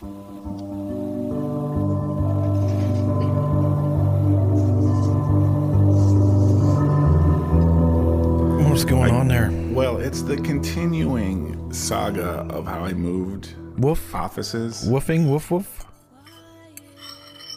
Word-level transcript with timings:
What's 0.00 0.08
going 8.86 9.12
on 9.14 9.28
there? 9.28 9.50
Well, 9.74 9.98
it's 9.98 10.22
the 10.22 10.38
continuing 10.38 11.70
saga 11.70 12.46
of 12.48 12.64
how 12.66 12.82
I 12.82 12.94
moved 12.94 13.54
Woof. 13.76 14.14
offices. 14.14 14.88
Woofing, 14.88 15.28
woof, 15.28 15.50
woof. 15.50 15.84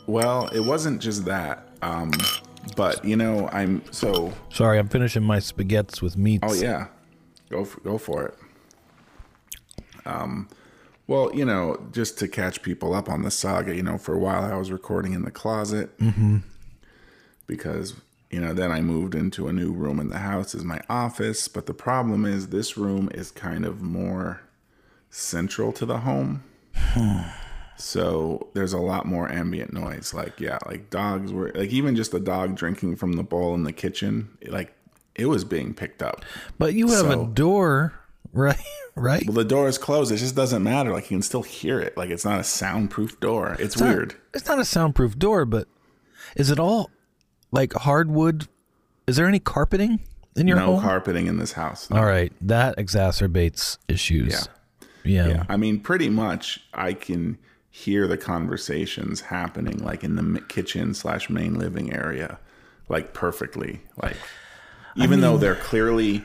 Well, 0.06 0.50
it 0.50 0.60
wasn't 0.60 1.02
just 1.02 1.24
that. 1.24 1.70
Um, 1.82 2.12
but 2.76 3.06
you 3.06 3.16
know, 3.16 3.48
I'm 3.54 3.82
so. 3.94 4.34
Sorry, 4.50 4.80
I'm 4.80 4.90
finishing 4.90 5.24
my 5.24 5.38
spaghettis 5.38 6.02
with 6.02 6.18
meats. 6.18 6.44
Oh 6.46 6.54
yeah, 6.54 6.88
go 7.50 7.64
for, 7.64 7.80
go 7.80 7.98
for 7.98 8.26
it. 8.26 8.38
Um, 10.06 10.50
well, 11.08 11.32
you 11.34 11.46
know, 11.46 11.86
just 11.92 12.18
to 12.20 12.28
catch 12.28 12.62
people 12.62 12.94
up 12.94 13.10
on 13.10 13.22
the 13.24 13.32
saga, 13.32 13.76
you 13.76 13.84
know, 13.84 13.98
for 13.98 14.14
a 14.16 14.20
while 14.20 14.44
I 14.44 14.56
was 14.56 14.72
recording 14.72 15.14
in 15.14 15.24
the 15.24 15.32
closet 15.32 15.98
Mm-hmm. 16.00 16.38
because 17.48 17.96
you 18.32 18.40
know 18.42 18.54
then 18.54 18.72
I 18.72 18.82
moved 18.82 19.14
into 19.14 19.48
a 19.48 19.54
new 19.54 19.72
room 19.72 20.00
in 20.00 20.10
the 20.10 20.18
house 20.20 20.56
as 20.56 20.64
my 20.64 20.82
office. 20.90 21.48
But 21.48 21.66
the 21.68 21.74
problem 21.74 22.26
is 22.26 22.48
this 22.48 22.78
room 22.78 23.10
is 23.14 23.30
kind 23.32 23.66
of 23.66 23.82
more 23.82 24.42
central 25.10 25.72
to 25.74 25.86
the 25.86 26.00
home. 26.00 26.44
So 27.76 28.50
there's 28.54 28.72
a 28.74 28.78
lot 28.78 29.08
more 29.08 29.30
ambient 29.32 29.74
noise. 29.74 30.14
Like, 30.14 30.40
yeah, 30.40 30.60
like 30.68 30.92
dogs 30.92 31.34
were 31.34 31.52
like 31.56 31.72
even 31.72 31.96
just 31.96 32.14
a 32.14 32.20
dog 32.20 32.56
drinking 32.56 32.98
from 32.98 33.14
the 33.14 33.24
bowl 33.24 33.56
in 33.56 33.64
the 33.64 33.74
kitchen, 33.74 34.30
like 34.46 34.74
it 35.16 35.26
was 35.26 35.44
being 35.44 35.74
picked 35.74 36.04
up. 36.04 36.24
But 36.60 36.76
you 36.76 36.88
have 36.90 37.00
So- 37.08 37.24
a 37.24 37.28
door, 37.28 37.94
right? 38.32 38.58
Right? 38.96 39.26
Well, 39.26 39.34
the 39.34 39.44
door 39.44 39.68
is 39.68 39.80
closed. 39.80 40.12
It 40.12 40.18
just 40.18 40.36
doesn't 40.36 40.62
matter. 40.62 40.92
Like 40.92 41.06
you 41.06 41.16
can 41.16 41.24
still 41.24 41.42
hear 41.42 41.80
it. 41.80 41.98
Like 41.98 42.12
it's 42.12 42.24
not 42.24 42.40
a 42.40 42.44
soundproof 42.44 43.20
door. 43.20 43.58
It's, 43.58 43.80
not- 43.80 43.90
weird. 43.90 44.16
it's 44.36 44.48
not 44.48 44.60
a 44.60 44.66
soundproof 44.66 45.18
door, 45.18 45.46
but 45.46 45.68
is 46.36 46.52
it 46.52 46.60
all 46.60 46.92
like 47.52 47.74
hardwood? 47.74 48.48
Is 49.08 49.16
there 49.16 49.26
any 49.26 49.40
carpeting 49.40 50.00
in 50.36 50.48
your 50.48 50.58
no 50.58 50.74
home? 50.74 50.82
carpeting 50.84 51.26
in 51.26 51.38
this 51.40 51.54
house. 51.54 51.90
No. 51.90 51.98
All 51.98 52.06
right, 52.06 52.32
that 52.42 52.78
exacerbates 52.78 53.80
issues. 53.88 54.48
Yeah. 55.04 55.28
Yeah. 55.28 55.46
I 55.50 55.58
mean, 55.58 55.80
pretty 55.80 56.10
much 56.10 56.64
I 56.76 56.94
can 56.94 57.40
hear 57.72 58.08
the 58.08 58.18
conversations 58.18 59.22
happening 59.22 59.80
like 59.80 60.04
in 60.04 60.16
the 60.18 60.40
kitchen 60.42 60.94
slash 60.94 61.32
main 61.32 61.58
living 61.58 61.92
area, 61.92 62.38
like 62.90 63.16
perfectly. 63.16 63.82
Like 64.00 64.18
even 64.96 65.22
though 65.22 65.38
they're 65.38 65.56
clearly 65.56 66.24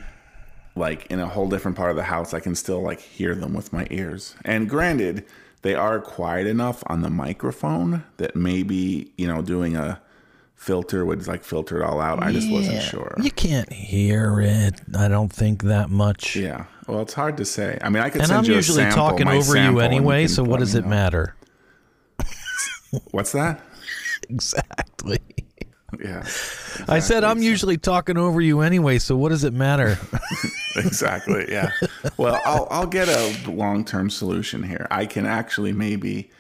like 0.78 1.06
in 1.06 1.20
a 1.20 1.26
whole 1.28 1.48
different 1.48 1.76
part 1.76 1.90
of 1.90 1.96
the 1.96 2.04
house, 2.04 2.32
I 2.32 2.40
can 2.40 2.54
still 2.54 2.80
like 2.82 3.00
hear 3.00 3.34
them 3.34 3.52
with 3.52 3.72
my 3.72 3.86
ears. 3.90 4.34
And 4.44 4.68
granted, 4.68 5.24
they 5.62 5.74
are 5.74 6.00
quiet 6.00 6.46
enough 6.46 6.82
on 6.86 7.02
the 7.02 7.10
microphone 7.10 8.04
that 8.16 8.34
maybe, 8.36 9.12
you 9.18 9.26
know, 9.26 9.42
doing 9.42 9.76
a 9.76 10.00
filter 10.54 11.04
would 11.04 11.26
like 11.26 11.44
filter 11.44 11.80
it 11.80 11.84
all 11.84 12.00
out. 12.00 12.22
I 12.22 12.32
just 12.32 12.50
wasn't 12.50 12.82
sure. 12.82 13.14
You 13.22 13.30
can't 13.30 13.72
hear 13.72 14.40
it. 14.40 14.80
I 14.96 15.08
don't 15.08 15.32
think 15.32 15.62
that 15.64 15.90
much. 15.90 16.34
Yeah. 16.36 16.64
Well, 16.86 17.02
it's 17.02 17.14
hard 17.14 17.36
to 17.36 17.44
say. 17.44 17.78
I 17.82 17.90
mean, 17.90 18.02
I 18.02 18.08
could 18.10 18.22
And 18.22 18.28
send 18.28 18.38
I'm 18.38 18.44
you 18.44 18.52
a 18.54 18.56
usually 18.56 18.78
sample, 18.78 18.96
talking 19.08 19.28
over 19.28 19.56
you 19.56 19.80
anyway, 19.80 20.22
can 20.22 20.28
so 20.28 20.42
what 20.42 20.60
does 20.60 20.74
it 20.74 20.84
know. 20.84 20.90
matter? 20.90 21.36
What's 23.10 23.32
that? 23.32 23.60
Exactly. 24.30 25.20
Yeah. 25.98 26.22
I 26.86 26.98
said 26.98 27.24
I'm 27.24 27.42
usually 27.42 27.78
talking 27.78 28.16
over 28.18 28.40
you 28.40 28.60
anyway, 28.60 28.98
so 28.98 29.16
what 29.16 29.30
does 29.30 29.44
it 29.44 29.54
matter? 29.54 29.98
exactly. 30.76 31.46
Yeah. 31.48 31.70
Well, 32.18 32.40
I'll 32.44 32.68
I'll 32.70 32.86
get 32.86 33.08
a 33.08 33.50
long 33.50 33.84
term 33.84 34.10
solution 34.10 34.62
here. 34.62 34.86
I 34.90 35.06
can 35.06 35.24
actually 35.24 35.72
maybe, 35.72 36.30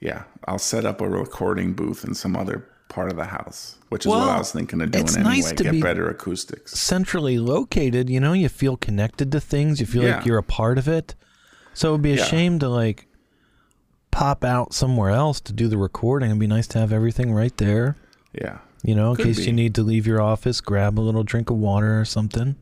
yeah, 0.00 0.24
I'll 0.46 0.58
set 0.58 0.84
up 0.84 1.00
a 1.00 1.08
recording 1.08 1.74
booth 1.74 2.04
in 2.04 2.14
some 2.14 2.36
other 2.36 2.66
part 2.88 3.10
of 3.10 3.16
the 3.16 3.26
house, 3.26 3.76
which 3.90 4.04
is 4.04 4.08
what 4.08 4.28
I 4.28 4.38
was 4.38 4.50
thinking 4.50 4.80
of 4.80 4.90
doing 4.90 5.04
it's 5.04 5.14
anyway. 5.16 5.30
nice 5.36 5.52
to 5.52 5.62
get 5.62 5.72
be- 5.72 5.82
better 5.82 6.08
acoustics. 6.08 6.72
Centrally 6.72 7.38
located, 7.38 8.10
you 8.10 8.18
know, 8.18 8.32
you 8.32 8.48
feel 8.48 8.76
connected 8.76 9.30
to 9.32 9.40
things, 9.40 9.78
you 9.78 9.86
feel 9.86 10.02
Yeah. 10.02 10.16
like 10.16 10.26
you're 10.26 10.38
a 10.38 10.42
part 10.42 10.76
of 10.78 10.88
it. 10.88 11.14
So 11.72 11.90
it'd 11.90 12.02
be 12.02 12.14
a 12.14 12.16
Yeah. 12.16 12.24
shame 12.24 12.58
to 12.58 12.68
like 12.68 13.06
pop 14.10 14.42
out 14.42 14.72
somewhere 14.72 15.10
else 15.10 15.40
to 15.42 15.52
do 15.52 15.68
the 15.68 15.78
recording. 15.78 16.30
It'd 16.30 16.40
be 16.40 16.46
nice 16.48 16.66
to 16.68 16.78
have 16.80 16.92
everything 16.92 17.32
right 17.32 17.56
there. 17.58 17.96
Yeah. 18.32 18.58
You 18.82 18.94
know, 18.94 19.10
in 19.10 19.16
Could 19.16 19.26
case 19.26 19.38
be. 19.38 19.44
you 19.46 19.52
need 19.52 19.74
to 19.74 19.82
leave 19.82 20.06
your 20.06 20.20
office, 20.20 20.60
grab 20.60 20.98
a 20.98 21.02
little 21.02 21.24
drink 21.24 21.50
of 21.50 21.56
water 21.56 21.98
or 22.00 22.04
something. 22.04 22.56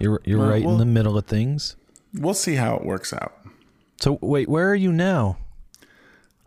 You're 0.00 0.20
you're 0.24 0.38
Well, 0.38 0.48
right 0.50 0.64
well- 0.64 0.74
in 0.74 0.78
the 0.80 0.86
middle 0.86 1.16
of 1.16 1.26
things. 1.26 1.76
We'll 2.14 2.34
see 2.34 2.56
how 2.56 2.74
it 2.76 2.84
works 2.84 3.12
out. 3.12 3.32
So 4.00 4.18
wait, 4.20 4.48
where 4.48 4.68
are 4.68 4.74
you 4.74 4.90
now? 4.92 5.36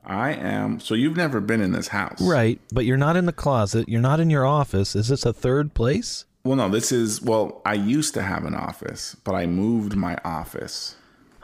I 0.05 0.31
am. 0.33 0.81
So 0.81 0.95
you've 0.95 1.15
never 1.15 1.39
been 1.39 1.61
in 1.61 1.71
this 1.71 1.87
house, 1.89 2.19
Right, 2.21 2.59
but 2.73 2.83
you're 2.85 2.97
not 2.97 3.15
in 3.15 3.25
the 3.25 3.31
closet. 3.31 3.87
You're 3.87 4.01
not 4.01 4.19
in 4.19 4.29
your 4.29 4.45
office. 4.45 4.95
Is 4.95 5.07
this 5.07 5.25
a 5.25 5.31
third 5.31 5.73
place? 5.73 6.25
Well, 6.43 6.57
no. 6.57 6.67
This 6.67 6.91
is 6.91 7.21
well. 7.21 7.61
I 7.65 7.75
used 7.75 8.13
to 8.15 8.21
have 8.21 8.43
an 8.43 8.53
office, 8.55 9.15
but 9.23 9.33
I 9.33 9.45
moved 9.45 9.95
my 9.95 10.17
office. 10.25 10.95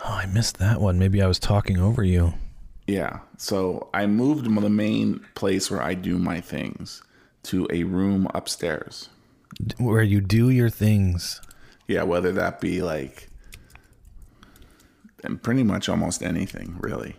Oh, 0.03 0.11
I 0.21 0.25
missed 0.25 0.57
that 0.57 0.81
one. 0.81 0.99
Maybe 0.99 1.21
I 1.21 1.27
was 1.27 1.39
talking 1.39 1.77
over 1.77 2.03
you. 2.03 2.33
Yeah. 2.87 3.19
So 3.37 3.87
I 3.93 4.07
moved 4.07 4.43
the 4.45 4.69
main 4.69 5.21
place 5.35 5.71
where 5.71 5.81
I 5.81 5.93
do 5.93 6.17
my 6.19 6.41
things 6.41 7.01
to 7.43 7.67
a 7.71 7.83
room 7.83 8.27
upstairs. 8.33 9.09
Where 9.77 10.03
you 10.03 10.21
do 10.21 10.49
your 10.49 10.69
things. 10.69 11.41
Yeah, 11.87 12.03
whether 12.03 12.31
that 12.33 12.61
be 12.61 12.81
like, 12.81 13.29
and 15.23 15.41
pretty 15.41 15.63
much 15.63 15.89
almost 15.89 16.21
anything, 16.23 16.77
really. 16.79 17.15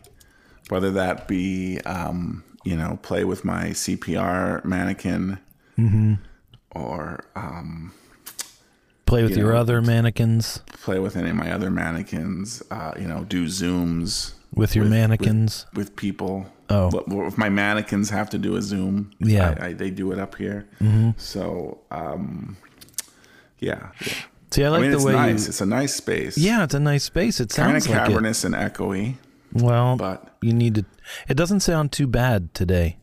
Whether 0.68 0.90
that 0.92 1.26
be, 1.26 1.80
um, 1.80 2.44
you 2.64 2.76
know, 2.76 2.98
play 3.02 3.24
with 3.24 3.44
my 3.44 3.70
CPR 3.70 4.64
mannequin, 4.64 5.38
or 6.72 7.24
um, 7.34 7.92
Play 9.06 9.22
with 9.24 9.32
You 9.32 9.38
your 9.38 9.52
know, 9.54 9.58
other 9.60 9.82
mannequins. 9.82 10.58
play 10.68 11.00
with 11.00 11.16
any 11.16 11.30
of 11.30 11.36
my 11.36 11.50
other 11.50 11.68
mannequins. 11.70 12.62
Uh, 12.70 12.92
you 12.96 13.08
know, 13.08 13.24
do 13.24 13.46
zooms 13.46 14.34
With 14.54 14.76
your 14.76 14.84
mannequins. 14.84 15.66
with 15.74 15.96
people. 15.96 16.46
Oh. 16.70 16.88
But 16.90 17.04
if 17.26 17.36
my 17.36 17.48
mannequins 17.48 18.08
have 18.10 18.30
to 18.30 18.38
do 18.38 18.56
a 18.56 18.62
Zoom, 18.62 19.10
Yeah. 19.18 19.52
Mm-hmm. 19.54 19.62
I, 19.62 19.66
I, 19.66 19.72
they 19.72 19.90
do 19.90 20.12
it 20.12 20.18
up 20.18 20.36
here. 20.36 20.66
So, 21.16 21.78
um, 21.90 22.56
yeah, 23.58 23.90
yeah. 24.06 24.12
See, 24.52 24.64
I 24.64 24.68
like 24.68 24.78
I 24.78 24.82
mean, 24.82 24.90
the 24.92 24.96
it's 24.96 25.04
way 25.06 25.12
nice. 25.12 25.42
you. 25.44 25.48
It's 25.50 25.60
a 25.60 25.66
nice 25.66 25.94
space. 25.94 26.36
Yeah, 26.38 26.64
it's 26.64 26.74
a 26.74 26.80
nice 26.80 27.04
space. 27.04 27.38
It 27.40 27.52
sounds 27.52 27.66
kind 27.66 27.76
of 27.76 27.82
sounds 27.84 27.96
like 27.96 28.06
cavernous 28.08 28.44
and 28.44 28.54
echoey. 28.54 29.16
Well, 29.52 29.96
but- 29.96 30.36
you 30.42 30.52
need 30.52 30.74
to. 30.76 30.84
It 31.28 31.36
doesn't 31.36 31.60
sound 31.60 31.92
too 31.92 32.06
bad 32.06 32.54
today. 32.54 32.98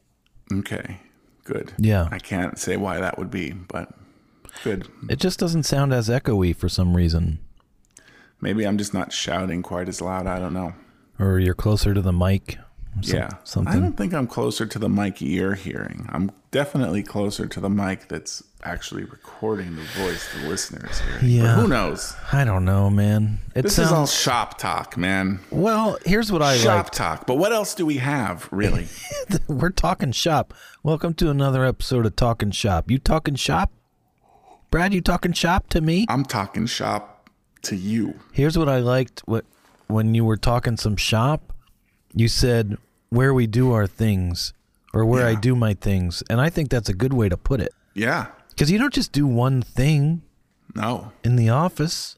Okay, 0.52 1.00
good. 1.44 1.74
Yeah. 1.78 2.08
I 2.12 2.20
can't 2.20 2.58
say 2.58 2.78
why 2.78 3.00
that 3.00 3.18
would 3.18 3.30
be, 3.30 3.52
but 3.52 3.92
good. 4.64 4.88
It 5.10 5.20
just 5.20 5.40
doesn't 5.40 5.64
sound 5.64 5.94
as 5.94 6.08
echoey 6.10 6.56
for 6.56 6.70
some 6.70 6.96
reason. 6.96 7.40
Maybe 8.40 8.66
I'm 8.66 8.78
just 8.78 8.94
not 8.94 9.12
shouting 9.12 9.62
quite 9.64 9.90
as 9.90 10.02
loud. 10.02 10.26
I 10.28 10.40
don't 10.40 10.54
know. 10.54 10.74
Or 11.20 11.40
you're 11.40 11.54
closer 11.56 11.94
to 11.94 12.02
the 12.02 12.14
mic. 12.14 12.58
Some- 13.02 13.66
yeah, 13.66 13.72
I 13.72 13.80
don't 13.80 13.96
think 13.97 14.13
I'm 14.13 14.28
closer 14.28 14.66
to 14.66 14.80
the 14.80 14.90
mic 14.90 15.22
you're 15.22 15.56
hearing. 15.56 16.08
I'm 16.12 16.31
definitely 16.52 17.03
closer 17.03 17.46
to 17.47 17.59
the 17.59 17.69
mic 17.69 18.08
that's 18.08 18.44
actually 18.63 19.03
recording 19.03 19.75
the 19.75 19.81
voice 20.02 20.28
the 20.34 20.47
listeners 20.50 21.00
hear. 21.00 21.19
Yeah. 21.30 21.41
But 21.56 21.62
who 21.62 21.68
knows? 21.68 22.16
I 22.34 22.44
don't 22.44 22.66
know, 22.66 22.90
man. 22.90 23.40
It 23.56 23.62
This 23.63 23.75
sounds 23.75 23.90
is 23.90 23.94
all 23.94 24.07
shop 24.07 24.57
talk, 24.57 24.97
man. 24.97 25.40
well. 25.52 25.97
Here's 26.06 26.31
what 26.31 26.41
I 26.41 26.57
shop 26.57 26.86
like. 26.86 26.91
talk. 26.91 27.28
But 27.28 27.36
what 27.36 27.53
else 27.53 27.75
do 27.75 27.86
we 27.86 27.97
have, 27.97 28.47
really? 28.52 28.88
We're 29.47 29.69
talking 29.69 30.12
shop. 30.12 30.53
Welcome 30.84 31.13
to 31.16 31.30
another 31.30 31.63
episode 31.66 32.06
of 32.06 32.16
Talking 32.16 32.52
Shop. 32.52 32.90
You 32.90 32.97
talking 32.97 33.36
shop? 33.36 33.72
Brad, 34.72 34.94
you 34.94 35.02
talking 35.02 35.34
shop 35.34 35.69
to 35.69 35.81
me? 35.81 36.06
I'm 36.09 36.25
talking 36.25 36.66
shop 36.66 37.30
to 37.63 37.75
you. 37.75 38.19
Here's 38.31 38.57
what 38.57 38.68
I 38.69 38.80
liked 38.80 39.22
what 39.25 39.46
when 39.88 40.13
you 40.16 40.25
were 40.25 40.36
talking 40.38 40.75
some 40.78 40.97
shop, 40.97 41.53
you 42.13 42.28
said 42.28 42.78
where 43.09 43.34
we 43.34 43.47
do 43.47 43.72
our 43.72 43.88
things 43.88 44.54
or 44.94 45.06
where 45.06 45.25
I 45.25 45.36
do 45.36 45.56
my 45.56 45.74
things. 45.74 46.24
And 46.30 46.39
I 46.42 46.50
think 46.50 46.69
that's 46.69 46.89
a 46.89 46.94
good 46.94 47.13
way 47.13 47.30
to 47.30 47.38
put 47.38 47.62
it. 47.62 47.74
Yeah. 47.94 48.27
Cuz 48.57 48.71
you 48.71 48.77
don't 48.77 48.94
just 48.94 49.12
do 49.12 49.25
one 49.27 49.62
thing 49.62 50.21
No. 50.75 51.12
in 51.24 51.36
the 51.36 51.50
office. 51.50 52.18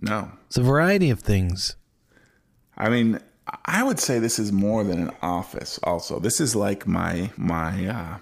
No. 0.00 0.32
It's 0.46 0.56
a 0.56 0.62
variety 0.62 1.10
of 1.10 1.20
things. 1.20 1.76
I 2.76 2.88
mean, 2.88 3.20
I 3.64 3.82
would 3.82 3.98
say 4.00 4.18
this 4.18 4.38
is 4.38 4.52
more 4.52 4.84
than 4.84 5.00
an 5.00 5.10
office. 5.22 5.78
Also, 5.82 6.18
this 6.18 6.40
is 6.40 6.54
like 6.56 6.86
my 6.86 7.30
my 7.36 7.86
uh, 7.86 8.16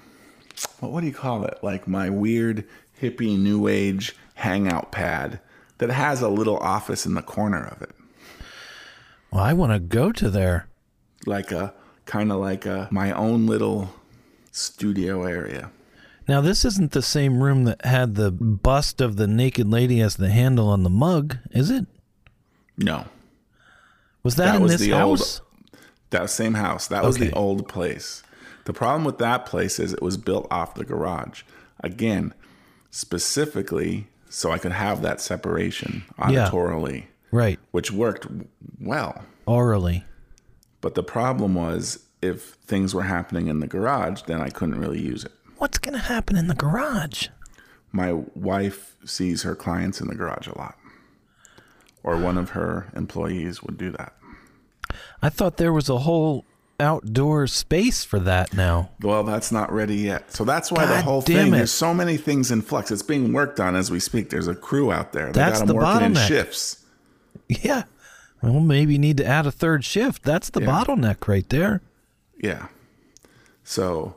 what 0.80 0.92
what 0.92 1.00
do 1.00 1.06
you 1.06 1.12
call 1.14 1.44
it? 1.44 1.58
Like 1.62 1.88
my 1.88 2.10
weird 2.10 2.64
hippie 3.00 3.38
new 3.38 3.66
age 3.66 4.14
hangout 4.34 4.92
pad 4.92 5.40
that 5.78 5.90
has 5.90 6.20
a 6.22 6.28
little 6.28 6.58
office 6.58 7.06
in 7.06 7.14
the 7.14 7.22
corner 7.22 7.64
of 7.64 7.82
it, 7.82 7.90
Well, 9.32 9.42
I 9.42 9.52
want 9.52 9.72
to 9.72 9.78
go 9.80 10.12
to 10.12 10.30
there. 10.30 10.68
like 11.26 11.50
a 11.50 11.72
kind 12.06 12.30
of 12.32 12.40
like 12.40 12.66
a 12.66 12.88
my 12.90 13.12
own 13.12 13.46
little 13.46 13.92
studio 14.52 15.24
area. 15.24 15.70
Now, 16.26 16.40
this 16.40 16.64
isn't 16.64 16.92
the 16.92 17.02
same 17.02 17.42
room 17.42 17.64
that 17.64 17.84
had 17.84 18.14
the 18.14 18.30
bust 18.30 19.00
of 19.02 19.16
the 19.16 19.26
naked 19.26 19.68
lady 19.70 20.00
as 20.00 20.16
the 20.16 20.30
handle 20.30 20.68
on 20.68 20.82
the 20.82 20.88
mug, 20.90 21.36
is 21.50 21.70
it? 21.70 21.86
No, 22.78 23.04
Was 24.22 24.36
that, 24.36 24.46
That 24.46 24.56
in 24.56 24.62
was 24.62 24.72
this 24.72 24.80
the 24.80 24.92
old- 24.94 25.18
house? 25.18 25.40
That 26.10 26.30
same 26.30 26.54
house. 26.54 26.86
That 26.86 27.04
was 27.04 27.18
the 27.18 27.30
old 27.32 27.68
place. 27.68 28.22
The 28.64 28.72
problem 28.72 29.04
with 29.04 29.18
that 29.18 29.44
place 29.44 29.78
is 29.78 29.92
it 29.92 30.00
was 30.00 30.16
built 30.16 30.46
off 30.50 30.74
the 30.74 30.84
garage. 30.84 31.42
Again, 31.80 32.32
specifically 32.90 34.06
so 34.30 34.50
I 34.50 34.58
could 34.58 34.72
have 34.72 35.02
that 35.02 35.20
separation 35.20 36.04
Yeah. 36.18 36.48
auditorily, 36.48 37.04
Right. 37.30 37.58
which 37.70 37.92
worked 37.92 38.26
well. 38.80 39.22
Orally. 39.46 40.04
But 40.84 40.96
the 40.96 41.02
problem 41.02 41.54
was 41.54 42.00
if 42.20 42.58
things 42.66 42.94
were 42.94 43.04
happening 43.04 43.48
in 43.48 43.60
the 43.60 43.66
garage, 43.66 44.20
then 44.26 44.42
I 44.42 44.50
couldn't 44.50 44.78
really 44.78 45.00
use 45.00 45.24
it. 45.24 45.32
What's 45.56 45.78
going 45.78 45.94
to 45.94 45.98
happen 45.98 46.36
in 46.36 46.46
the 46.46 46.54
garage? 46.54 47.28
My 47.90 48.12
wife 48.34 48.94
sees 49.02 49.44
her 49.44 49.54
clients 49.54 50.02
in 50.02 50.08
the 50.08 50.14
garage 50.14 50.46
a 50.46 50.58
lot. 50.58 50.76
Or 52.02 52.18
one 52.18 52.36
of 52.36 52.50
her 52.50 52.92
employees 52.94 53.62
would 53.62 53.78
do 53.78 53.92
that. 53.92 54.12
I 55.22 55.30
thought 55.30 55.56
there 55.56 55.72
was 55.72 55.88
a 55.88 56.00
whole 56.00 56.44
outdoor 56.78 57.46
space 57.46 58.04
for 58.04 58.18
that 58.18 58.52
now. 58.52 58.90
Well, 59.00 59.24
that's 59.24 59.50
not 59.50 59.72
ready 59.72 59.96
yet. 59.96 60.34
So 60.34 60.44
that's 60.44 60.70
why 60.70 60.84
the 60.84 61.00
whole 61.00 61.22
thing, 61.22 61.48
it. 61.48 61.50
there's 61.52 61.70
so 61.72 61.94
many 61.94 62.18
things 62.18 62.50
in 62.50 62.60
flux. 62.60 62.90
It's 62.90 63.00
being 63.02 63.32
worked 63.32 63.58
on 63.58 63.74
as 63.74 63.90
we 63.90 64.00
speak. 64.00 64.28
There's 64.28 64.48
a 64.48 64.54
crew 64.54 64.92
out 64.92 65.14
there. 65.14 65.28
They 65.28 65.32
That's 65.32 65.60
got 65.60 65.62
'em 65.62 65.68
the 65.68 65.74
working 65.76 66.02
in 66.08 66.12
bottleneck. 66.12 66.28
shifts. 66.28 66.80
Yeah. 67.48 67.84
Well, 68.44 68.60
maybe 68.60 68.92
you 68.94 68.98
need 68.98 69.16
to 69.18 69.26
add 69.26 69.46
a 69.46 69.52
third 69.52 69.84
shift. 69.84 70.22
That's 70.22 70.50
the 70.50 70.60
Yeah. 70.60 70.66
bottleneck 70.66 71.26
right 71.28 71.48
there. 71.48 71.80
Yeah. 72.40 72.68
So 73.62 74.16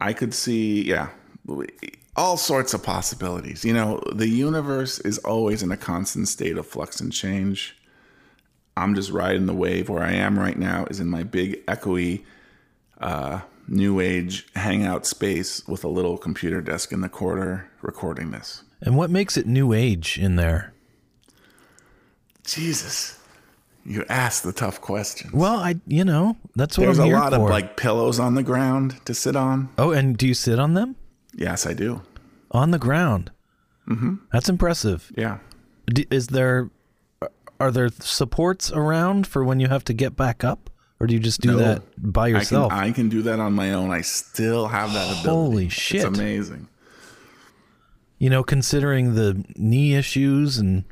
I 0.00 0.12
could 0.12 0.34
see, 0.34 0.82
yeah, 0.82 1.08
all 2.16 2.36
sorts 2.36 2.74
of 2.74 2.82
possibilities. 2.82 3.64
You 3.64 3.72
know, 3.74 4.00
the 4.12 4.28
universe 4.28 4.98
is 5.00 5.18
always 5.18 5.62
in 5.62 5.72
a 5.72 5.76
constant 5.76 6.28
state 6.28 6.56
of 6.56 6.66
flux 6.66 7.00
and 7.00 7.12
change. 7.12 7.76
I'm 8.76 8.94
just 8.94 9.10
riding 9.10 9.46
the 9.46 9.54
wave. 9.54 9.88
Where 9.88 10.02
I 10.02 10.12
am 10.12 10.38
right 10.38 10.58
now 10.58 10.86
is 10.90 11.00
in 11.00 11.08
my 11.08 11.22
big, 11.22 11.64
echoey, 11.66 12.24
uh, 13.00 13.40
new 13.66 13.98
age 14.00 14.46
hangout 14.54 15.06
space 15.06 15.66
with 15.66 15.84
a 15.84 15.88
little 15.88 16.18
computer 16.18 16.60
desk 16.60 16.92
in 16.92 17.00
the 17.00 17.08
corner 17.08 17.70
recording 17.82 18.30
this. 18.30 18.62
And 18.80 18.96
what 18.96 19.10
makes 19.10 19.36
it 19.36 19.46
new 19.46 19.72
age 19.72 20.18
in 20.18 20.36
there? 20.36 20.72
Jesus. 22.44 23.18
You 23.86 24.04
ask 24.08 24.42
the 24.42 24.52
tough 24.52 24.80
questions. 24.80 25.32
Well, 25.32 25.56
I, 25.56 25.74
you 25.86 26.04
know, 26.04 26.36
that's 26.56 26.78
what 26.78 26.84
There's 26.86 26.98
I'm 26.98 27.04
a 27.04 27.06
here 27.08 27.16
lot 27.18 27.32
for. 27.34 27.44
of 27.44 27.50
like 27.50 27.76
pillows 27.76 28.18
on 28.18 28.34
the 28.34 28.42
ground 28.42 29.04
to 29.04 29.12
sit 29.14 29.36
on. 29.36 29.68
oh, 29.78 29.90
and 29.90 30.16
do 30.16 30.26
you 30.26 30.34
sit 30.34 30.58
on 30.58 30.72
them? 30.74 30.96
Yes, 31.34 31.66
I 31.66 31.74
do. 31.74 32.00
On 32.52 32.70
the 32.70 32.78
ground. 32.78 33.30
Mm-hmm. 33.88 34.14
That's 34.32 34.48
impressive. 34.48 35.12
Yeah. 35.16 35.38
D- 35.86 36.06
Is 36.10 36.28
there, 36.28 36.70
are 37.60 37.70
there 37.70 37.90
supports 37.90 38.72
around 38.72 39.26
for 39.26 39.44
when 39.44 39.60
you 39.60 39.68
have 39.68 39.84
to 39.84 39.92
get 39.92 40.16
back 40.16 40.42
up? 40.44 40.70
Or 41.00 41.06
do 41.06 41.12
you 41.12 41.20
just 41.20 41.40
do 41.42 41.50
No. 41.52 41.58
that 41.58 41.82
by 41.98 42.28
I 42.28 42.30
can, 42.30 42.34
yourself? 42.38 42.72
I 42.72 42.90
can 42.92 43.08
do 43.10 43.20
that 43.22 43.38
on 43.40 43.52
my 43.52 43.72
own. 43.74 43.90
I 43.90 44.00
still 44.00 44.68
have 44.68 44.94
that 44.94 45.10
ability. 45.20 45.24
Holy 45.28 45.68
shit. 45.68 45.96
It's 45.96 46.04
amazing. 46.18 46.68
you 48.18 48.30
know, 48.30 48.42
considering 48.42 49.14
the 49.14 49.44
knee 49.56 49.94
issues 49.94 50.56
and 50.56 50.84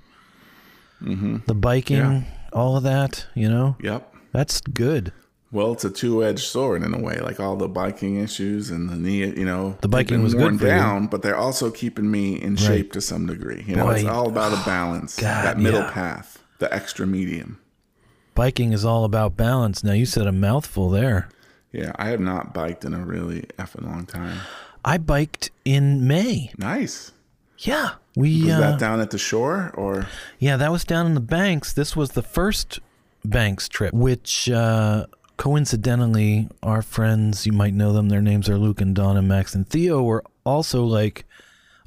the 1.00 1.54
biking, 1.54 1.96
Mm-hmm. 1.98 2.12
Yeah. 2.24 2.38
All 2.52 2.76
of 2.76 2.82
that, 2.84 3.26
you 3.34 3.48
know, 3.48 3.76
Yep. 3.80 4.14
that's 4.32 4.60
good. 4.60 5.12
Well, 5.50 5.72
it's 5.72 5.84
a 5.84 5.90
two-edged 5.90 6.40
sword 6.44 6.82
in 6.82 6.94
a 6.94 6.98
way. 6.98 7.18
Like 7.20 7.38
all 7.38 7.56
the 7.56 7.68
biking 7.68 8.16
issues 8.16 8.70
and 8.70 8.88
the 8.88 8.96
knee, 8.96 9.26
you 9.26 9.44
know, 9.44 9.76
The 9.82 9.88
biking 9.88 10.22
was 10.22 10.32
good 10.32 10.40
worn 10.42 10.58
for 10.58 10.64
you. 10.64 10.70
down, 10.70 11.08
but 11.08 11.20
they're 11.22 11.36
also 11.36 11.70
keeping 11.70 12.10
me 12.10 12.40
in 12.40 12.56
shape 12.56 12.92
to 12.92 13.02
some 13.02 13.26
degree. 13.26 13.62
You 13.66 13.76
know, 13.76 13.90
it's 13.90 14.04
all 14.04 14.28
about 14.28 14.52
a 14.54 14.62
balance. 14.66 15.16
God, 15.20 15.44
that 15.44 15.58
middle 15.58 15.80
yeah. 15.80 15.90
path, 15.90 16.42
the 16.58 16.72
extra 16.72 17.06
medium. 17.06 17.58
Biking 18.34 18.72
is 18.72 18.82
all 18.82 19.04
about 19.04 19.36
balance. 19.36 19.84
Now, 19.84 19.92
you 19.92 20.06
said 20.06 20.26
a 20.26 20.32
mouthful 20.32 20.88
there. 20.88 21.28
Yeah, 21.70 21.92
I 21.96 22.08
have 22.08 22.20
not 22.20 22.54
biked 22.54 22.84
in 22.86 22.94
a 22.94 23.04
really 23.04 23.42
effing 23.58 23.84
long 23.86 24.06
time. 24.06 24.38
I 24.86 24.96
biked 24.96 25.50
in 25.66 26.06
May. 26.06 26.50
Nice. 26.56 27.11
Yeah. 27.62 27.90
We, 28.16 28.42
Was 28.44 28.52
uh, 28.52 28.60
that 28.60 28.78
down 28.80 29.00
at 29.00 29.10
the 29.10 29.18
shore 29.18 29.72
or? 29.74 30.06
yeah, 30.38 30.56
that 30.56 30.70
was 30.70 30.84
down 30.84 31.06
in 31.06 31.14
the 31.14 31.20
banks. 31.20 31.72
This 31.72 31.96
was 31.96 32.10
the 32.10 32.22
first 32.22 32.80
banks 33.24 33.68
trip, 33.68 33.94
which, 33.94 34.50
uh, 34.50 35.06
coincidentally, 35.36 36.48
our 36.62 36.82
friends, 36.82 37.46
you 37.46 37.52
might 37.52 37.72
know 37.74 37.92
them, 37.92 38.08
their 38.08 38.20
names 38.20 38.48
are 38.48 38.58
Luke 38.58 38.80
and 38.80 38.94
Don 38.94 39.16
and 39.16 39.28
Max 39.28 39.54
and 39.54 39.66
Theo, 39.68 40.02
were 40.02 40.24
also 40.44 40.84
like 40.84 41.24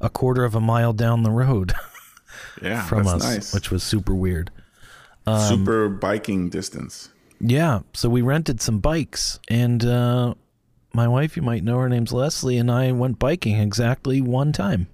a 0.00 0.10
quarter 0.10 0.44
of 0.44 0.54
a 0.54 0.60
mile 0.60 0.92
down 0.92 1.22
the 1.22 1.30
road 1.30 1.72
Yeah, 2.62 2.82
from 2.82 3.04
that's 3.04 3.24
us, 3.24 3.34
nice. 3.34 3.54
which 3.54 3.70
was 3.70 3.82
super 3.82 4.14
weird. 4.14 4.50
Super 5.48 5.88
biking 5.88 6.48
distance. 6.50 7.10
Yeah, 7.40 7.80
so 7.92 8.08
we 8.08 8.22
rented 8.22 8.60
some 8.60 8.78
bikes, 8.78 9.40
and 9.48 9.84
uh, 9.84 10.34
my 10.94 11.08
wife, 11.08 11.36
you 11.36 11.42
might 11.42 11.64
know 11.64 11.78
her 11.78 11.88
name's 11.88 12.12
Leslie, 12.12 12.56
and 12.58 12.70
I 12.70 12.92
went 12.92 13.18
biking 13.18 13.58
exactly 13.58 14.20
one 14.20 14.52
time. 14.52 14.86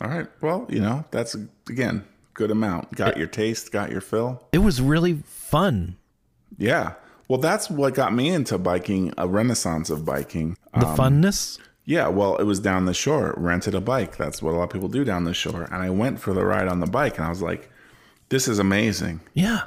All 0.00 0.08
right. 0.08 0.26
Well, 0.40 0.66
you 0.68 0.80
know, 0.80 1.04
that's 1.10 1.36
again 1.68 2.04
good 2.34 2.50
amount. 2.50 2.92
Got 2.94 3.16
your 3.16 3.26
taste, 3.26 3.72
got 3.72 3.90
your 3.90 4.00
fill. 4.00 4.46
It 4.52 4.58
was 4.58 4.80
really 4.80 5.22
fun. 5.24 5.96
Yeah. 6.56 6.92
Well, 7.26 7.40
that's 7.40 7.68
what 7.68 7.94
got 7.94 8.14
me 8.14 8.28
into 8.28 8.56
biking, 8.58 9.12
a 9.18 9.26
renaissance 9.28 9.90
of 9.90 10.04
biking. 10.04 10.56
The 10.72 10.86
Um, 10.86 10.96
funness. 10.96 11.58
yeah, 11.84 12.08
well, 12.08 12.36
it 12.36 12.44
was 12.44 12.58
down 12.60 12.84
the 12.86 12.94
shore. 12.94 13.34
Rented 13.36 13.74
a 13.74 13.80
bike. 13.80 14.16
That's 14.16 14.40
what 14.40 14.54
a 14.54 14.56
lot 14.56 14.64
of 14.64 14.70
people 14.70 14.88
do 14.88 15.04
down 15.04 15.24
the 15.24 15.34
shore. 15.34 15.64
And 15.64 15.82
I 15.82 15.90
went 15.90 16.20
for 16.20 16.32
the 16.32 16.44
ride 16.44 16.68
on 16.68 16.80
the 16.80 16.86
bike 16.86 17.18
and 17.18 17.26
I 17.26 17.28
was 17.28 17.42
like, 17.42 17.70
this 18.30 18.46
is 18.48 18.58
amazing. 18.58 19.20
Yeah. 19.34 19.62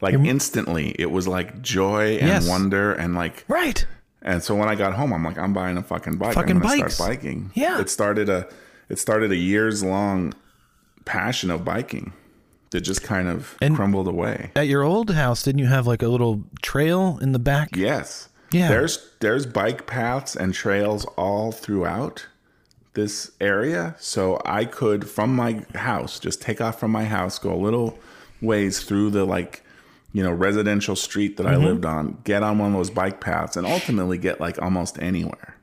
Like 0.00 0.14
instantly, 0.14 0.94
it 0.98 1.10
was 1.10 1.26
like 1.28 1.62
joy 1.62 2.16
and 2.18 2.28
Yes. 2.28 2.48
wonder 2.48 2.92
and 2.92 3.14
like 3.14 3.44
Right. 3.48 3.86
And 4.22 4.42
so 4.42 4.54
when 4.56 4.68
I 4.68 4.74
got 4.74 4.94
home, 4.94 5.12
I'm 5.12 5.24
like, 5.24 5.38
I'm 5.38 5.52
buying 5.52 5.76
a 5.78 5.82
fucking 5.82 6.16
bike. 6.18 6.34
Fucking 6.34 6.56
I'm 6.56 6.62
gonna 6.62 6.82
bikes. 6.82 6.94
start 6.96 7.10
biking. 7.10 7.52
Yeah. 7.54 7.80
It 7.80 7.88
started 7.88 8.28
a 8.28 8.48
it 8.88 8.98
started 8.98 9.30
a 9.32 9.36
years 9.36 9.82
long 9.82 10.32
passion 11.04 11.50
of 11.50 11.64
biking 11.64 12.12
that 12.70 12.80
just 12.82 13.02
kind 13.02 13.28
of 13.28 13.56
And- 13.62 13.74
crumbled 13.76 14.08
away. 14.08 14.50
At 14.56 14.68
your 14.68 14.82
old 14.82 15.10
house, 15.10 15.42
didn't 15.42 15.60
you 15.60 15.66
have 15.66 15.86
like 15.86 16.02
a 16.02 16.08
little 16.08 16.42
trail 16.62 17.18
in 17.22 17.32
the 17.32 17.38
back? 17.38 17.76
Yes. 17.76 18.28
Yeah. 18.50 18.68
There's 18.68 19.10
there's 19.20 19.46
bike 19.46 19.86
paths 19.86 20.34
and 20.36 20.54
trails 20.54 21.04
all 21.16 21.52
throughout 21.52 22.26
this 22.94 23.30
area. 23.40 23.94
So 23.98 24.40
I 24.44 24.64
could 24.64 25.08
from 25.08 25.34
my 25.36 25.64
house 25.74 26.18
just 26.18 26.40
take 26.42 26.60
off 26.60 26.80
from 26.80 26.90
my 26.90 27.04
house, 27.04 27.38
go 27.38 27.52
a 27.54 27.56
little 27.56 27.98
ways 28.42 28.82
through 28.82 29.10
the 29.10 29.24
like 29.24 29.62
you 30.12 30.22
know 30.22 30.32
residential 30.32 30.96
street 30.96 31.36
that 31.36 31.46
Mm-hmm. 31.46 31.62
I 31.62 31.66
lived 31.66 31.84
on, 31.84 32.18
get 32.24 32.42
on 32.42 32.58
one 32.58 32.68
of 32.72 32.74
those 32.78 32.90
bike 32.90 33.20
paths 33.20 33.56
and 33.56 33.66
ultimately 33.66 34.16
get 34.18 34.40
like 34.40 34.60
almost 34.60 34.98
anywhere. 35.00 35.54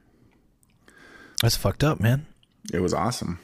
That's 1.42 1.56
fucked 1.58 1.84
up, 1.84 2.00
man. 2.00 2.26
It 2.74 2.80
was 2.82 2.94
awesome. 2.94 3.40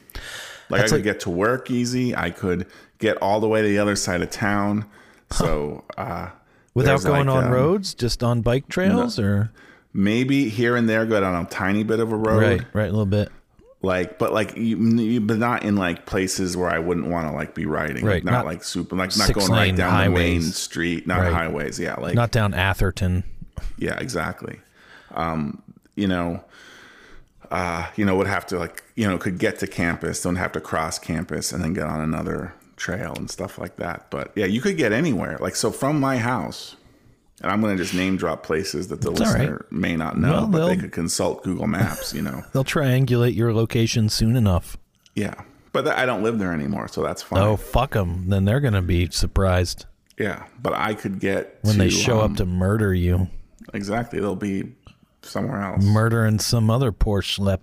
Like 0.68 0.80
That's 0.82 0.92
I 0.92 0.96
like- 0.96 1.04
could 1.04 1.04
get 1.12 1.20
to 1.20 1.30
work 1.30 1.70
easy. 1.70 2.14
I 2.16 2.30
could 2.30 2.66
get 2.98 3.16
all 3.18 3.40
the 3.40 3.48
way 3.48 3.62
to 3.62 3.68
the 3.68 3.78
other 3.78 3.96
side 3.96 4.22
of 4.22 4.30
town. 4.30 4.86
So 5.32 5.84
uh, 5.96 6.30
Without 6.74 7.02
going 7.02 7.26
like, 7.26 7.36
on 7.36 7.44
um, 7.44 7.50
roads, 7.50 7.94
just 7.94 8.22
on 8.22 8.40
bike 8.42 8.68
trails, 8.68 9.18
or 9.18 9.50
maybe 9.92 10.48
here 10.48 10.76
and 10.76 10.88
there 10.88 11.04
go 11.06 11.20
down 11.20 11.44
a 11.44 11.48
tiny 11.48 11.84
bit 11.84 12.00
of 12.00 12.12
a 12.12 12.16
road, 12.16 12.42
right, 12.42 12.66
right, 12.72 12.88
a 12.88 12.90
little 12.90 13.04
bit. 13.06 13.30
like 13.82 14.18
but 14.18 14.32
like 14.32 14.56
you, 14.56 14.76
you- 14.78 15.20
but 15.20 15.38
not 15.38 15.64
in 15.64 15.76
like 15.76 16.06
places 16.06 16.56
where 16.56 16.70
I 16.70 16.78
wouldn't 16.78 17.08
want 17.08 17.28
to 17.28 17.34
like 17.34 17.54
be 17.54 17.66
riding, 17.66 18.04
Right, 18.06 18.16
Like, 18.16 18.24
not, 18.24 18.30
not 18.32 18.46
like 18.46 18.64
super, 18.64 18.96
like 18.96 19.14
not 19.16 19.32
going 19.34 19.50
right 19.50 19.74
down 19.76 20.04
the 20.04 20.10
main 20.10 20.40
street, 20.42 21.06
not 21.06 21.20
Right. 21.20 21.32
highways. 21.32 21.78
Yeah, 21.78 21.96
like 21.96 22.14
Not 22.14 22.30
down 22.30 22.54
Atherton. 22.54 23.24
Yeah, 23.78 23.98
exactly. 23.98 24.60
Um, 25.12 25.62
you 25.94 26.08
know, 26.08 26.42
uh, 27.52 27.86
you 27.96 28.04
know, 28.04 28.16
would 28.16 28.26
have 28.26 28.46
to 28.46 28.58
like, 28.58 28.82
you 28.96 29.06
know, 29.06 29.18
could 29.18 29.38
get 29.38 29.58
to 29.60 29.66
campus, 29.66 30.22
don't 30.22 30.36
have 30.36 30.52
to 30.52 30.60
cross 30.60 30.98
campus 30.98 31.52
and 31.52 31.62
then 31.62 31.74
get 31.74 31.84
on 31.84 32.00
another 32.00 32.54
trail 32.76 33.12
and 33.16 33.30
stuff 33.30 33.58
like 33.58 33.76
that. 33.76 34.10
But 34.10 34.32
yeah, 34.34 34.46
you 34.46 34.60
could 34.62 34.76
get 34.78 34.90
anywhere. 34.92 35.36
Like 35.38 35.54
so 35.54 35.70
from 35.70 36.00
my 36.00 36.16
house, 36.16 36.76
and 37.42 37.52
I'm 37.52 37.60
gonna 37.60 37.76
just 37.76 37.92
name 37.94 38.16
drop 38.16 38.42
places 38.42 38.88
that 38.88 39.02
the 39.02 39.10
right. 39.10 39.20
listener 39.20 39.66
may 39.70 39.96
not 39.96 40.16
know, 40.18 40.30
Well, 40.32 40.46
but 40.46 40.66
they 40.68 40.76
could 40.78 40.92
consult 40.92 41.42
Google 41.44 41.66
Maps, 41.66 42.14
you 42.14 42.22
know. 42.22 42.42
They'll 42.52 42.64
triangulate 42.64 43.36
your 43.36 43.52
location 43.52 44.08
soon 44.08 44.34
enough. 44.34 44.76
yeah. 45.14 45.34
But 45.72 45.88
I 45.88 46.04
don't 46.04 46.22
live 46.22 46.38
there 46.38 46.52
anymore, 46.52 46.86
so 46.88 47.02
that's 47.02 47.22
fine. 47.22 47.40
Oh, 47.40 47.56
fuck 47.56 47.92
them. 47.92 48.28
Then 48.28 48.44
they're 48.44 48.60
going 48.60 48.74
to 48.74 48.82
be 48.82 49.08
surprised 49.10 49.86
Yeah. 50.18 50.44
But 50.60 50.74
I 50.74 50.92
could 50.92 51.18
get 51.18 51.58
when 51.62 51.76
to, 51.76 51.78
they 51.78 51.88
show 51.88 52.20
um, 52.20 52.32
up 52.32 52.36
to 52.36 52.44
murder 52.44 52.92
you. 52.92 53.28
exactly. 53.72 54.20
They'll 54.20 54.36
be 54.36 54.74
somewhere 55.22 55.62
else. 55.62 55.84
Murdering 55.84 56.38
some 56.38 56.70
other 56.70 56.92
poor 56.92 57.22
schlep. 57.22 57.60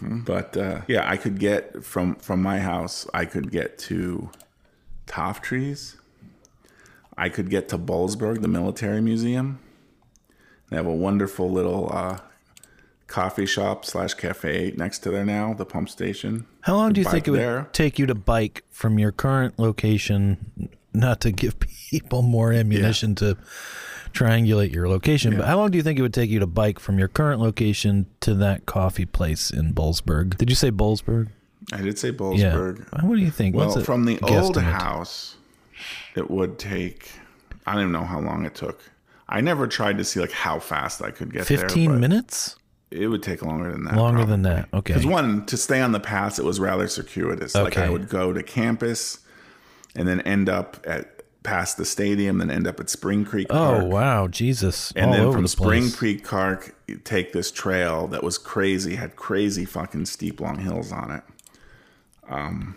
But 0.00 0.56
uh, 0.56 0.82
yeah, 0.86 1.08
I 1.10 1.16
could 1.16 1.40
get 1.40 1.84
from 1.84 2.14
from 2.16 2.40
my 2.40 2.60
house. 2.60 3.06
I 3.12 3.24
could 3.24 3.50
get 3.50 3.78
to 3.80 4.30
Toftrees. 5.06 5.96
I 7.16 7.28
could 7.28 7.50
get 7.50 7.68
to 7.70 7.78
Boalsburg, 7.78 8.42
the 8.42 8.48
military 8.48 9.00
museum. 9.00 9.58
They 10.70 10.76
have 10.76 10.86
a 10.86 10.94
wonderful 10.94 11.50
little 11.50 11.90
uh, 11.92 12.18
coffee 13.06 13.44
shop 13.44 13.84
slash 13.84 14.14
cafe 14.14 14.72
next 14.76 15.00
to 15.00 15.10
there 15.10 15.24
now, 15.24 15.52
the 15.52 15.66
pump 15.66 15.90
station. 15.90 16.46
How 16.62 16.76
long 16.76 16.94
do 16.94 17.00
you 17.00 17.06
think 17.06 17.28
it 17.28 17.32
would 17.32 17.40
there. 17.40 17.68
take 17.72 17.98
you 17.98 18.06
to 18.06 18.14
bike 18.14 18.64
from 18.70 18.98
your 18.98 19.12
current 19.12 19.58
location 19.58 20.70
not 20.94 21.20
to 21.20 21.30
give 21.30 21.60
people 21.90 22.22
more 22.22 22.52
ammunition 22.52 23.14
to 23.16 23.36
triangulate 24.12 24.72
your 24.72 24.88
location. 24.88 25.36
But 25.36 25.46
how 25.46 25.56
long 25.56 25.70
do 25.70 25.76
you 25.78 25.82
think 25.82 25.98
it 25.98 26.02
would 26.02 26.14
take 26.14 26.30
you 26.30 26.38
to 26.40 26.46
bike 26.46 26.78
from 26.78 26.98
your 26.98 27.08
current 27.08 27.40
location 27.40 28.06
to 28.20 28.34
that 28.34 28.66
coffee 28.66 29.06
place 29.06 29.50
in 29.50 29.72
Boalsburg? 29.74 30.36
Did 30.36 30.50
you 30.50 30.56
say 30.56 30.70
Boalsburg? 30.70 31.28
I 31.72 31.80
did 31.80 31.98
say 31.98 32.10
Yeah. 32.10 32.56
What 33.02 33.16
do 33.16 33.22
you 33.22 33.30
think? 33.30 33.54
Well, 33.54 33.80
from 33.82 34.04
the 34.04 34.18
old 34.20 34.56
house, 34.56 35.36
it 36.14 36.30
would 36.30 36.58
take. 36.58 37.10
I 37.66 37.72
don't 37.72 37.82
even 37.82 37.92
know 37.92 38.04
how 38.04 38.20
long 38.20 38.44
it 38.44 38.54
took. 38.54 38.80
I 39.28 39.40
never 39.40 39.66
tried 39.66 39.98
to 39.98 40.04
see 40.04 40.20
like 40.20 40.32
how 40.32 40.58
fast 40.58 41.00
I 41.02 41.10
could 41.10 41.32
get 41.32 41.46
there. 41.46 41.58
fifteen 41.58 42.00
minutes 42.00 42.56
It 42.90 43.06
would 43.06 43.22
take 43.22 43.42
longer 43.42 43.70
than 43.70 43.84
that. 43.84 43.96
longer 43.96 44.24
than 44.24 44.42
that. 44.42 44.68
Okay. 44.74 44.92
Because 44.94 45.06
one, 45.06 45.46
to 45.46 45.56
stay 45.56 45.80
on 45.80 45.92
the 45.92 46.00
path, 46.00 46.38
it 46.38 46.44
was 46.44 46.60
rather 46.60 46.88
circuitous. 46.88 47.54
Like 47.54 47.78
I 47.78 47.88
would 47.88 48.08
go 48.08 48.32
to 48.32 48.42
campus, 48.42 49.20
and 49.94 50.06
then 50.06 50.20
end 50.22 50.48
up 50.48 50.84
at 50.86 51.21
past 51.42 51.76
the 51.76 51.84
stadium, 51.84 52.38
then 52.38 52.50
end 52.50 52.66
up 52.66 52.80
at 52.80 52.88
Spring 52.88 53.24
Creek 53.24 53.48
Park. 53.48 53.82
Oh 53.82 53.86
wow, 53.86 54.28
Jesus! 54.28 54.92
And 54.96 55.06
All 55.06 55.12
then 55.12 55.20
over 55.22 55.32
from 55.32 55.42
the 55.42 55.48
Spring 55.48 55.82
place. 55.82 55.96
Creek 55.96 56.26
Park, 56.26 56.74
you 56.86 56.96
take 56.96 57.32
this 57.32 57.50
trail 57.50 58.06
that 58.08 58.22
was 58.22 58.38
crazy, 58.38 58.96
had 58.96 59.16
crazy 59.16 59.64
fucking 59.64 60.06
steep, 60.06 60.40
long 60.40 60.58
hills 60.58 60.92
on 60.92 61.10
it. 61.10 61.22
Um, 62.28 62.76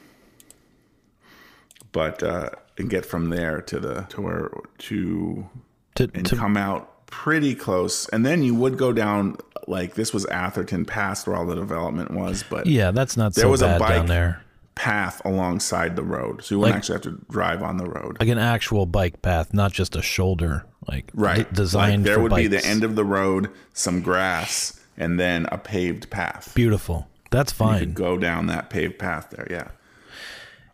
but 1.91 2.21
uh, 2.23 2.49
and 2.77 2.89
get 2.89 3.05
from 3.05 3.29
there 3.29 3.61
to 3.61 3.79
the 3.79 4.01
to 4.09 4.21
where 4.21 4.51
to 4.79 5.49
to, 5.95 6.09
and 6.13 6.25
to 6.25 6.35
come 6.35 6.57
out 6.57 7.07
pretty 7.07 7.55
close, 7.55 8.09
and 8.09 8.25
then 8.25 8.43
you 8.43 8.55
would 8.55 8.77
go 8.77 8.91
down 8.91 9.37
like 9.67 9.95
this 9.95 10.13
was 10.13 10.25
Atherton 10.25 10.85
Pass 10.85 11.25
where 11.25 11.35
all 11.35 11.45
the 11.45 11.55
development 11.55 12.11
was, 12.11 12.43
but 12.49 12.65
yeah, 12.65 12.91
that's 12.91 13.15
not 13.17 13.33
There 13.33 13.43
so 13.43 13.49
was 13.49 13.61
a 13.61 13.79
bad 13.79 13.89
down 13.89 14.05
there. 14.07 14.44
Path 14.75 15.21
alongside 15.25 15.95
the 15.95 16.03
road, 16.03 16.43
so 16.43 16.55
you 16.55 16.59
wouldn't 16.59 16.73
Like- 16.75 16.77
actually 16.79 16.93
have 16.95 17.01
to 17.03 17.25
drive 17.31 17.63
on 17.63 17.77
the 17.77 17.85
road. 17.89 18.17
Like 18.19 18.29
an 18.29 18.37
actual 18.37 18.85
bike 18.85 19.21
path, 19.21 19.53
not 19.53 19.71
just 19.71 19.95
a 19.95 20.01
shoulder. 20.01 20.65
Like 20.87 21.09
Right. 21.15 21.49
d- 21.49 21.55
designed 21.55 22.03
like 22.03 22.13
there 22.13 22.19
would 22.21 22.35
be 22.35 22.47
the 22.47 22.63
end 22.65 22.83
of 22.83 22.95
the 22.95 23.05
road, 23.05 23.49
some 23.73 24.01
grass, 24.01 24.79
and 24.97 25.19
then 25.19 25.47
a 25.51 25.57
paved 25.57 26.09
path. 26.09 26.51
Beautiful. 26.53 27.07
That's 27.31 27.51
fine. 27.51 27.67
You 27.67 27.73
fine. 27.79 27.85
could 27.87 27.95
go 27.95 28.17
down 28.17 28.47
that 28.47 28.69
paved 28.69 28.99
path 28.99 29.27
there. 29.31 29.47
Yeah. 29.49 29.67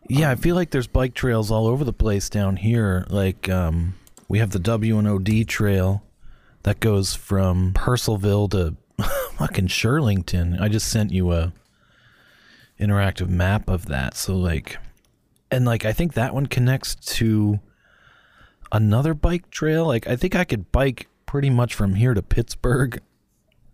Yeah, 0.08 0.30
I 0.30 0.34
feel 0.34 0.54
like 0.56 0.70
there's 0.70 0.86
bike 0.88 1.14
trails 1.14 1.50
all 1.50 1.66
over 1.66 1.84
the 1.84 1.92
place 1.92 2.28
down 2.28 2.56
here. 2.56 3.06
Like 3.08 3.48
um, 3.48 3.94
we 4.28 4.38
have 4.40 4.50
the 4.50 4.58
W 4.58 4.98
and 4.98 5.08
OD 5.08 5.44
trail 5.46 6.02
that 6.64 6.80
goes 6.80 7.14
from 7.14 7.72
Purcellville 7.72 8.50
to 8.50 8.76
fucking 9.38 9.68
Shirlington. 9.68 10.60
I 10.60 10.68
just 10.68 10.88
sent 10.88 11.12
you 11.12 11.32
a 11.32 11.52
interactive 12.82 13.28
map 13.28 13.68
of 13.68 13.86
that. 13.86 14.16
So 14.16 14.36
like, 14.36 14.78
and 15.50 15.64
like 15.64 15.84
I 15.84 15.92
think 15.92 16.14
that 16.14 16.34
one 16.34 16.46
connects 16.46 16.94
to 17.16 17.60
another 18.70 19.14
bike 19.14 19.50
trail. 19.50 19.86
Like 19.86 20.06
I 20.06 20.16
think 20.16 20.34
I 20.34 20.44
could 20.44 20.72
bike 20.72 21.08
pretty 21.26 21.50
much 21.50 21.74
from 21.74 21.94
here 21.94 22.14
to 22.14 22.22
Pittsburgh 22.22 23.00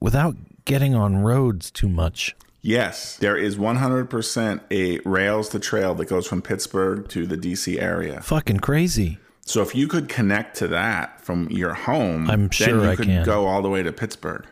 without 0.01 0.37
getting 0.65 0.95
on 0.95 1.19
roads 1.19 1.71
too 1.71 1.89
much. 1.89 2.37
Yes, 2.61 3.17
there 3.17 3.37
is 3.37 3.57
100% 3.57 4.61
a 4.71 4.99
rails 5.09 5.49
to 5.51 5.61
trail 5.61 5.95
that 5.95 6.09
goes 6.09 6.27
from 6.27 6.43
Pittsburgh 6.43 7.09
to 7.09 7.25
the 7.27 7.37
DC 7.37 7.81
area. 7.81 8.21
Fucking 8.21 8.59
crazy. 8.59 9.19
So 9.47 9.63
if 9.63 9.75
you 9.75 9.89
could 9.89 10.09
connect 10.09 10.57
to 10.59 10.69
that 10.69 11.21
from 11.25 11.49
your 11.51 11.73
home, 11.73 12.29
I'm 12.29 12.43
then 12.43 12.51
sure 12.51 12.85
you 12.85 12.91
I 12.91 12.97
could 12.97 13.07
can. 13.07 13.25
go 13.25 13.47
all 13.47 13.63
the 13.63 13.71
way 13.71 13.83
to 13.83 13.93
Pittsburgh. 13.93 14.45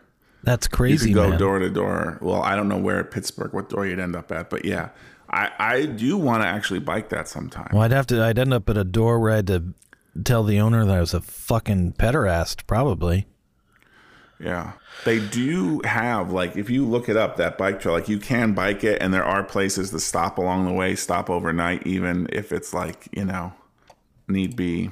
That's 0.47 0.67
crazy. 0.69 1.11
You 1.11 1.15
could 1.15 1.23
go 1.23 1.29
man. 1.31 1.38
door 1.38 1.59
to 1.59 1.69
door. 1.69 2.19
Well, 2.23 2.41
I 2.41 2.57
don't 2.57 2.69
know 2.69 2.79
where 2.79 3.00
at 3.00 3.11
Pittsburgh, 3.11 3.53
what 3.53 3.69
door 3.69 3.85
you'd 3.85 3.99
end 3.99 4.17
up 4.17 4.33
at, 4.33 4.49
but 4.49 4.65
yeah, 4.65 4.88
I, 5.29 5.50
I 5.59 5.87
do 5.87 6.17
want 6.17 6.43
to 6.43 6.49
actually 6.49 6.79
bike 6.81 7.11
that 7.11 7.29
sometime. 7.29 7.69
Well, 7.73 7.83
I'd 7.83 7.91
have 7.91 8.07
to. 8.07 8.23
I'd 8.23 8.38
end 8.38 8.55
up 8.55 8.71
at 8.71 8.79
a 8.79 8.85
door 8.85 9.19
where 9.19 9.33
I 9.33 9.37
had 9.37 9.49
to 9.49 9.75
tell 10.25 10.45
the 10.45 10.61
owner 10.61 10.87
that 10.87 10.97
I 10.97 11.00
was 11.00 11.12
a 11.12 11.21
fucking 11.21 11.95
pederast, 11.95 12.67
probably. 12.67 13.26
Yeah. 14.38 14.73
They 15.05 15.19
do 15.19 15.81
have 15.85 16.31
like 16.31 16.57
if 16.57 16.71
you 16.71 16.87
look 16.87 17.09
it 17.09 17.17
up 17.17 17.37
that 17.38 17.57
bike 17.59 17.81
trail 17.81 17.95
like 17.95 18.09
you 18.09 18.19
can 18.19 18.53
bike 18.53 18.85
it 18.85 19.00
and 19.00 19.12
there 19.12 19.25
are 19.25 19.43
places 19.43 19.91
to 19.91 19.99
stop 20.00 20.38
along 20.38 20.67
the 20.67 20.73
way, 20.73 20.95
stop 20.95 21.29
overnight 21.31 21.87
even 21.87 22.29
if 22.33 22.53
it's 22.53 22.73
like, 22.75 23.09
you 23.12 23.25
know, 23.25 23.53
need 24.29 24.55
be 24.55 24.91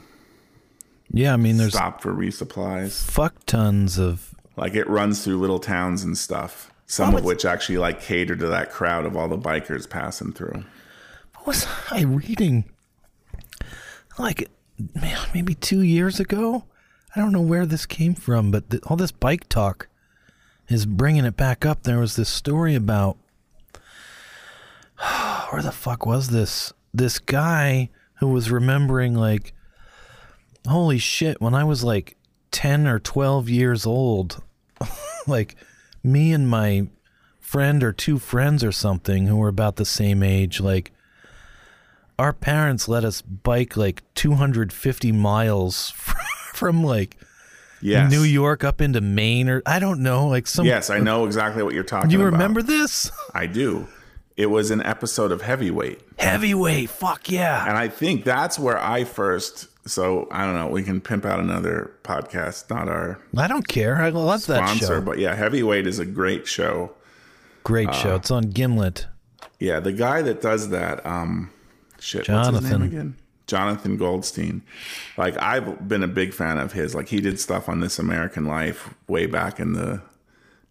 Yeah, 1.12 1.34
I 1.34 1.36
mean, 1.36 1.58
there's 1.58 1.74
stop 1.74 2.00
for 2.00 2.12
resupplies. 2.12 3.00
fuck 3.02 3.44
tons 3.46 3.98
of. 3.98 4.33
Like 4.56 4.74
it 4.74 4.88
runs 4.88 5.24
through 5.24 5.38
little 5.38 5.58
towns 5.58 6.04
and 6.04 6.16
stuff. 6.16 6.70
Some 6.86 7.14
of 7.14 7.24
which 7.24 7.44
actually 7.44 7.78
like 7.78 8.00
cater 8.00 8.36
to 8.36 8.46
that 8.48 8.70
crowd 8.70 9.06
of 9.06 9.16
all 9.16 9.28
the 9.28 9.38
bikers 9.38 9.88
passing 9.88 10.32
through. 10.32 10.64
What 11.34 11.46
was 11.46 11.66
I 11.90 12.02
reading? 12.02 12.64
Like, 14.18 14.48
man, 14.94 15.18
maybe 15.34 15.54
two 15.54 15.80
years 15.80 16.20
ago. 16.20 16.64
I 17.16 17.20
don't 17.20 17.32
know 17.32 17.40
where 17.40 17.66
this 17.66 17.86
came 17.86 18.14
from, 18.14 18.50
but 18.50 18.70
th- 18.70 18.82
all 18.84 18.96
this 18.96 19.12
bike 19.12 19.48
talk 19.48 19.88
is 20.68 20.86
bringing 20.86 21.24
it 21.24 21.36
back 21.36 21.64
up. 21.64 21.82
There 21.82 21.98
was 21.98 22.16
this 22.16 22.28
story 22.28 22.74
about 22.74 23.16
where 25.50 25.62
the 25.62 25.72
fuck 25.72 26.06
was 26.06 26.28
this? 26.28 26.72
This 26.92 27.18
guy 27.18 27.90
who 28.18 28.28
was 28.28 28.50
remembering 28.50 29.14
like, 29.14 29.52
holy 30.66 30.98
shit, 30.98 31.40
when 31.40 31.54
I 31.54 31.64
was 31.64 31.82
like 31.82 32.16
ten 32.54 32.86
or 32.86 32.98
twelve 33.00 33.48
years 33.50 33.84
old, 33.84 34.42
like 35.26 35.56
me 36.04 36.32
and 36.32 36.48
my 36.48 36.86
friend 37.40 37.82
or 37.82 37.92
two 37.92 38.18
friends 38.18 38.62
or 38.62 38.70
something 38.72 39.26
who 39.26 39.36
were 39.36 39.48
about 39.48 39.76
the 39.76 39.84
same 39.84 40.22
age, 40.22 40.60
like 40.60 40.92
our 42.18 42.32
parents 42.32 42.86
let 42.88 43.04
us 43.04 43.20
bike 43.22 43.76
like 43.76 44.02
250 44.14 45.10
miles 45.12 45.90
from 46.54 46.84
like 46.84 47.16
Yes. 47.80 48.10
New 48.10 48.22
York 48.22 48.64
up 48.64 48.80
into 48.80 49.02
Maine 49.02 49.48
or 49.50 49.62
I 49.66 49.78
don't 49.78 50.00
know, 50.00 50.26
like 50.26 50.46
some. 50.46 50.64
Yes, 50.64 50.88
I 50.88 51.00
know 51.00 51.26
exactly 51.26 51.62
what 51.62 51.74
you're 51.74 51.82
talking 51.84 52.08
You 52.10 52.16
about. 52.18 52.24
You 52.26 52.32
remember 52.32 52.62
this? 52.62 53.10
I 53.34 53.44
do. 53.46 53.86
It 54.38 54.46
was 54.46 54.70
an 54.70 54.82
episode 54.82 55.30
of 55.32 55.42
Heavyweight. 55.42 56.00
Heavyweight, 56.18 56.88
fuck 56.88 57.30
yeah. 57.30 57.68
And 57.68 57.76
I 57.76 57.88
think 57.88 58.24
that's 58.24 58.58
where 58.58 58.82
I 58.82 59.04
first. 59.04 59.68
So 59.86 60.28
I 60.30 60.44
don't 60.46 60.54
know. 60.54 60.68
We 60.68 60.82
can 60.82 61.00
pimp 61.00 61.24
out 61.26 61.40
another 61.40 61.92
podcast, 62.04 62.70
not 62.70 62.88
our 62.88 63.18
I 63.36 63.46
don't 63.48 63.68
care. 63.68 63.96
I 63.96 64.08
love 64.10 64.46
that 64.46 64.66
sponsor, 64.66 64.86
show. 64.86 65.00
but 65.02 65.18
yeah, 65.18 65.34
Heavyweight 65.34 65.86
is 65.86 65.98
a 65.98 66.06
great 66.06 66.46
show. 66.46 66.92
Great 67.64 67.88
Uh, 67.88 67.92
show. 67.92 68.14
It's 68.16 68.30
on 68.30 68.50
Gimlet. 68.50 69.06
Yeah, 69.58 69.80
the 69.80 69.92
guy 69.92 70.22
that 70.22 70.40
does 70.40 70.70
that, 70.70 71.04
um, 71.06 71.50
shit, 72.00 72.20
what's 72.20 72.28
his 72.28 72.34
Jonathan. 72.60 72.70
name 72.70 72.82
again? 72.82 73.16
Jonathan 73.46 73.96
Goldstein. 73.98 74.62
Like 75.18 75.36
I've 75.40 75.86
been 75.86 76.02
a 76.02 76.08
big 76.08 76.32
fan 76.32 76.56
of 76.58 76.72
his. 76.72 76.94
Like 76.94 77.08
he 77.08 77.20
did 77.20 77.38
stuff 77.38 77.68
on 77.68 77.80
This 77.80 77.98
American 77.98 78.46
Life 78.46 78.88
way 79.06 79.26
back 79.26 79.60
in 79.60 79.74
the 79.74 80.00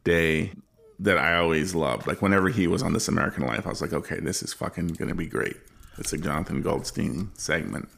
day 0.03 0.53
that 0.99 1.17
I 1.19 1.35
always 1.37 1.75
loved. 1.75 2.07
Like 2.07 2.21
whenever 2.23 2.49
he 2.49 2.65
was 2.67 2.81
on 2.81 2.93
This 2.93 3.07
American 3.07 3.45
Life, 3.45 3.65
I 3.67 3.69
was 3.69 3.81
like, 3.81 3.93
okay, 3.93 4.19
this 4.19 4.41
is 4.41 4.53
fucking 4.53 4.87
gonna 4.89 5.13
be 5.15 5.27
great. 5.27 5.57
It's 5.99 6.13
a 6.13 6.17
Jonathan 6.17 6.63
Goldstein 6.63 7.29
segment. 7.35 7.89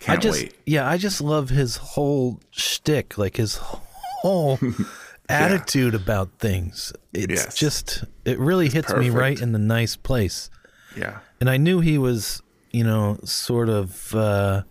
Can't 0.00 0.18
I 0.18 0.20
just, 0.22 0.42
wait. 0.42 0.54
yeah, 0.66 0.88
I 0.88 0.96
just 0.98 1.20
love 1.20 1.48
his 1.50 1.76
whole 1.76 2.40
shtick, 2.50 3.16
like 3.18 3.36
his 3.36 3.56
whole 3.56 4.58
attitude 5.28 5.94
about 5.94 6.30
things. 6.38 6.92
It's 7.12 7.44
Yes. 7.44 7.54
just, 7.56 8.04
it 8.24 8.38
really 8.38 8.68
hits 8.68 8.92
me 8.94 9.10
right 9.10 9.40
in 9.40 9.52
the 9.52 9.58
nice 9.58 9.96
place. 9.96 10.50
Yeah. 10.96 11.18
And 11.40 11.50
I 11.50 11.56
knew 11.56 11.80
he 11.80 11.98
was, 11.98 12.42
you 12.72 12.84
know, 12.84 13.18
sort 13.24 13.68
of 13.68 14.14
uh, 14.14 14.62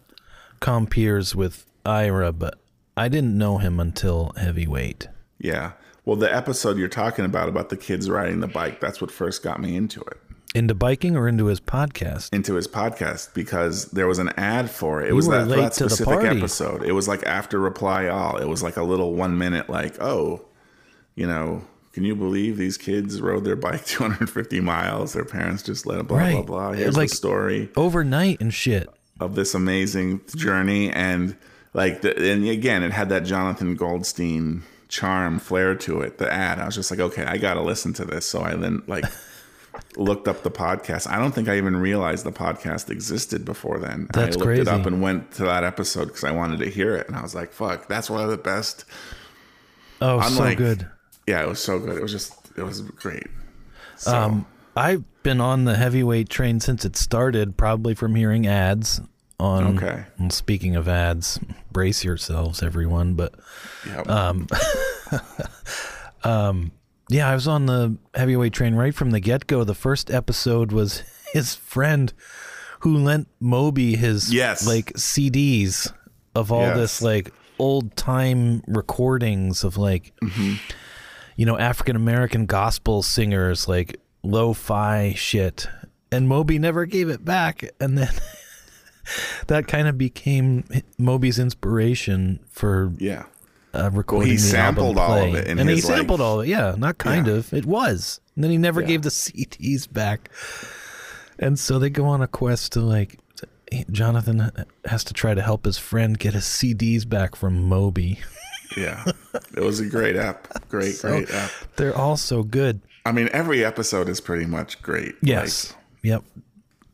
compeers 0.60 1.36
with 1.36 1.66
Ira, 1.86 2.32
but 2.32 2.60
I 2.98 3.08
didn't 3.10 3.38
know 3.38 3.58
him 3.58 3.80
until 3.80 4.32
heavyweight. 4.38 5.08
Yeah. 5.40 5.74
Well, 6.06 6.16
the 6.16 6.34
episode 6.34 6.78
you're 6.78 6.88
talking 6.88 7.26
about 7.26 7.50
about 7.50 7.70
the 7.70 7.78
kids 7.78 8.10
riding 8.10 8.40
the 8.40 8.48
bike, 8.48 8.80
that's 8.80 9.02
what 9.02 9.12
first 9.12 9.44
got 9.44 9.60
me 9.60 9.76
into 9.76 10.02
it. 10.02 10.18
Into 10.56 10.74
biking 10.74 11.16
or 11.18 11.28
into 11.28 11.46
his 11.48 11.60
podcast? 11.60 12.34
into 12.34 12.56
his 12.56 12.68
podcast 12.68 13.34
because 13.34 13.86
there 13.92 14.08
was 14.08 14.20
an 14.20 14.30
ad 14.38 14.70
for 14.72 15.02
it. 15.02 15.10
It 15.10 15.14
was 15.14 15.28
were 15.28 15.38
that, 15.40 15.48
late 15.48 15.58
that 15.62 15.74
to 15.74 15.84
the 15.86 15.90
specific 15.90 16.22
party. 16.22 16.38
episode. 16.40 16.84
It 16.84 16.94
was 16.94 17.08
like 17.08 17.24
after 17.24 17.60
Reply 17.60 18.08
All. 18.08 18.38
It 18.38 18.46
was 18.48 18.64
like 18.64 18.78
a 18.78 18.84
little 18.84 19.14
one 19.14 19.38
minute, 19.38 19.70
like, 19.70 20.02
oh, 20.02 20.46
you 21.16 21.28
know, 21.28 21.64
can 21.94 22.04
you 22.04 22.16
believe 22.16 22.58
these 22.58 22.78
kids 22.78 23.22
rode 23.22 23.44
their 23.44 23.56
bike 23.56 23.86
250 23.86 24.60
miles? 24.62 25.14
Their 25.14 25.26
parents 25.26 25.62
just 25.64 25.86
let 25.86 25.98
them 25.98 26.08
blah, 26.08 26.18
blah, 26.18 26.26
Right. 26.38 26.46
blah. 26.46 26.72
Here's 26.74 26.98
Like- 26.98 27.10
the 27.10 27.16
story 27.16 27.70
Overnight 27.76 28.40
and 28.42 28.54
shit. 28.54 28.90
of 29.20 29.36
this 29.36 29.54
amazing 29.54 30.22
journey. 30.36 30.90
And 30.92 31.36
like, 31.74 32.02
the, 32.02 32.18
and 32.32 32.46
again, 32.48 32.84
it 32.84 32.92
had 32.92 33.10
that 33.10 33.26
Jonathan 33.26 33.76
Goldstein 33.76 34.64
charm 34.88 35.40
flair 35.40 35.76
to 35.76 36.02
it, 36.02 36.18
the 36.18 36.32
ad. 36.32 36.60
I 36.60 36.66
was 36.66 36.76
just 36.76 36.92
like, 36.92 37.00
okay, 37.00 37.24
I 37.26 37.38
got 37.38 37.56
to 37.56 37.62
listen 37.62 37.92
to 37.94 38.06
this. 38.06 38.26
So 38.26 38.42
I 38.42 38.56
then 38.56 38.84
like 38.88 39.04
looked 39.98 40.28
up 40.28 40.44
the 40.44 40.52
podcast. 40.52 41.08
I 41.10 41.18
don't 41.18 41.34
think 41.34 41.48
I 41.48 41.58
even 41.58 41.76
realized 41.78 42.26
the 42.26 42.32
podcast 42.32 42.90
existed 42.90 43.46
before 43.46 43.80
then. 43.80 44.08
That's 44.14 44.36
I 44.36 44.40
looked 44.40 44.60
it 44.60 44.68
up 44.68 44.86
and 44.86 45.02
went 45.02 45.32
to 45.34 45.44
that 45.46 45.64
episode 45.64 46.06
because 46.08 46.24
I 46.24 46.32
wanted 46.32 46.60
to 46.60 46.70
hear 46.70 46.96
it. 46.96 47.08
And 47.08 47.16
I 47.16 47.22
was 47.22 47.34
like, 47.36 47.52
fuck, 47.54 47.88
that's 47.88 48.10
one 48.10 48.24
of 48.24 48.30
the 48.30 48.38
best. 48.38 48.86
Oh, 50.02 50.20
I'm 50.20 50.32
so 50.32 50.42
Unlike- 50.42 50.58
good. 50.58 50.88
Yeah, 51.28 51.42
it 51.44 51.48
was 51.48 51.60
so 51.62 51.80
good. 51.80 51.98
It 51.98 52.02
was 52.04 52.12
just, 52.12 52.34
it 52.58 52.64
was 52.64 52.82
great. 52.82 53.28
So, 53.98 54.16
Um, 54.16 54.46
I've 54.76 55.04
been 55.24 55.40
on 55.42 55.64
the 55.66 55.76
heavyweight 55.76 56.30
train 56.30 56.60
since 56.60 56.84
it 56.86 56.96
started, 56.98 57.56
probably 57.58 57.96
from 57.96 58.14
hearing 58.16 58.46
ads 58.46 59.02
on. 59.40 59.78
Okay. 59.78 60.04
and 60.18 60.32
speaking 60.32 60.76
of 60.76 60.88
ads, 60.88 61.40
brace 61.72 62.04
yourselves, 62.04 62.62
everyone. 62.62 63.14
But 63.16 63.34
Yep. 63.88 64.10
um, 64.10 64.48
um, 66.24 66.72
yeah, 67.10 67.30
I 67.30 67.34
was 67.34 67.48
on 67.48 67.66
the 67.66 67.98
heavyweight 68.14 68.54
train 68.54 68.76
right 68.76 68.94
from 68.96 69.12
the 69.12 69.20
get 69.20 69.48
go. 69.48 69.64
The 69.64 69.76
first 69.76 70.10
episode 70.12 70.72
was 70.72 71.04
his 71.34 71.56
friend 71.56 72.14
who 72.80 72.98
lent 72.98 73.28
Moby 73.40 73.96
his 73.96 74.34
Yes. 74.34 74.66
like 74.68 74.94
CDs 74.94 75.92
of 76.36 76.52
all 76.52 76.62
Yes. 76.62 76.78
this 76.78 77.02
like 77.02 77.34
old 77.58 77.96
time 77.96 78.62
recordings 78.68 79.64
of 79.64 79.78
like 79.78 80.14
Mm-hmm. 80.22 80.56
you 81.36 81.46
know 81.46 81.58
African 81.58 81.96
American 81.96 82.46
gospel 82.46 83.02
singers 83.02 83.68
like 83.68 84.00
lo-fi 84.24 85.14
shit 85.16 85.68
and 86.12 86.28
Moby 86.28 86.60
never 86.60 86.86
gave 86.86 87.10
it 87.10 87.24
back 87.24 87.64
and 87.80 87.98
then 87.98 88.10
that 89.48 89.68
kind 89.68 89.88
of 89.88 89.98
became 89.98 90.64
Moby's 90.98 91.40
inspiration 91.40 92.40
for 92.50 92.92
yeah. 92.98 93.26
Uh, 93.76 93.90
recording 93.94 94.30
he 94.32 94.36
the 94.38 94.42
sampled 94.42 94.98
all 94.98 95.18
of 95.18 95.36
it 95.36 95.48
in 95.48 95.60
and 95.60 95.70
he 95.70 95.76
like- 95.76 95.84
sampled 95.84 96.22
all 96.22 96.40
of 96.40 96.46
it 96.46 96.50
yeah 96.50 96.76
not 96.78 96.98
kind 96.98 97.28
Yeah. 97.28 97.34
of 97.34 97.54
it 97.54 97.66
was 97.66 98.20
and 98.36 98.44
then 98.44 98.52
he 98.52 98.58
never 98.58 98.82
Yeah. 98.82 98.88
gave 98.88 99.02
the 99.04 99.10
CDs 99.24 99.92
back 99.92 100.30
and 101.40 101.60
so 101.60 101.80
they 101.80 101.90
go 101.90 102.06
on 102.06 102.22
a 102.22 102.28
quest 102.28 102.74
to 102.74 102.82
like 102.82 103.20
Jonathan 103.92 104.52
has 104.86 105.04
to 105.06 105.14
try 105.14 105.34
to 105.34 105.42
help 105.42 105.66
his 105.66 105.78
friend 105.78 106.18
get 106.18 106.34
his 106.34 106.46
CDs 106.46 107.08
back 107.08 107.36
from 107.36 107.64
Moby. 107.64 108.20
Yeah. 108.76 109.06
It 109.56 109.62
was 109.62 109.80
a 109.80 109.86
great 109.86 110.18
app. 110.18 110.68
Great, 110.68 110.96
So- 110.96 111.08
great 111.10 111.32
app. 111.32 111.52
They're 111.78 111.96
all 111.96 112.18
so 112.18 112.44
good. 112.44 112.82
I 113.06 113.14
mean, 113.14 113.30
every 113.32 113.64
episode 113.64 114.10
is 114.10 114.20
pretty 114.20 114.46
much 114.46 114.82
great. 114.82 115.16
Yes. 115.22 115.72
Like, 115.72 115.80
yep. 116.04 116.24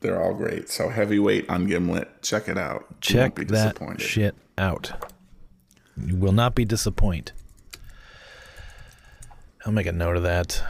they're 0.01 0.21
all 0.21 0.35
great. 0.35 0.69
So 0.69 0.89
heavyweight 0.89 1.49
on 1.49 1.65
Gimlet. 1.65 2.21
Check 2.21 2.47
it 2.49 2.57
out. 2.57 2.85
Check 3.01 3.35
that 3.35 3.95
shit 3.99 4.35
out. 4.59 4.91
You 5.97 6.15
will 6.15 6.31
not 6.31 6.55
be 6.55 6.65
disappointed. 6.65 7.31
I'll 9.65 9.71
make 9.71 9.85
a 9.85 9.91
note 9.91 10.17
of 10.17 10.23
that. 10.23 10.63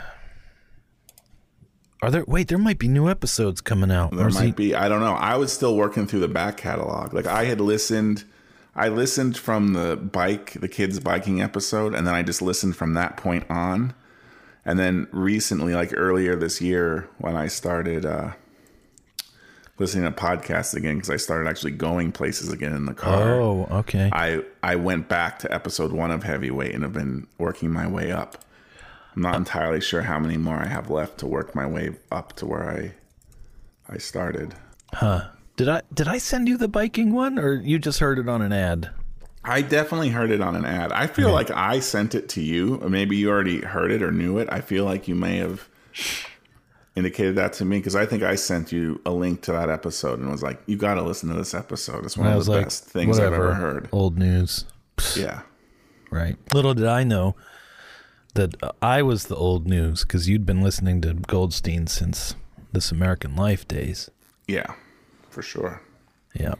Are 2.01 2.09
there? 2.09 2.25
Wait, 2.27 2.47
there 2.47 2.57
might 2.57 2.79
be 2.79 2.87
new 2.87 3.07
episodes 3.09 3.61
coming 3.61 3.91
out. 3.91 4.15
There 4.15 4.29
might 4.29 4.45
he- 4.45 4.51
be. 4.51 4.75
I 4.75 4.89
don't 4.89 5.01
know. 5.01 5.13
I 5.13 5.35
was 5.37 5.53
still 5.53 5.75
working 5.75 6.07
through 6.07 6.21
the 6.21 6.27
back 6.27 6.57
catalog. 6.57 7.13
Like 7.13 7.27
I 7.27 7.45
had 7.45 7.61
listened. 7.61 8.23
I 8.75 8.87
listened 8.87 9.37
from 9.37 9.73
the 9.73 9.97
bike, 9.97 10.53
the 10.53 10.69
kids 10.69 10.99
biking 10.99 11.41
episode, 11.41 11.93
and 11.93 12.07
then 12.07 12.13
I 12.15 12.23
just 12.23 12.41
listened 12.41 12.75
from 12.75 12.93
that 12.93 13.17
point 13.17 13.45
on. 13.49 13.93
And 14.63 14.79
then 14.79 15.07
recently, 15.11 15.73
like 15.75 15.91
earlier 15.95 16.35
this 16.35 16.61
year, 16.61 17.07
when 17.17 17.35
I 17.35 17.47
started 17.47 18.05
uh, 18.05 18.31
listening 19.81 20.05
to 20.05 20.17
podcasts 20.17 20.73
again, 20.73 20.95
because 20.95 21.09
I 21.09 21.17
started 21.17 21.49
actually 21.49 21.71
going 21.71 22.13
places 22.13 22.51
again 22.51 22.73
in 22.73 22.85
the 22.85 22.93
car. 22.93 23.33
Oh, 23.33 23.67
okay. 23.71 24.09
I 24.13 24.43
I 24.63 24.75
went 24.75 25.09
back 25.09 25.39
to 25.39 25.53
episode 25.53 25.91
one 25.91 26.11
of 26.11 26.23
Heavyweight 26.23 26.73
and 26.73 26.83
have 26.83 26.93
been 26.93 27.27
working 27.37 27.71
my 27.71 27.87
way 27.87 28.11
up. 28.11 28.45
I'm 29.15 29.21
not 29.21 29.35
entirely 29.35 29.81
sure 29.81 30.03
how 30.03 30.19
many 30.19 30.37
more 30.37 30.55
I 30.55 30.67
have 30.67 30.89
left 30.89 31.17
to 31.19 31.27
work 31.27 31.53
my 31.53 31.65
way 31.65 31.95
up 32.11 32.33
to 32.37 32.45
where 32.45 32.69
I 32.69 32.93
I 33.93 33.97
started. 33.97 34.55
Huh. 34.93 35.27
Did 35.57 35.67
I 35.67 35.81
did 35.93 36.07
I 36.07 36.17
send 36.17 36.47
you 36.47 36.57
the 36.57 36.69
biking 36.69 37.11
one, 37.11 37.37
or 37.37 37.53
you 37.53 37.77
just 37.77 37.99
heard 37.99 38.19
it 38.19 38.29
on 38.29 38.41
an 38.41 38.53
ad? 38.53 38.91
I 39.43 39.63
definitely 39.63 40.09
heard 40.09 40.29
it 40.29 40.39
on 40.39 40.55
an 40.55 40.65
ad. 40.65 40.91
I 40.91 41.07
feel 41.07 41.31
like 41.31 41.49
I 41.49 41.79
sent 41.79 42.13
it 42.13 42.29
to 42.29 42.41
you, 42.41 42.77
maybe 42.87 43.17
you 43.17 43.31
already 43.31 43.61
heard 43.61 43.91
it 43.91 44.03
or 44.03 44.11
knew 44.11 44.37
it. 44.37 44.47
I 44.51 44.61
feel 44.61 44.85
like 44.85 45.07
you 45.07 45.15
may 45.15 45.37
have 45.37 45.67
indicated 46.95 47.35
that 47.35 47.53
to 47.53 47.65
me 47.65 47.77
because 47.77 47.95
I 47.95 48.05
think 48.05 48.23
I 48.23 48.35
sent 48.35 48.71
you 48.71 49.01
a 49.05 49.11
link 49.11 49.41
to 49.43 49.51
that 49.53 49.69
episode 49.69 50.19
and 50.19 50.29
was 50.29 50.43
like, 50.43 50.61
"You 50.65 50.77
got 50.77 50.95
to 50.95 51.01
listen 51.01 51.29
to 51.29 51.35
this 51.35 51.53
episode. 51.53 52.05
It's 52.05 52.17
one 52.17 52.27
of 52.27 52.35
was 52.35 52.45
the 52.47 52.53
like, 52.53 52.65
best 52.65 52.85
things. 52.85 53.19
I've 53.19 53.33
ever 53.33 53.53
heard." 53.53 53.89
Old 53.91 54.17
news. 54.17 54.65
Yeah, 55.15 55.41
Right. 56.11 56.37
Little 56.53 56.73
did 56.73 56.85
I 56.85 57.03
know 57.03 57.35
that 58.35 58.61
uh, 58.61 58.71
I 58.81 59.01
was 59.01 59.25
the 59.25 59.35
old 59.35 59.65
news 59.65 60.03
because 60.03 60.27
you'd 60.29 60.45
been 60.45 60.61
listening 60.61 61.01
to 61.01 61.13
Goldstein 61.13 61.87
since 61.87 62.35
This 62.71 62.91
American 62.91 63.35
Life 63.35 63.67
days. 63.67 64.11
yeah, 64.47 64.73
for 65.29 65.41
sure. 65.41 65.81
Yeah. 66.35 66.55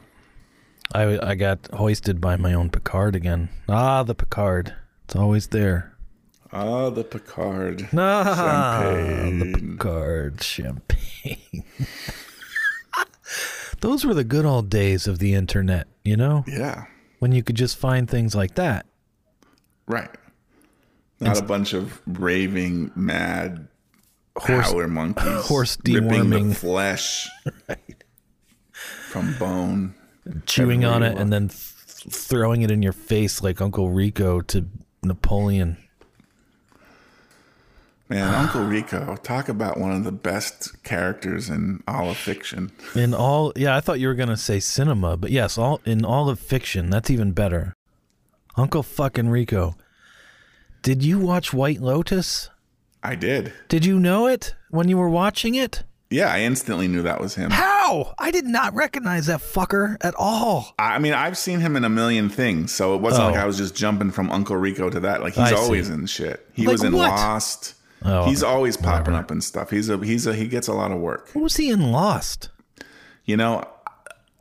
I, 0.94 1.30
I 1.30 1.34
got 1.34 1.68
hoisted 1.72 2.20
by 2.20 2.36
my 2.36 2.52
own 2.52 2.70
Picard 2.70 3.14
again. 3.14 3.48
Ah, 3.68 4.02
the 4.02 4.14
Picard. 4.14 4.74
It's 5.04 5.16
always 5.16 5.48
there. 5.48 5.91
Ah, 6.52 6.90
the 6.90 7.02
Picard. 7.04 7.88
Ah, 7.96 8.82
the 9.30 9.52
Picard 9.58 10.42
champagne. 10.42 11.64
Those 13.80 14.04
were 14.04 14.14
the 14.14 14.24
good 14.24 14.44
old 14.44 14.68
days 14.70 15.06
of 15.08 15.18
the 15.18 15.34
internet, 15.34 15.88
you 16.04 16.16
know? 16.16 16.44
Yeah, 16.46 16.84
When 17.18 17.32
you 17.32 17.42
could 17.42 17.56
just 17.56 17.76
find 17.78 18.08
things 18.08 18.34
like 18.34 18.54
that. 18.56 18.86
right. 19.86 20.10
Not 21.20 21.38
a 21.38 21.42
bunch 21.44 21.72
of 21.72 22.00
raving, 22.06 22.90
mad 22.96 23.68
Horse- 24.36 24.66
howler 24.66 24.88
monkeys 24.88 25.46
horse 25.46 25.78
ripping 25.86 26.02
deworming. 26.08 26.48
the 26.48 26.54
flesh 26.66 27.28
from 29.08 29.32
bone. 29.38 29.94
chewing 30.46 30.84
on 30.84 31.02
it 31.04 31.16
and 31.16 31.32
then 31.32 31.46
th- 31.48 31.60
throwing 32.10 32.62
it 32.62 32.70
in 32.72 32.82
your 32.82 32.92
face 32.92 33.40
like 33.40 33.60
Uncle 33.60 33.90
Rico 33.90 34.40
to 34.40 34.66
Napoleon. 35.04 35.76
Man, 38.12 38.34
Uncle 38.34 38.64
Rico, 38.64 39.16
talk 39.22 39.48
about 39.48 39.78
one 39.78 39.92
of 39.92 40.04
the 40.04 40.12
best 40.12 40.82
characters 40.84 41.48
in 41.48 41.82
all 41.88 42.10
of 42.10 42.16
fiction. 42.16 42.70
In 42.94 43.14
all, 43.14 43.52
yeah, 43.56 43.76
I 43.76 43.80
thought 43.80 44.00
you 44.00 44.08
were 44.08 44.14
gonna 44.14 44.36
say 44.36 44.60
cinema, 44.60 45.16
but 45.16 45.30
yes, 45.30 45.56
all 45.58 45.80
in 45.84 46.04
all 46.04 46.28
of 46.28 46.38
fiction. 46.38 46.90
That's 46.90 47.10
even 47.10 47.32
better. 47.32 47.74
Uncle 48.56 48.82
fucking 48.82 49.28
Rico. 49.30 49.76
Did 50.82 51.02
you 51.02 51.18
watch 51.18 51.52
White 51.54 51.80
Lotus? 51.80 52.50
I 53.02 53.14
did. 53.14 53.52
Did 53.68 53.84
you 53.84 53.98
know 53.98 54.26
it 54.26 54.54
when 54.70 54.88
you 54.88 54.98
were 54.98 55.08
watching 55.08 55.54
it? 55.54 55.84
Yeah, 56.10 56.30
I 56.30 56.40
instantly 56.40 56.88
knew 56.88 57.02
that 57.02 57.20
was 57.20 57.34
him. 57.36 57.50
How? 57.50 58.14
I 58.18 58.30
did 58.30 58.44
not 58.44 58.74
recognize 58.74 59.26
that 59.26 59.40
fucker 59.40 59.96
at 60.02 60.14
all. 60.18 60.74
I 60.78 60.98
mean, 60.98 61.14
I've 61.14 61.38
seen 61.38 61.60
him 61.60 61.74
in 61.74 61.84
a 61.84 61.88
million 61.88 62.28
things, 62.28 62.70
so 62.72 62.94
it 62.94 63.00
wasn't 63.00 63.24
Oh. 63.24 63.26
like 63.28 63.36
I 63.40 63.46
was 63.46 63.56
just 63.56 63.74
jumping 63.74 64.10
from 64.10 64.30
Uncle 64.30 64.56
Rico 64.56 64.90
to 64.90 65.00
that. 65.00 65.22
Like 65.22 65.32
he's 65.34 65.44
I 65.44 65.50
see. 65.50 65.56
always 65.56 65.88
in 65.88 66.04
shit. 66.06 66.46
He 66.52 66.66
Like 66.66 66.72
was 66.72 66.84
in 66.84 66.92
what? 66.94 67.08
Lost. 67.08 67.74
Oh, 68.04 68.24
he's 68.24 68.42
always 68.42 68.76
popping 68.76 69.12
whatever. 69.12 69.16
up 69.24 69.30
and 69.30 69.42
stuff. 69.44 69.70
He's 69.70 69.88
a 69.88 69.98
he's 69.98 70.26
a 70.26 70.34
he 70.34 70.48
gets 70.48 70.68
a 70.68 70.72
lot 70.72 70.90
of 70.92 70.98
work. 70.98 71.30
What 71.32 71.42
was 71.42 71.56
he 71.56 71.70
in 71.70 71.92
Lost? 71.92 72.50
You 73.24 73.36
know, 73.36 73.64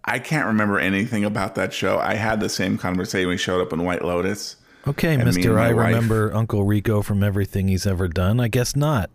I 0.04 0.19
can't 0.19 0.47
remember 0.47 0.80
anything 0.80 1.24
about 1.26 1.56
that 1.56 1.74
show. 1.74 2.00
I 2.00 2.15
had 2.15 2.39
the 2.39 2.50
same 2.50 2.78
conversation 2.78 3.28
when 3.28 3.38
he 3.38 3.41
showed 3.41 3.62
up 3.62 3.71
in 3.74 3.84
White 3.84 4.04
Lotus. 4.04 4.56
Okay, 4.88 5.15
Mister, 5.17 5.60
I 5.60 5.74
wife- 5.74 5.88
remember 5.88 6.34
Uncle 6.34 6.63
Rico 6.63 7.02
from 7.04 7.21
everything 7.24 7.67
he's 7.67 7.86
ever 7.86 8.08
done. 8.08 8.39
I 8.39 8.47
guess 8.47 8.76
not. 8.76 9.12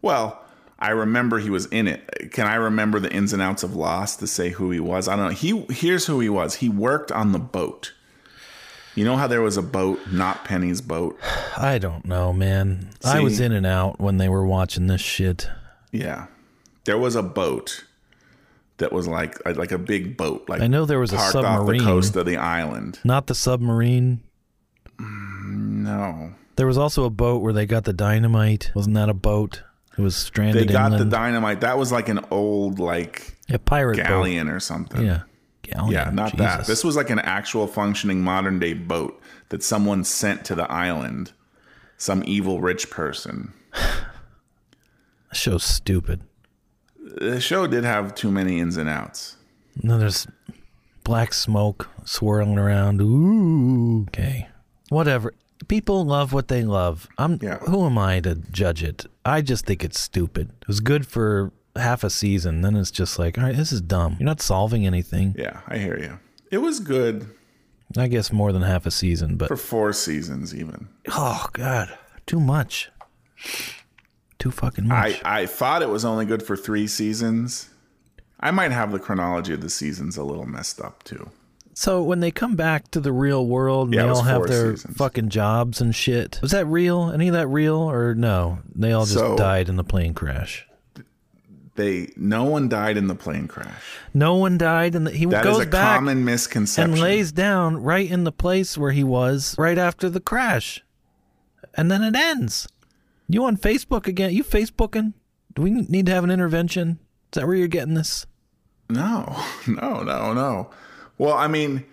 Well, 0.00 0.40
I 0.78 0.90
remember 0.90 1.38
he 1.40 1.50
was 1.50 1.66
in 1.66 1.88
it. 1.88 2.30
Can 2.32 2.46
I 2.46 2.54
remember 2.54 3.00
the 3.00 3.10
ins 3.12 3.32
and 3.32 3.42
outs 3.42 3.62
of 3.64 3.74
Lost 3.74 4.20
to 4.20 4.26
say 4.28 4.50
who 4.50 4.70
he 4.70 4.78
was? 4.78 5.08
I 5.08 5.16
don't 5.16 5.24
know. 5.30 5.34
He 5.34 5.64
here's 5.74 6.06
who 6.06 6.20
he 6.20 6.28
was. 6.28 6.56
He 6.56 6.68
worked 6.68 7.10
on 7.10 7.32
the 7.32 7.38
boat. 7.40 7.92
You 8.96 9.04
know 9.04 9.16
how 9.16 9.26
there 9.26 9.42
was 9.42 9.56
a 9.56 9.62
boat, 9.62 10.00
not 10.10 10.44
Penny's 10.44 10.80
boat. 10.80 11.18
I 11.56 11.78
don't 11.78 12.04
know, 12.06 12.32
man. 12.32 12.90
I 13.04 13.20
was 13.20 13.38
in 13.38 13.52
and 13.52 13.66
out 13.66 14.00
when 14.00 14.16
they 14.16 14.28
were 14.28 14.44
watching 14.44 14.86
this 14.88 15.00
shit. 15.02 15.48
Yeah, 15.92 16.26
there 16.84 16.98
was 16.98 17.14
a 17.14 17.22
boat 17.22 17.84
that 18.78 18.92
was 18.92 19.06
like 19.06 19.38
like 19.56 19.70
a 19.70 19.78
big 19.78 20.16
boat. 20.16 20.48
Like 20.48 20.62
I 20.62 20.66
know 20.66 20.84
there 20.86 20.98
was 20.98 21.12
a 21.12 21.16
parked 21.16 21.36
off 21.36 21.42
the 21.42 21.56
submarine. 21.58 21.80
coast 21.82 22.16
of 22.16 22.26
the 22.26 22.36
island. 22.38 22.98
Not 23.04 23.26
the 23.26 23.34
submarine. 23.34 24.22
Mm, 24.98 25.82
no, 25.84 26.32
There 26.56 26.66
was 26.66 26.78
also 26.78 27.04
a 27.04 27.10
boat 27.10 27.42
where 27.42 27.52
they 27.52 27.66
got 27.66 27.84
the 27.84 27.92
dynamite. 27.92 28.72
Wasn't 28.74 28.94
that 28.94 29.08
a 29.10 29.14
boat? 29.14 29.62
It 29.98 30.02
was 30.02 30.16
stranded 30.16 30.68
they 30.68 30.72
got 30.72 30.92
inland. 30.92 31.10
the 31.10 31.16
dynamite. 31.16 31.60
That 31.60 31.78
was 31.78 31.92
like 31.92 32.08
an 32.08 32.20
old 32.30 32.78
like 32.78 33.36
a 33.50 33.58
pirate 33.58 33.96
galleon 33.96 34.48
or 34.48 34.60
something. 34.60 35.04
Yeah, 35.04 35.22
galleon. 35.66 35.92
Yeah, 35.92 36.10
not 36.10 36.36
that. 36.36 36.66
This 36.66 36.84
was 36.84 36.96
like 36.96 37.10
an 37.10 37.18
actual 37.18 37.66
functioning 37.66 38.22
modern 38.22 38.58
day 38.58 38.74
boat 38.74 39.20
that 39.48 39.62
someone 39.62 40.04
sent 40.04 40.44
to 40.46 40.54
the 40.54 40.70
island. 40.70 41.32
Some 41.98 42.22
evil 42.26 42.60
rich 42.60 42.90
person. 42.90 43.52
Show's 45.32 45.64
stupid. 45.64 46.22
The 46.98 47.40
show 47.40 47.66
did 47.66 47.84
have 47.84 48.14
too 48.14 48.30
many 48.30 48.58
ins 48.58 48.76
and 48.76 48.88
outs. 48.88 49.36
No, 49.82 49.98
there's 49.98 50.26
black 51.04 51.32
smoke 51.32 51.88
swirling 52.04 52.58
around. 52.58 53.00
Ooh. 53.00 54.02
Okay. 54.08 54.48
Whatever. 54.88 55.34
People 55.68 56.04
love 56.04 56.32
what 56.32 56.48
they 56.48 56.64
love. 56.64 57.08
I'm. 57.18 57.38
Yeah. 57.40 57.58
Who 57.58 57.86
am 57.86 57.96
I 57.98 58.20
to 58.20 58.34
judge 58.34 58.82
it? 58.82 59.06
I 59.24 59.40
just 59.40 59.66
think 59.66 59.82
it's 59.82 60.00
stupid. 60.00 60.50
It 60.60 60.68
was 60.68 60.80
good 60.80 61.06
for 61.06 61.52
half 61.78 62.04
a 62.04 62.10
season. 62.10 62.60
Then 62.62 62.76
it's 62.76 62.90
just 62.90 63.18
like, 63.18 63.38
all 63.38 63.44
right, 63.44 63.56
this 63.56 63.72
is 63.72 63.80
dumb. 63.80 64.16
You're 64.18 64.26
not 64.26 64.40
solving 64.40 64.86
anything. 64.86 65.34
Yeah, 65.38 65.60
I 65.68 65.78
hear 65.78 65.98
you. 65.98 66.18
It 66.50 66.58
was 66.58 66.80
good 66.80 67.26
I 67.96 68.08
guess 68.08 68.32
more 68.32 68.52
than 68.52 68.62
half 68.62 68.84
a 68.84 68.90
season, 68.90 69.36
but 69.36 69.46
for 69.48 69.56
four 69.56 69.92
seasons, 69.92 70.54
even. 70.54 70.88
oh 71.12 71.46
god, 71.52 71.96
too 72.26 72.40
much. 72.40 72.90
Too 74.38 74.50
fucking 74.50 74.86
much. 74.88 75.20
I, 75.24 75.42
I 75.42 75.46
thought 75.46 75.82
it 75.82 75.88
was 75.88 76.04
only 76.04 76.26
good 76.26 76.42
for 76.42 76.56
three 76.56 76.86
seasons. 76.86 77.70
I 78.40 78.50
might 78.50 78.72
have 78.72 78.92
the 78.92 78.98
chronology 78.98 79.54
of 79.54 79.60
the 79.62 79.70
seasons 79.70 80.16
a 80.16 80.24
little 80.24 80.46
messed 80.46 80.80
up 80.80 81.04
too. 81.04 81.30
So 81.74 82.02
when 82.02 82.20
they 82.20 82.30
come 82.30 82.56
back 82.56 82.90
to 82.90 83.00
the 83.00 83.12
real 83.12 83.46
world, 83.46 83.88
and 83.88 83.94
Yeah, 83.94 84.02
they 84.04 84.08
all 84.08 84.22
have 84.22 84.46
their 84.46 84.76
seasons. 84.76 84.96
fucking 84.96 85.28
jobs 85.28 85.80
and 85.80 85.94
shit. 85.94 86.38
Was 86.42 86.50
that 86.50 86.66
real? 86.66 87.10
Any 87.12 87.28
of 87.28 87.34
that 87.34 87.46
real 87.48 87.76
or 87.76 88.14
no? 88.14 88.58
They 88.74 88.92
all 88.92 89.04
just 89.04 89.18
So- 89.18 89.36
died 89.36 89.68
in 89.68 89.76
the 89.76 89.84
plane 89.84 90.12
crash. 90.12 90.65
They 91.76 92.10
no 92.16 92.44
one 92.44 92.68
died 92.68 92.96
in 92.96 93.06
the 93.06 93.14
plane 93.14 93.48
crash. 93.48 93.82
No 94.14 94.34
one 94.36 94.56
died, 94.58 94.94
and 94.94 95.08
he 95.08 95.26
That 95.26 95.44
goes 95.44 95.66
back 95.66 95.96
common 95.98 96.24
misconception. 96.24 96.92
and 96.94 97.00
lays 97.00 97.32
down 97.32 97.76
right 97.82 98.10
in 98.10 98.24
the 98.24 98.32
place 98.32 98.76
where 98.78 98.92
he 98.92 99.04
was 99.04 99.54
right 99.58 99.78
after 99.78 100.08
the 100.10 100.20
crash, 100.20 100.82
and 101.74 101.90
then 101.90 102.02
it 102.02 102.14
ends. 102.16 102.66
You 103.28 103.44
on 103.44 103.56
Facebook 103.56 104.06
again? 104.06 104.32
You 104.32 104.42
Facebooking? 104.44 105.12
Do 105.54 105.62
we 105.62 105.70
need 105.70 106.06
to 106.06 106.12
have 106.12 106.24
an 106.24 106.30
intervention? 106.30 106.98
Is 107.32 107.40
that 107.40 107.46
where 107.46 107.56
you're 107.56 107.66
getting 107.68 107.94
this? 107.94 108.26
No, 108.88 109.36
no, 109.66 110.02
no, 110.02 110.32
no. 110.32 110.70
Well, 111.18 111.34
I 111.34 111.48
mean, 111.48 111.84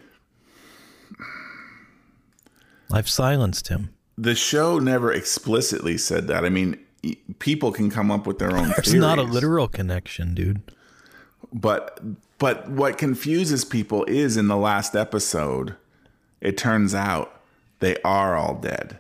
I've 2.92 3.10
silenced 3.10 3.70
him. 3.70 3.90
the 4.18 4.36
show 4.36 4.78
never 4.80 5.12
explicitly 5.12 5.98
said 5.98 6.28
that. 6.28 6.46
I 6.46 6.50
mean, 6.50 6.78
people 7.40 7.72
can 7.72 7.90
come 7.90 8.10
up 8.12 8.26
with 8.26 8.40
their 8.40 8.56
own 8.56 8.70
There's 8.70 8.94
not 8.94 9.20
a 9.20 9.24
literal 9.24 9.68
connection, 9.68 10.34
dude. 10.34 10.62
but 11.52 12.00
but 12.40 12.70
what 12.70 12.98
confuses 12.98 13.64
people 13.66 14.04
is 14.06 14.38
in 14.38 14.48
the 14.48 14.58
last 14.58 14.96
episode 14.96 15.76
it 16.42 16.58
turns 16.58 16.94
out 16.96 17.42
they 17.80 17.96
are 18.04 18.36
all 18.36 18.56
dead 18.56 18.98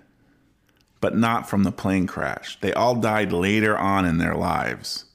but 1.01 1.17
not 1.17 1.49
from 1.49 1.63
the 1.63 1.71
plane 1.71 2.07
crash 2.07 2.57
they 2.61 2.71
all 2.73 2.95
died 2.95 3.31
later 3.33 3.77
on 3.77 4.05
in 4.05 4.17
their 4.17 4.35
lives 4.35 5.05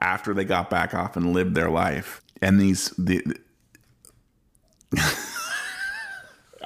after 0.00 0.32
they 0.32 0.44
got 0.44 0.70
back 0.70 0.94
off 0.94 1.16
and 1.16 1.32
lived 1.32 1.54
their 1.54 1.70
life 1.70 2.22
and 2.40 2.60
these 2.60 2.90
the 2.98 3.22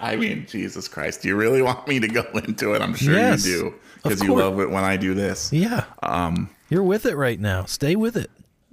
I 0.03 0.17
mean, 0.17 0.47
Jesus 0.49 0.89
Christ! 0.89 1.23
Do 1.23 1.29
you 1.29 1.37
really 1.37 1.61
want 1.61 1.87
me 1.87 2.01
to 2.01 2.09
go 2.09 2.25
into 2.35 2.75
it? 2.75 2.81
I'm 2.83 2.95
sure 2.95 3.15
Yes, 3.15 3.47
you 3.47 3.59
do 3.59 3.75
because 4.03 4.23
you 4.23 4.35
love 4.35 4.61
it 4.61 4.71
when 4.71 4.85
I 4.85 4.97
do 4.97 5.15
this. 5.15 5.53
Yeah. 5.53 5.85
Um, 6.03 6.51
you're 6.69 6.83
with 6.85 7.07
it 7.07 7.17
right 7.17 7.39
now. 7.41 7.65
Stay 7.65 7.97
with 7.97 8.17
it. 8.17 8.31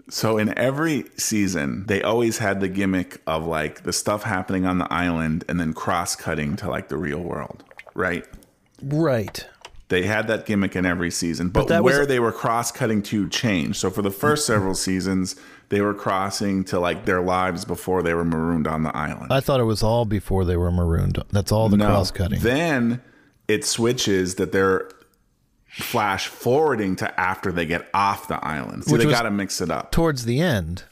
So 0.10 0.38
in 0.38 0.58
every 0.58 1.06
season, 1.18 1.86
they 1.88 2.02
always 2.02 2.38
had 2.38 2.62
the 2.62 2.70
gimmick 2.70 3.22
of 3.28 3.46
like 3.46 3.84
the 3.84 3.92
stuff 3.92 4.24
happening 4.24 4.66
on 4.66 4.78
the 4.78 4.92
island 4.92 5.44
and 5.50 5.60
then 5.60 5.74
cross 5.74 6.16
cutting 6.16 6.56
to 6.58 6.70
like 6.70 6.88
the 6.88 6.98
real 6.98 7.20
world, 7.20 7.64
right? 7.94 8.26
Right. 8.82 9.46
They 9.90 10.04
had 10.04 10.28
that 10.28 10.46
gimmick 10.46 10.76
in 10.76 10.86
every 10.86 11.12
season, 11.12 11.50
but, 11.50 11.68
was- 11.70 11.82
where 11.82 12.06
they 12.06 12.20
were 12.20 12.32
cross 12.32 12.72
cutting 12.72 13.02
to 13.04 13.28
changed. 13.30 13.78
So 13.78 13.90
for 13.90 14.02
the 14.02 14.12
first 14.12 14.46
several 14.46 14.76
seasons, 14.76 15.36
they 15.70 15.82
were 15.82 15.94
crossing 15.94 16.64
to 16.66 16.80
like 16.80 17.06
their 17.06 17.22
lives 17.22 17.66
before 17.66 18.02
they 18.04 18.14
were 18.14 18.26
marooned 18.26 18.68
on 18.68 18.84
the 18.84 18.96
island. 18.96 19.32
I 19.32 19.40
thought 19.42 19.60
it 19.60 19.66
was 19.66 19.84
all 19.84 20.06
before 20.06 20.46
they 20.46 20.56
were 20.58 20.72
marooned. 20.72 21.22
That's 21.32 21.52
all 21.52 21.68
the 21.70 21.78
cross 21.78 22.12
cutting. 22.12 22.40
Then 22.40 23.02
it 23.48 23.66
switches 23.66 24.36
that 24.36 24.52
they're 24.52 24.90
flash 25.78 26.28
forwarding 26.28 26.96
to 26.98 27.20
after 27.20 27.52
they 27.52 27.66
get 27.66 27.88
off 27.94 28.28
the 28.28 28.44
island. 28.46 28.84
So 28.86 28.94
Which 28.94 29.04
they 29.04 29.10
got 29.10 29.24
to 29.24 29.32
mix 29.32 29.62
it 29.62 29.70
up. 29.70 29.92
Towards 29.92 30.26
the 30.26 30.40
end. 30.42 30.84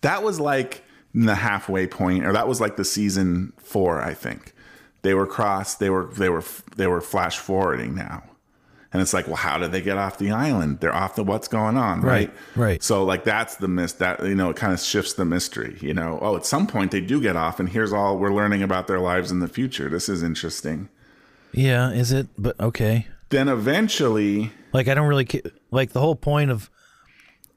that 0.00 0.22
was 0.22 0.40
like 0.40 0.82
the 1.14 1.34
halfway 1.34 1.86
point 1.86 2.24
or 2.24 2.32
that 2.32 2.48
was 2.48 2.58
like 2.60 2.76
the 2.76 2.84
season 2.86 3.52
four 3.58 4.00
i 4.00 4.14
think 4.14 4.54
they 5.02 5.12
were 5.12 5.26
crossed 5.26 5.78
they 5.78 5.90
were 5.90 6.06
they 6.14 6.30
were 6.30 6.42
they 6.76 6.86
were 6.86 7.02
flash 7.02 7.36
forwarding 7.36 7.94
now 7.94 8.22
and 8.94 9.02
it's 9.02 9.12
like 9.12 9.26
well 9.26 9.36
how 9.36 9.58
did 9.58 9.72
they 9.72 9.82
get 9.82 9.98
off 9.98 10.16
the 10.16 10.30
island 10.30 10.80
they're 10.80 10.94
off 10.94 11.14
the 11.14 11.22
what's 11.22 11.48
going 11.48 11.76
on 11.76 12.00
right 12.00 12.30
Right, 12.56 12.66
right. 12.66 12.82
so 12.82 13.04
like 13.04 13.24
that's 13.24 13.56
the 13.56 13.68
mist 13.68 13.98
that 13.98 14.24
you 14.24 14.34
know 14.34 14.48
it 14.48 14.56
kind 14.56 14.72
of 14.72 14.80
shifts 14.80 15.12
the 15.12 15.26
mystery 15.26 15.76
you 15.82 15.92
know 15.92 16.18
oh 16.22 16.34
at 16.34 16.46
some 16.46 16.66
point 16.66 16.92
they 16.92 17.02
do 17.02 17.20
get 17.20 17.36
off 17.36 17.60
and 17.60 17.68
here's 17.68 17.92
all 17.92 18.16
we're 18.16 18.32
learning 18.32 18.62
about 18.62 18.86
their 18.86 18.98
lives 19.00 19.30
in 19.30 19.40
the 19.40 19.48
future 19.48 19.90
this 19.90 20.08
is 20.08 20.22
interesting 20.22 20.88
Yeah, 21.52 21.90
is 21.90 22.10
it? 22.10 22.28
But 22.38 22.58
okay. 22.58 23.06
Then 23.32 23.48
eventually 23.48 24.52
Like 24.72 24.88
I 24.88 24.94
don't 24.94 25.08
really 25.08 25.28
like 25.70 25.92
the 25.92 26.00
whole 26.00 26.14
point 26.14 26.50
of 26.50 26.70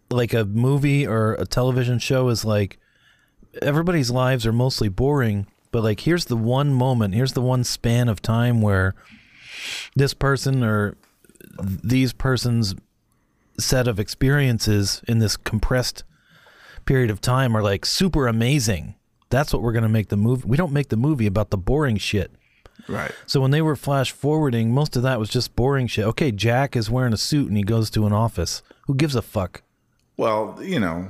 like 0.09 0.33
a 0.33 0.45
movie 0.45 1.05
or 1.05 1.35
a 1.35 1.45
television 1.45 1.99
show 1.99 2.29
is 2.29 2.43
like 2.43 2.79
everybody's 3.61 4.11
lives 4.11 4.45
are 4.45 4.53
mostly 4.53 4.89
boring, 4.89 5.47
but 5.71 5.83
like 5.83 6.01
here's 6.01 6.25
the 6.25 6.37
one 6.37 6.73
moment, 6.73 7.13
here's 7.13 7.33
the 7.33 7.41
one 7.41 7.63
span 7.63 8.09
of 8.09 8.21
time 8.21 8.61
where 8.61 8.95
this 9.95 10.13
person 10.13 10.63
or 10.63 10.97
these 11.61 12.13
persons 12.13 12.75
set 13.57 13.87
of 13.87 13.99
experiences 13.99 15.01
in 15.07 15.19
this 15.19 15.37
compressed 15.37 16.03
period 16.85 17.09
of 17.09 17.21
time 17.21 17.55
are 17.55 17.63
like 17.63 17.85
super 17.85 18.27
amazing. 18.27 18.95
That's 19.29 19.53
what 19.53 19.61
we're 19.61 19.71
going 19.71 19.83
to 19.83 19.89
make 19.89 20.09
the 20.09 20.17
movie. 20.17 20.47
We 20.47 20.57
don't 20.57 20.73
make 20.73 20.89
the 20.89 20.97
movie 20.97 21.25
about 21.25 21.49
the 21.49 21.57
boring 21.57 21.97
shit. 21.97 22.31
Right 22.87 23.11
So 23.25 23.41
when 23.41 23.51
they 23.51 23.61
were 23.61 23.75
flash 23.75 24.11
forwarding, 24.11 24.71
most 24.71 24.95
of 24.95 25.03
that 25.03 25.19
was 25.19 25.29
just 25.29 25.55
boring 25.55 25.87
shit. 25.87 26.05
Okay, 26.05 26.31
Jack 26.31 26.75
is 26.75 26.89
wearing 26.89 27.13
a 27.13 27.17
suit 27.17 27.47
and 27.47 27.57
he 27.57 27.63
goes 27.63 27.89
to 27.91 28.05
an 28.05 28.13
office. 28.13 28.61
Who 28.87 28.95
gives 28.95 29.15
a 29.15 29.21
fuck? 29.21 29.61
well 30.17 30.57
you 30.61 30.79
know 30.79 31.09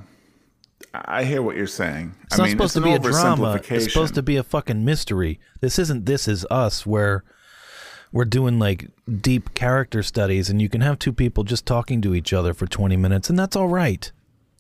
i 0.93 1.19
I 1.19 1.23
hear 1.25 1.41
what 1.41 1.56
you're 1.58 1.67
saying 1.67 2.15
It's 2.25 2.38
not 2.38 2.49
supposed 2.49 2.73
to 2.75 2.82
be 2.82 2.93
a 2.93 2.99
drama. 2.99 3.62
It's 3.69 3.86
supposed 3.91 4.15
to 4.15 4.23
be 4.23 4.38
a 4.38 4.43
fucking 4.43 4.84
mystery. 4.86 5.39
This 5.60 5.78
isn't 5.78 6.06
This 6.06 6.28
Is 6.28 6.45
Us 6.49 6.86
where 6.86 7.23
we're 8.13 8.25
doing 8.25 8.60
like 8.60 8.89
deep 9.32 9.54
character 9.54 10.01
studies 10.01 10.49
and 10.49 10.62
you 10.62 10.69
can 10.69 10.80
have 10.82 10.97
two 10.97 11.12
people 11.12 11.43
just 11.43 11.65
talking 11.65 12.01
to 12.01 12.15
each 12.15 12.32
other 12.32 12.54
for 12.54 12.65
20 12.65 12.95
minutes 12.95 13.30
and 13.30 13.38
that's 13.38 13.56
all 13.58 13.67
right. 13.67 14.12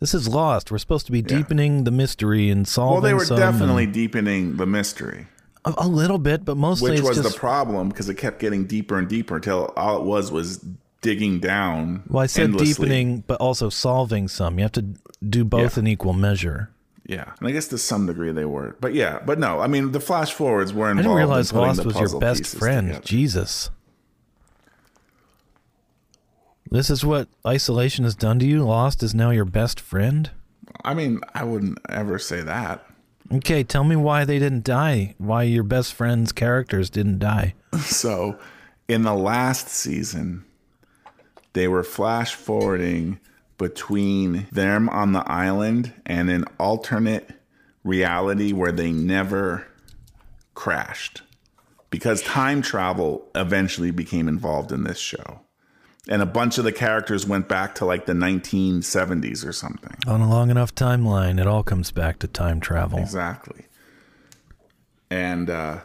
This 0.01 0.13
is 0.13 0.27
Lost. 0.27 0.71
We're 0.71 0.77
supposed 0.77 1.05
to 1.05 1.11
be 1.13 1.21
deepening 1.21 1.85
the 1.85 1.91
mystery 1.91 2.49
and 2.49 2.67
solving 2.67 2.93
Well, 2.95 3.01
they 3.01 3.13
were 3.13 3.25
definitely 3.25 3.85
deepening 3.87 4.57
the 4.57 4.65
mystery, 4.65 5.19
and- 5.19 5.27
a, 5.65 5.87
little 5.87 6.17
bit, 6.19 6.45
but 6.45 6.57
mostly 6.57 6.91
which 6.91 7.01
was 7.01 7.17
just 7.17 7.33
the 7.33 7.39
problem 7.39 7.89
because 7.89 8.07
it 8.09 8.15
kept 8.15 8.39
getting 8.39 8.65
deeper 8.65 8.97
and 8.97 9.07
deeper 9.07 9.35
until 9.37 9.73
all 9.75 9.97
it 9.99 10.03
was 10.05 10.31
was 10.31 10.63
digging 11.01 11.39
down. 11.39 12.03
well, 12.07 12.23
I 12.23 12.27
said 12.27 12.45
endlessly. 12.45 12.73
deepening, 12.85 13.23
but 13.27 13.39
also 13.39 13.69
solving 13.69 14.27
some. 14.27 14.57
You 14.59 14.63
have 14.63 14.71
to 14.73 14.85
do 15.27 15.43
both 15.43 15.75
Yeah. 15.77 15.81
in 15.81 15.87
equal 15.87 16.13
measure. 16.13 16.69
Yeah, 17.07 17.33
and 17.39 17.47
I 17.47 17.51
guess 17.51 17.67
to 17.67 17.77
some 17.77 18.07
degree 18.07 18.31
they 18.31 18.45
were, 18.45 18.75
but 18.81 18.95
yeah, 18.95 19.19
but 19.23 19.37
no, 19.37 19.59
I 19.59 19.67
mean 19.67 19.91
the 19.91 19.99
flash 19.99 20.33
forwards 20.33 20.73
were 20.73 20.89
involved. 20.89 20.99
I 21.07 21.09
didn't 21.11 21.17
realize 21.17 21.51
in 21.51 21.57
Lost 21.59 21.85
was 21.85 21.99
your 21.99 22.19
best 22.19 22.45
friend. 22.47 22.87
together. 22.87 23.05
Jesus. 23.05 23.69
This 26.71 26.89
is 26.89 27.05
what 27.05 27.27
isolation 27.45 28.03
has 28.05 28.15
done 28.15 28.39
to 28.39 28.45
you? 28.45 28.63
Lost 28.63 29.03
is 29.03 29.13
now 29.13 29.29
your 29.29 29.45
best 29.45 29.79
friend? 29.79 30.31
I 30.83 30.93
mean, 30.95 31.21
I 31.33 31.43
wouldn't 31.43 31.77
ever 31.89 32.17
say 32.17 32.41
that. 32.41 32.83
Okay, 33.31 33.63
tell 33.63 33.83
me 33.83 33.95
why 33.95 34.23
they 34.23 34.39
didn't 34.39 34.63
die. 34.63 35.15
Why 35.17 35.43
your 35.43 35.63
best 35.63 35.93
friend's 35.93 36.31
characters 36.31 36.89
didn't 36.89 37.19
die. 37.19 37.55
So, 37.81 38.39
in 38.87 39.01
the 39.01 39.13
last 39.13 39.67
season, 39.67 40.45
they 41.53 41.67
were 41.67 41.83
flash 41.83 42.33
forwarding 42.33 43.19
between 43.57 44.47
them 44.51 44.87
on 44.89 45.11
the 45.11 45.29
island 45.29 45.93
and 46.05 46.29
an 46.29 46.45
alternate 46.57 47.31
reality 47.83 48.53
where 48.53 48.71
they 48.71 48.91
never 48.91 49.67
crashed 50.53 51.21
because 51.89 52.21
time 52.21 52.61
travel 52.61 53.29
eventually 53.35 53.91
became 53.91 54.27
involved 54.27 54.71
in 54.71 54.83
this 54.83 54.97
show. 54.97 55.41
And 56.07 56.21
a 56.21 56.25
bunch 56.25 56.57
of 56.57 56.63
the 56.63 56.71
characters 56.71 57.25
went 57.25 57.47
back 57.47 57.75
to 57.75 57.85
like 57.85 58.05
the 58.05 58.13
1970s 58.13 59.45
or 59.45 59.51
something. 59.51 59.95
On 60.07 60.21
a 60.21 60.29
long 60.29 60.51
enough 60.51 60.75
timeline, 60.75 61.39
it 61.39 61.47
all 61.47 61.63
comes 61.63 61.91
back 61.91 62.19
to 62.19 62.27
time 62.27 62.59
travel. 62.59 62.99
Exactly. 62.99 63.65
And 65.09 65.49
uh, 65.49 65.79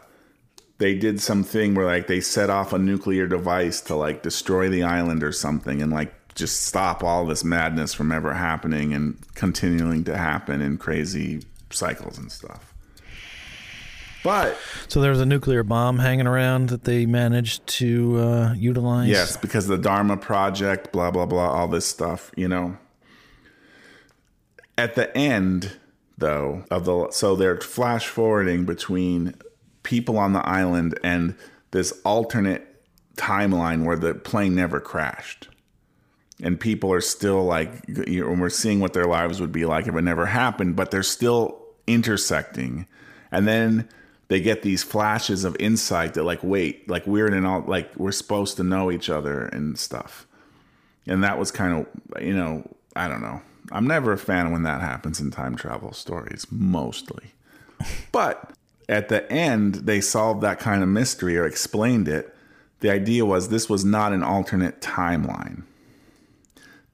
they 0.77 0.95
did 0.95 1.21
something 1.21 1.75
where 1.75 1.85
like 1.85 2.07
they 2.07 2.21
set 2.21 2.49
off 2.49 2.73
a 2.73 2.79
nuclear 2.79 3.27
device 3.27 3.81
to 3.81 3.95
like 3.95 4.23
destroy 4.23 4.69
the 4.69 4.83
island 4.83 5.23
or 5.23 5.31
something 5.31 5.81
and 5.81 5.91
like 5.91 6.13
just 6.35 6.65
stop 6.65 7.03
all 7.03 7.25
this 7.25 7.43
madness 7.43 7.93
from 7.93 8.11
ever 8.11 8.33
happening 8.33 8.93
and 8.93 9.17
continuing 9.35 10.03
to 10.03 10.17
happen 10.17 10.61
in 10.61 10.77
crazy 10.77 11.43
cycles 11.69 12.17
and 12.17 12.31
stuff. 12.31 12.70
But 14.23 14.57
So 14.87 15.01
there 15.01 15.11
was 15.11 15.19
a 15.21 15.25
nuclear 15.25 15.63
bomb 15.63 15.99
hanging 15.99 16.27
around 16.27 16.69
that 16.69 16.83
they 16.83 17.05
managed 17.05 17.65
to 17.79 18.19
uh, 18.19 18.53
utilize. 18.53 19.09
yes, 19.09 19.37
because 19.37 19.67
the 19.67 19.77
Dharma 19.77 20.17
project, 20.17 20.91
blah 20.91 21.11
blah 21.11 21.25
blah, 21.25 21.49
all 21.49 21.67
this 21.67 21.85
stuff, 21.85 22.31
you 22.35 22.47
know. 22.47 22.77
At 24.77 24.95
the 24.95 25.15
end, 25.17 25.77
though, 26.17 26.65
of 26.71 26.85
the 26.85 27.09
so 27.11 27.35
they're 27.35 27.59
flash 27.59 28.07
forwarding 28.07 28.65
between 28.65 29.35
people 29.83 30.17
on 30.17 30.33
the 30.33 30.47
island 30.47 30.97
and 31.03 31.35
this 31.71 31.91
alternate 32.05 32.67
timeline 33.17 33.83
where 33.85 33.97
the 33.97 34.13
plane 34.13 34.55
never 34.55 34.79
crashed. 34.79 35.47
And 36.43 36.59
people 36.59 36.91
are 36.91 37.01
still 37.01 37.43
like, 37.43 37.83
you 38.07 38.25
know, 38.25 38.39
we're 38.41 38.49
seeing 38.49 38.79
what 38.79 38.93
their 38.93 39.05
lives 39.05 39.39
would 39.39 39.51
be 39.51 39.65
like 39.65 39.85
if 39.87 39.95
it 39.95 40.01
never 40.01 40.25
happened, 40.27 40.75
but 40.75 40.89
they're 40.89 41.03
still 41.03 41.61
intersecting. 41.85 42.87
And 43.31 43.47
then 43.47 43.87
they 44.31 44.39
get 44.39 44.61
these 44.61 44.81
flashes 44.81 45.43
of 45.43 45.57
insight 45.59 46.13
that, 46.13 46.23
like, 46.23 46.39
wait, 46.41 46.89
like 46.89 47.05
we're 47.05 47.27
in 47.27 47.33
an 47.33 47.45
all, 47.45 47.65
like 47.67 47.93
we're 47.97 48.13
supposed 48.13 48.55
to 48.55 48.63
know 48.63 48.89
each 48.89 49.09
other 49.09 49.47
and 49.47 49.77
stuff. 49.77 50.25
And 51.05 51.21
that 51.21 51.37
was 51.37 51.51
kind 51.51 51.85
of, 51.85 52.23
you 52.23 52.33
know, 52.33 52.63
I 52.95 53.09
don't 53.09 53.21
know. 53.21 53.41
I'm 53.73 53.85
never 53.85 54.13
a 54.13 54.17
fan 54.17 54.51
when 54.51 54.63
that 54.63 54.79
happens 54.79 55.19
in 55.19 55.31
time 55.31 55.57
travel 55.57 55.91
stories, 55.91 56.47
mostly. 56.49 57.33
but 58.13 58.53
at 58.87 59.09
the 59.09 59.29
end, 59.29 59.75
they 59.75 59.99
solved 59.99 60.39
that 60.43 60.59
kind 60.59 60.81
of 60.81 60.87
mystery 60.87 61.37
or 61.37 61.45
explained 61.45 62.07
it. 62.07 62.33
The 62.79 62.89
idea 62.89 63.25
was 63.25 63.49
this 63.49 63.69
was 63.69 63.83
not 63.83 64.13
an 64.13 64.23
alternate 64.23 64.79
timeline. 64.79 65.63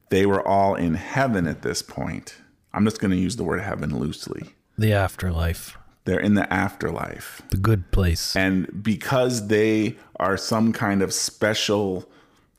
They 0.09 0.25
were 0.25 0.41
all 0.41 0.73
in 0.73 0.95
heaven 0.95 1.45
at 1.45 1.61
this 1.61 1.83
point. 1.83 2.37
I'm 2.73 2.83
just 2.83 2.99
going 2.99 3.11
to 3.11 3.17
use 3.17 3.35
the 3.35 3.43
word 3.43 3.61
heaven 3.61 3.99
loosely. 3.99 4.55
The 4.75 4.93
afterlife, 4.93 5.77
They're 6.07 6.19
in 6.21 6.35
the 6.35 6.51
afterlife. 6.51 7.41
the 7.49 7.57
good 7.57 7.91
place. 7.91 8.33
And 8.33 8.81
because 8.81 9.47
they 9.49 9.97
are 10.15 10.37
some 10.37 10.71
kind 10.71 11.01
of 11.01 11.13
special 11.13 12.09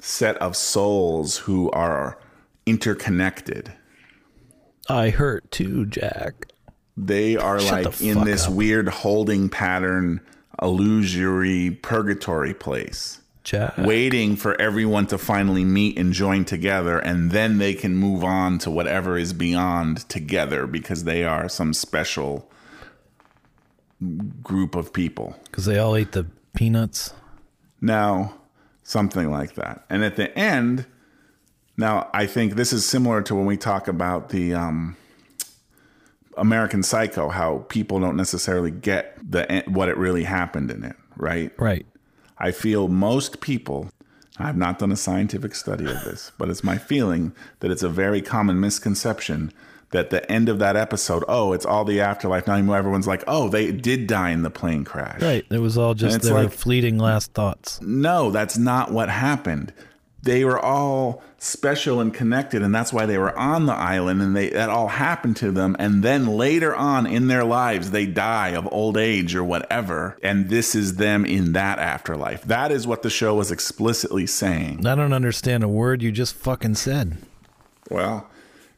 set 0.01 0.37
of 0.37 0.55
souls 0.55 1.39
who 1.39 1.71
are 1.71 2.19
interconnected, 2.67 3.73
I 4.91 5.09
hurt 5.09 5.51
too, 5.51 5.87
Jack. 5.87 6.35
they 6.95 7.37
are 7.39 7.59
Shut 7.59 7.85
like 7.87 7.97
the 7.97 8.11
in 8.11 8.25
this 8.25 8.47
up. 8.47 8.53
weird 8.53 8.89
holding 8.89 9.49
pattern, 9.49 10.21
illusory 10.61 11.71
purgatory 11.71 12.53
place, 12.53 13.21
Jack. 13.45 13.79
waiting 13.79 14.37
for 14.37 14.61
everyone 14.61 15.07
to 15.07 15.17
finally 15.17 15.65
meet 15.65 15.99
and 15.99 16.13
join 16.13 16.45
together. 16.45 16.99
And 16.99 17.31
then 17.31 17.57
they 17.57 17.73
can 17.73 17.97
move 17.97 18.23
on 18.25 18.59
to 18.59 18.71
whatever 18.71 19.17
is 19.17 19.33
beyond 19.33 20.07
together 20.11 20.67
because 20.67 21.05
they 21.05 21.25
are 21.25 21.49
some 21.49 21.73
special 21.73 22.51
group 24.43 24.75
of 24.75 24.93
people. 24.93 25.37
Because 25.45 25.65
they 25.65 25.79
all 25.79 25.97
ate 25.97 26.13
the 26.13 26.27
peanuts. 26.55 27.13
Now, 27.81 28.35
something 28.83 29.31
like 29.31 29.55
that. 29.55 29.85
And 29.91 30.05
at 30.05 30.17
the 30.17 30.37
end, 30.37 30.87
now 31.77 32.09
I 32.13 32.27
think 32.27 32.55
this 32.55 32.73
is 32.73 32.89
similar 32.89 33.23
to 33.23 33.35
when 33.35 33.47
we 33.47 33.57
talk 33.57 33.89
about 33.89 34.31
the 34.31 34.55
um, 34.55 34.97
American 36.37 36.83
Psycho, 36.83 37.29
how 37.29 37.67
people 37.69 38.01
don't 38.01 38.17
necessarily 38.17 38.71
get 38.71 39.19
the 39.29 39.65
what 39.67 39.89
it 39.89 39.97
really 39.97 40.25
happened 40.25 40.71
in 40.71 40.85
it, 40.85 40.97
right? 41.17 41.53
Right. 41.59 41.87
I 42.39 42.51
feel 42.51 42.89
most 42.89 43.41
people. 43.41 43.91
I've 44.41 44.57
not 44.57 44.79
done 44.79 44.93
a 44.93 44.97
scientific 44.97 45.57
study 45.57 45.85
of 45.85 46.05
this, 46.05 46.31
but 46.39 46.49
it's 46.49 46.63
my 46.63 46.79
feeling 46.79 47.33
that 47.59 47.73
it's 47.73 47.83
a 47.83 47.89
very 47.89 48.23
common 48.23 48.61
misconception 48.61 49.53
that 49.91 50.11
the 50.11 50.31
end 50.31 50.49
of 50.49 50.59
that 50.59 50.77
episode, 50.77 51.25
oh, 51.29 51.53
it's 51.53 51.65
all 51.65 51.85
the 51.85 52.01
afterlife. 52.01 52.47
Now 52.47 52.55
everyone's 52.75 53.07
like, 53.07 53.25
oh, 53.27 53.49
they 53.49 53.73
did 53.73 54.07
die 54.07 54.31
in 54.31 54.43
the 54.43 54.51
plane 54.51 54.85
crash. 54.85 55.23
Right. 55.23 55.47
It 55.51 55.59
was 55.59 55.79
all 55.79 55.95
just 55.95 56.23
their 56.23 56.35
like- 56.35 56.53
fleeting 56.53 56.99
last 56.99 57.33
thoughts. 57.33 57.81
No, 57.81 58.31
that's 58.31 58.59
not 58.59 58.93
what 58.93 59.09
happened. 59.09 59.73
They 60.21 60.45
were 60.45 60.59
all 60.59 61.23
special 61.39 62.01
and 62.01 62.13
connected, 62.13 62.61
and 62.61 62.75
that's 62.75 62.93
why 62.93 63.07
they 63.07 63.17
were 63.19 63.37
on 63.39 63.67
the 63.67 63.73
island, 63.73 64.21
and 64.21 64.35
they 64.35 64.51
that 64.51 64.69
all 64.69 64.89
happened 64.89 65.37
to 65.37 65.53
them. 65.53 65.77
And 65.79 66.03
then 66.03 66.27
later 66.27 66.75
on 66.75 67.07
in 67.07 67.29
their 67.29 67.45
lives, 67.45 67.93
they 67.93 68.05
die 68.05 68.49
of 68.49 68.69
old 68.73 68.97
age 68.99 69.37
or 69.37 69.45
whatever, 69.45 70.19
and 70.21 70.51
this 70.51 70.75
is 70.75 70.97
them 70.97 71.25
in 71.25 71.53
that 71.53 71.79
afterlife. 71.79 72.43
That 72.43 72.73
is 72.73 72.85
what 72.85 73.03
the 73.03 73.11
show 73.11 73.37
was 73.37 73.53
explicitly 73.53 74.27
saying. 74.27 74.85
I 74.85 74.97
don't 74.97 75.13
understand 75.13 75.63
a 75.63 75.69
word 75.69 76.03
you 76.03 76.11
just 76.11 76.35
fucking 76.35 76.75
said. 76.75 77.19
Well, 77.89 78.29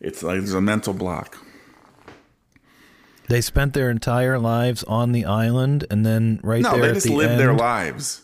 it's 0.01 0.23
like 0.23 0.39
there's 0.39 0.55
a 0.55 0.61
mental 0.61 0.95
block. 0.95 1.39
They 3.29 3.41
spent 3.41 3.75
their 3.75 3.91
entire 3.91 4.39
lives 4.39 4.83
on 4.85 5.13
the 5.13 5.25
island, 5.25 5.87
and 5.91 6.05
then 6.05 6.41
right 6.43 6.63
No, 6.63 6.73
there 6.73 6.81
No, 6.81 6.87
they 6.89 6.95
just 6.95 7.07
the 7.07 7.15
lived 7.15 7.33
end, 7.33 7.41
their 7.41 7.53
lives. 7.55 8.23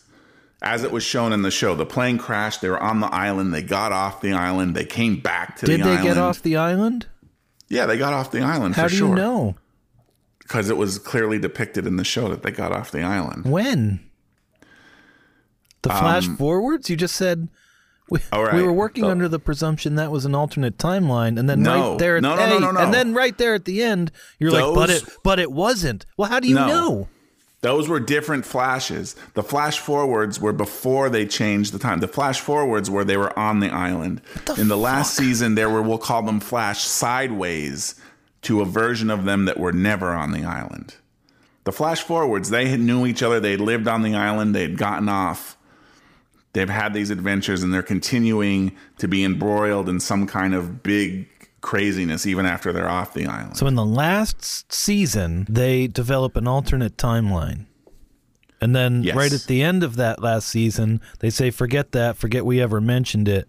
As 0.61 0.83
it 0.83 0.91
was 0.91 1.03
shown 1.03 1.31
in 1.31 1.43
the 1.43 1.51
show, 1.51 1.75
the 1.75 1.85
plane 1.85 2.17
crashed. 2.17 2.61
They 2.61 2.69
were 2.69 2.81
on 2.81 2.99
the 2.99 3.07
island. 3.07 3.53
They 3.53 3.61
got 3.61 3.91
off 3.93 4.21
the 4.21 4.33
island. 4.33 4.75
They 4.75 4.85
came 4.85 5.19
back 5.21 5.55
to 5.57 5.65
Did 5.65 5.79
the 5.79 5.83
island. 5.83 5.97
Did 5.97 6.03
they 6.03 6.09
get 6.09 6.17
off 6.17 6.41
the 6.41 6.57
island? 6.57 7.05
Yeah, 7.69 7.85
they 7.85 7.97
got 7.97 8.13
off 8.13 8.31
the 8.31 8.41
island 8.41 8.75
How 8.75 8.83
for 8.83 8.89
do 8.89 8.95
sure. 8.95 9.09
you 9.09 9.15
know? 9.15 9.55
Because 10.39 10.69
it 10.69 10.77
was 10.77 10.97
clearly 10.99 11.37
depicted 11.39 11.85
in 11.85 11.97
the 11.97 12.03
show 12.03 12.27
that 12.29 12.41
they 12.43 12.51
got 12.51 12.71
off 12.71 12.91
the 12.91 13.03
island. 13.03 13.45
When? 13.45 13.99
The 15.83 15.89
flash 15.89 16.27
um, 16.27 16.37
forwards? 16.37 16.89
You 16.89 16.97
just 16.97 17.15
said 17.15 17.49
we, 18.09 18.19
right. 18.31 18.53
we 18.55 18.63
were 18.63 18.73
working 18.73 19.03
So- 19.03 19.09
under 19.09 19.27
the 19.27 19.39
presumption 19.39 19.95
that 19.95 20.11
was 20.11 20.25
an 20.25 20.33
alternate 20.35 20.77
timeline, 20.77 21.37
and 21.39 21.49
then 21.49 21.61
No. 21.61 21.91
right 21.91 21.99
there, 21.99 22.17
at, 22.17 22.23
No, 22.23 22.35
no, 22.35 22.47
no, 22.47 22.59
no, 22.59 22.71
no. 22.71 22.79
and 22.79 22.93
then 22.93 23.13
right 23.13 23.37
there 23.37 23.53
at 23.53 23.65
the 23.65 23.83
end, 23.83 24.11
you're 24.39 24.51
like, 24.51 24.73
but 24.75 24.89
it, 24.89 25.03
but 25.23 25.39
it 25.39 25.51
wasn't. 25.51 26.05
Well, 26.17 26.29
how 26.29 26.39
do 26.39 26.47
you 26.47 26.55
No. 26.55 26.67
know? 26.67 27.07
Those 27.61 27.89
were 27.89 27.99
different 27.99 28.45
flashes. 28.45 29.15
The 29.33 29.41
flash 29.41 29.79
forwards 29.79 30.39
were 30.39 30.53
before 30.53 31.09
they 31.09 31.25
changed 31.25 31.73
the 31.73 31.79
time. 31.79 31.99
The 32.01 32.07
flash 32.07 32.39
forwards 32.39 32.89
were 32.89 33.03
they 33.03 33.17
were 33.17 33.37
on 33.37 33.59
the 33.61 33.71
island. 33.71 34.21
the 34.45 34.53
in 34.61 34.67
the 34.67 34.77
last 34.77 35.15
season, 35.15 35.55
there 35.55 35.69
were 35.69 35.81
we'll 35.81 35.97
call 35.97 36.21
them 36.21 36.39
flash 36.39 36.81
sideways 36.83 37.95
to 38.43 38.61
a 38.61 38.65
version 38.65 39.09
of 39.09 39.25
them 39.25 39.45
that 39.45 39.59
were 39.59 39.73
never 39.73 40.11
on 40.11 40.31
the 40.31 40.45
island. 40.45 40.95
The 41.63 41.71
flash 41.71 42.01
forwards, 42.01 42.51
they 42.51 42.67
had 42.69 42.79
knew 42.79 43.05
each 43.07 43.23
other. 43.23 43.39
They 43.39 43.57
lived 43.57 43.87
on 43.87 44.03
the 44.03 44.15
island. 44.15 44.53
They'd 44.55 44.77
gotten 44.77 45.09
off. 45.09 45.56
They've 46.57 46.67
had 46.67 46.95
these 46.95 47.11
adventures, 47.11 47.61
and 47.61 47.71
they're 47.71 47.83
continuing 47.83 48.75
to 48.97 49.07
be 49.07 49.23
embroiled 49.23 49.87
in 49.87 49.99
some 49.99 50.25
kind 50.25 50.55
of 50.55 50.81
big 50.81 51.27
craziness 51.61 52.25
even 52.25 52.47
after 52.47 52.73
they're 52.73 52.89
off 52.89 53.13
the 53.13 53.27
island. 53.27 53.57
So 53.57 53.67
in 53.67 53.75
the 53.75 53.85
last 53.85 54.73
season, 54.73 55.45
they 55.47 55.85
develop 55.85 56.35
an 56.35 56.47
alternate 56.47 56.97
timeline. 56.97 57.65
And 58.59 58.75
then 58.75 59.03
Yes. 59.03 59.15
right 59.15 59.31
at 59.31 59.43
the 59.43 59.61
end 59.61 59.83
of 59.83 59.97
that 59.97 60.19
last 60.23 60.47
season, 60.49 60.99
they 61.19 61.29
say, 61.29 61.51
forget 61.51 61.91
that, 61.91 62.17
forget 62.17 62.43
we 62.43 62.59
ever 62.59 62.81
mentioned 62.81 63.27
it. 63.27 63.47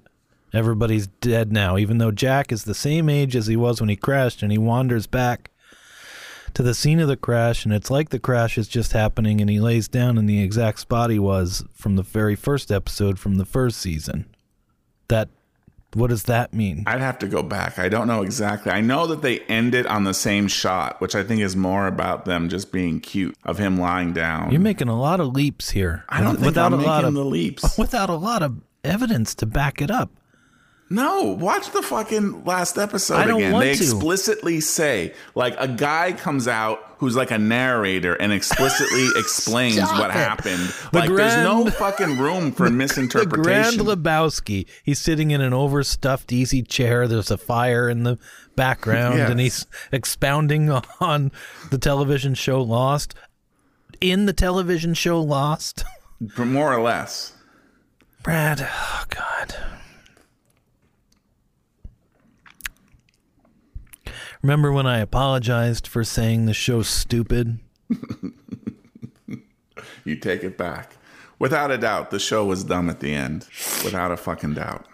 Everybody's 0.53 1.07
dead 1.07 1.51
now, 1.51 1.79
even 1.79 1.97
though 1.97 2.11
Jack 2.11 2.53
is 2.53 2.65
the 2.65 2.75
same 2.75 3.09
age 3.09 3.35
as 3.35 3.47
he 3.47 3.57
was 3.57 3.81
when 3.81 3.89
he 3.89 3.97
crashed, 3.97 4.43
and 4.43 4.53
he 4.53 4.59
wanders 4.59 5.07
back 5.07 5.51
to 6.59 6.65
the 6.65 6.75
scene 6.75 6.99
of 6.99 7.07
the 7.07 7.17
crash, 7.17 7.65
and 7.65 7.73
it's 7.73 7.89
like 7.89 8.09
the 8.09 8.19
crash 8.19 8.59
is 8.59 8.67
just 8.67 8.93
happening, 8.93 9.41
and 9.41 9.49
he 9.49 9.61
lays 9.61 9.87
down 9.87 10.19
in 10.19 10.27
the 10.27 10.43
exact 10.43 10.81
spot 10.81 11.09
he 11.09 11.19
was 11.21 11.63
from 11.73 11.95
the 11.95 12.03
very 12.03 12.35
first 12.35 12.73
episode 12.73 13.17
from 13.17 13.37
the 13.37 13.45
first 13.45 13.79
season. 13.79 14.27
That, 15.07 15.29
what 15.95 16.09
does 16.09 16.25
that 16.25 16.53
mean? 16.53 16.83
I'd 16.89 17.01
have 17.01 17.21
to 17.21 17.29
go 17.29 17.45
back. 17.45 17.79
I 17.79 17.89
don't 17.89 18.09
know 18.09 18.23
exactly. 18.23 18.73
I 18.73 18.81
know 18.81 19.07
that 19.07 19.23
they 19.23 19.39
end 19.43 19.73
it 19.73 19.87
on 19.87 20.03
the 20.03 20.13
same 20.13 20.49
shot, 20.49 21.01
which 21.01 21.15
I 21.15 21.23
think 21.23 21.43
is 21.43 21.55
more 21.55 21.87
about 21.87 22.25
them 22.25 22.49
just 22.49 22.73
being 22.73 22.99
cute 22.99 23.37
of 23.45 23.59
him 23.59 23.79
lying 23.79 24.13
down. 24.13 24.51
You're 24.51 24.61
making 24.61 24.89
a 24.89 25.01
lot 25.01 25.21
of 25.21 25.29
leaps 25.29 25.71
here. 25.71 26.05
I 26.09 26.21
don't 26.21 26.35
think 26.35 26.47
without 26.47 26.73
I'm 26.73 26.81
a 26.81 26.83
lot 26.83 27.05
of 27.05 27.15
the 27.15 27.25
leaps. 27.25 27.79
without 27.79 28.11
a 28.11 28.17
lot 28.17 28.43
of 28.43 28.61
evidence 28.83 29.33
to 29.37 29.47
back 29.47 29.81
it 29.81 29.93
up. 29.93 30.11
No, 30.91 31.25
watch 31.25 31.71
the 31.73 31.83
fucking 31.83 32.45
last 32.45 32.79
episode 32.79 33.17
I 33.17 33.27
don't 33.27 33.37
again. 33.41 33.53
want 33.53 33.65
they 33.67 33.75
to. 33.75 33.83
explicitly 33.83 34.61
say, 34.61 35.15
like, 35.35 35.55
a 35.59 35.69
guy 35.69 36.13
comes 36.13 36.49
out 36.49 36.81
who's 36.97 37.15
like 37.15 37.31
a 37.31 37.37
narrator 37.39 38.15
and 38.15 38.33
explicitly 38.33 39.07
explains 39.21 39.77
Stop 39.77 39.99
what 40.01 40.11
it. 40.11 40.15
happened. 40.15 40.61
The 40.93 40.99
like, 41.01 41.11
there's 41.15 41.37
no 41.45 41.67
fucking 41.71 42.17
room 42.19 42.53
for 42.57 42.71
misinterpretation. 42.71 43.77
The 43.85 43.85
Grand. 43.85 44.03
Lebowski. 44.05 44.67
He's 44.83 44.99
sitting 44.99 45.31
in 45.31 45.43
an 45.43 45.53
overstuffed 45.53 46.33
easy 46.33 46.63
chair. 46.63 47.07
There's 47.07 47.31
a 47.31 47.37
fire 47.39 47.89
in 47.91 48.05
the 48.05 48.19
background, 48.57 49.19
Yes. 49.19 49.31
and 49.31 49.39
he's 49.41 49.67
expounding 49.93 50.71
on 51.01 51.31
the 51.71 51.79
television 51.79 52.35
show 52.35 52.63
Lost. 52.63 53.15
In 54.01 54.25
the 54.27 54.33
television 54.33 54.95
show 54.95 55.21
Lost, 55.21 55.85
More 56.39 56.73
or 56.73 56.81
less. 56.81 57.35
Brad. 58.23 58.67
Oh 58.71 59.05
God. 59.11 59.55
Remember 64.43 64.73
when 64.73 64.87
I 64.87 64.99
apologized 64.99 65.87
for 65.87 66.05
saying 66.05 66.47
the 66.47 66.55
show's 66.55 66.89
stupid? 66.89 67.59
You 70.05 70.17
take 70.17 70.43
it 70.43 70.57
back. 70.57 70.97
Without 71.39 71.71
a 71.71 71.79
doubt, 71.79 72.11
the 72.11 72.19
show 72.19 72.45
was 72.45 72.65
dumb 72.65 72.89
at 72.89 73.01
the 73.01 73.15
end. 73.15 73.47
Without 73.85 74.11
a 74.11 74.17
fucking 74.17 74.55
doubt. 74.55 74.87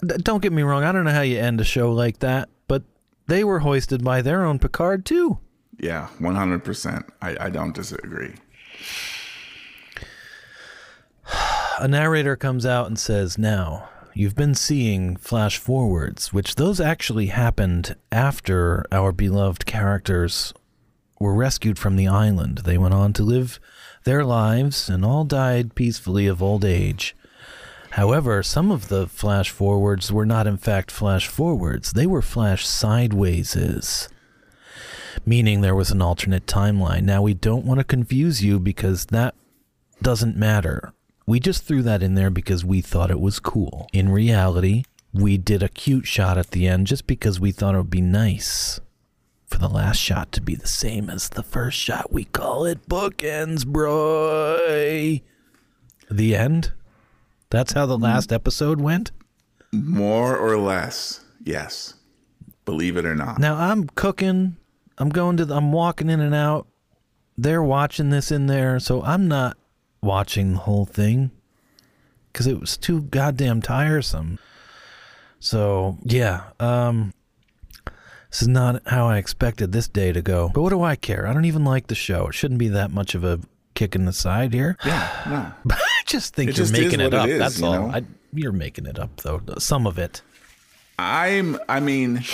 Don't 0.00 0.42
get 0.42 0.52
me 0.52 0.62
wrong. 0.62 0.84
I 0.84 0.92
don't 0.92 1.04
know 1.04 1.12
how 1.12 1.20
you 1.20 1.38
end 1.38 1.60
a 1.60 1.64
show 1.64 1.92
like 1.92 2.18
that, 2.20 2.48
but 2.66 2.82
they 3.26 3.44
were 3.44 3.60
hoisted 3.60 4.02
by 4.02 4.22
their 4.22 4.44
own 4.44 4.58
Picard 4.58 5.04
too. 5.04 5.38
Yeah, 5.78 6.08
100%. 6.18 7.08
I, 7.20 7.36
I 7.40 7.50
don't 7.50 7.74
disagree. 7.74 8.34
A 11.80 11.88
narrator 11.88 12.36
comes 12.36 12.64
out 12.64 12.86
and 12.86 12.98
says, 12.98 13.36
"Now 13.36 13.88
you've 14.14 14.36
been 14.36 14.54
seeing 14.54 15.16
flash 15.16 15.58
forwards, 15.58 16.32
which 16.32 16.54
those 16.54 16.80
actually 16.80 17.26
happened 17.26 17.96
after 18.12 18.84
our 18.90 19.12
beloved 19.12 19.66
characters 19.66 20.54
were 21.20 21.34
rescued 21.34 21.78
from 21.78 21.96
the 21.96 22.08
island. 22.08 22.58
They 22.58 22.78
went 22.78 22.94
on 22.94 23.12
to 23.14 23.22
live 23.22 23.60
their 24.04 24.24
lives 24.24 24.88
and 24.88 25.04
all 25.04 25.24
died 25.24 25.74
peacefully 25.74 26.26
of 26.26 26.42
old 26.42 26.64
age." 26.64 27.14
However, 27.90 28.42
some 28.42 28.72
of 28.72 28.88
the 28.88 29.06
flash 29.06 29.50
forwards 29.50 30.10
were 30.10 30.26
not 30.26 30.48
in 30.48 30.56
fact 30.56 30.90
flash 30.90 31.28
forwards. 31.28 31.92
They 31.92 32.06
were 32.06 32.22
flash 32.22 32.66
sidewayses. 32.66 34.08
Meaning 35.24 35.60
there 35.60 35.76
was 35.76 35.92
an 35.92 36.02
alternate 36.02 36.46
timeline. 36.46 37.04
Now 37.04 37.22
we 37.22 37.34
don't 37.34 37.64
want 37.64 37.78
to 37.78 37.84
confuse 37.84 38.42
you 38.42 38.58
because 38.58 39.06
that 39.06 39.36
doesn't 40.02 40.36
matter. 40.36 40.92
We 41.26 41.40
just 41.40 41.64
threw 41.64 41.82
that 41.82 42.02
in 42.02 42.14
there 42.14 42.30
because 42.30 42.64
we 42.64 42.80
thought 42.80 43.10
it 43.10 43.20
was 43.20 43.38
cool. 43.38 43.88
In 43.92 44.10
reality, 44.10 44.84
we 45.12 45.38
did 45.38 45.62
a 45.62 45.68
cute 45.68 46.06
shot 46.06 46.36
at 46.36 46.50
the 46.50 46.66
end 46.66 46.86
just 46.86 47.06
because 47.06 47.40
we 47.40 47.50
thought 47.50 47.74
it 47.74 47.78
would 47.78 47.90
be 47.90 48.02
nice 48.02 48.80
for 49.46 49.58
the 49.58 49.68
last 49.68 49.98
shot 49.98 50.32
to 50.32 50.42
be 50.42 50.54
the 50.54 50.66
same 50.66 51.08
as 51.08 51.30
the 51.30 51.42
first 51.42 51.78
shot. 51.78 52.12
We 52.12 52.24
call 52.24 52.66
it 52.66 52.88
bookends, 52.88 53.66
bro. 53.66 55.20
The 56.10 56.36
end. 56.36 56.72
That's 57.50 57.72
how 57.72 57.86
the 57.86 57.98
last 57.98 58.32
episode 58.32 58.80
went. 58.80 59.12
More 59.72 60.36
or 60.36 60.58
less, 60.58 61.24
yes. 61.42 61.94
Believe 62.64 62.96
it 62.96 63.06
or 63.06 63.14
not. 63.14 63.38
Now 63.38 63.56
I'm 63.56 63.86
cooking. 63.86 64.56
I'm 64.98 65.08
going 65.08 65.36
to. 65.36 65.44
The, 65.44 65.56
I'm 65.56 65.72
walking 65.72 66.10
in 66.10 66.20
and 66.20 66.34
out. 66.34 66.66
They're 67.38 67.62
watching 67.62 68.10
this 68.10 68.30
in 68.30 68.46
there, 68.46 68.78
so 68.78 69.02
I'm 69.02 69.28
not 69.28 69.56
watching 70.04 70.52
the 70.54 70.58
whole 70.60 70.84
thing 70.84 71.30
because 72.32 72.46
it 72.46 72.60
was 72.60 72.76
too 72.76 73.02
goddamn 73.02 73.62
tiresome. 73.62 74.38
So 75.40 75.98
yeah, 76.04 76.44
um, 76.60 77.12
this 78.30 78.42
is 78.42 78.48
not 78.48 78.82
how 78.86 79.06
I 79.08 79.18
expected 79.18 79.72
this 79.72 79.88
day 79.88 80.12
to 80.12 80.22
go. 80.22 80.50
But 80.54 80.62
what 80.62 80.70
do 80.70 80.82
I 80.82 80.96
care? 80.96 81.26
I 81.26 81.32
don't 81.32 81.44
even 81.44 81.64
like 81.64 81.86
the 81.88 81.94
show. 81.94 82.28
It 82.28 82.34
shouldn't 82.34 82.58
be 82.58 82.68
that 82.68 82.90
much 82.90 83.14
of 83.14 83.24
a 83.24 83.40
kick 83.74 83.94
in 83.94 84.04
the 84.04 84.12
side 84.12 84.52
here. 84.52 84.76
Yeah, 84.84 85.52
no. 85.64 85.74
I 85.74 86.02
just 86.06 86.34
think 86.34 86.50
It 86.50 86.56
you're 86.56 86.66
just 86.66 86.72
making 86.72 87.00
it 87.00 87.12
up. 87.14 87.26
it 87.28 87.32
is, 87.32 87.38
That's 87.38 87.60
you 87.60 87.66
all. 87.66 87.90
I, 87.90 88.02
you're 88.32 88.52
making 88.52 88.86
it 88.86 88.98
up 88.98 89.16
though. 89.22 89.40
Some 89.58 89.86
of 89.86 89.98
it 89.98 90.22
I'm 90.98 91.58
I 91.68 91.80
mean, 91.80 92.24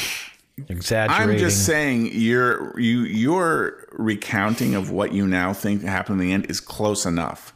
exaggerating. 0.69 1.33
I'm 1.35 1.39
just 1.39 1.65
saying 1.67 2.11
your 2.13 2.79
you 2.79 3.01
your 3.01 3.87
recounting 3.93 4.75
of 4.75 4.91
what 4.91 5.13
you 5.13 5.27
now 5.27 5.53
think 5.53 5.83
happened 5.83 6.21
in 6.21 6.27
the 6.27 6.33
end 6.33 6.47
is 6.51 6.61
close 6.61 7.07
enough. 7.07 7.55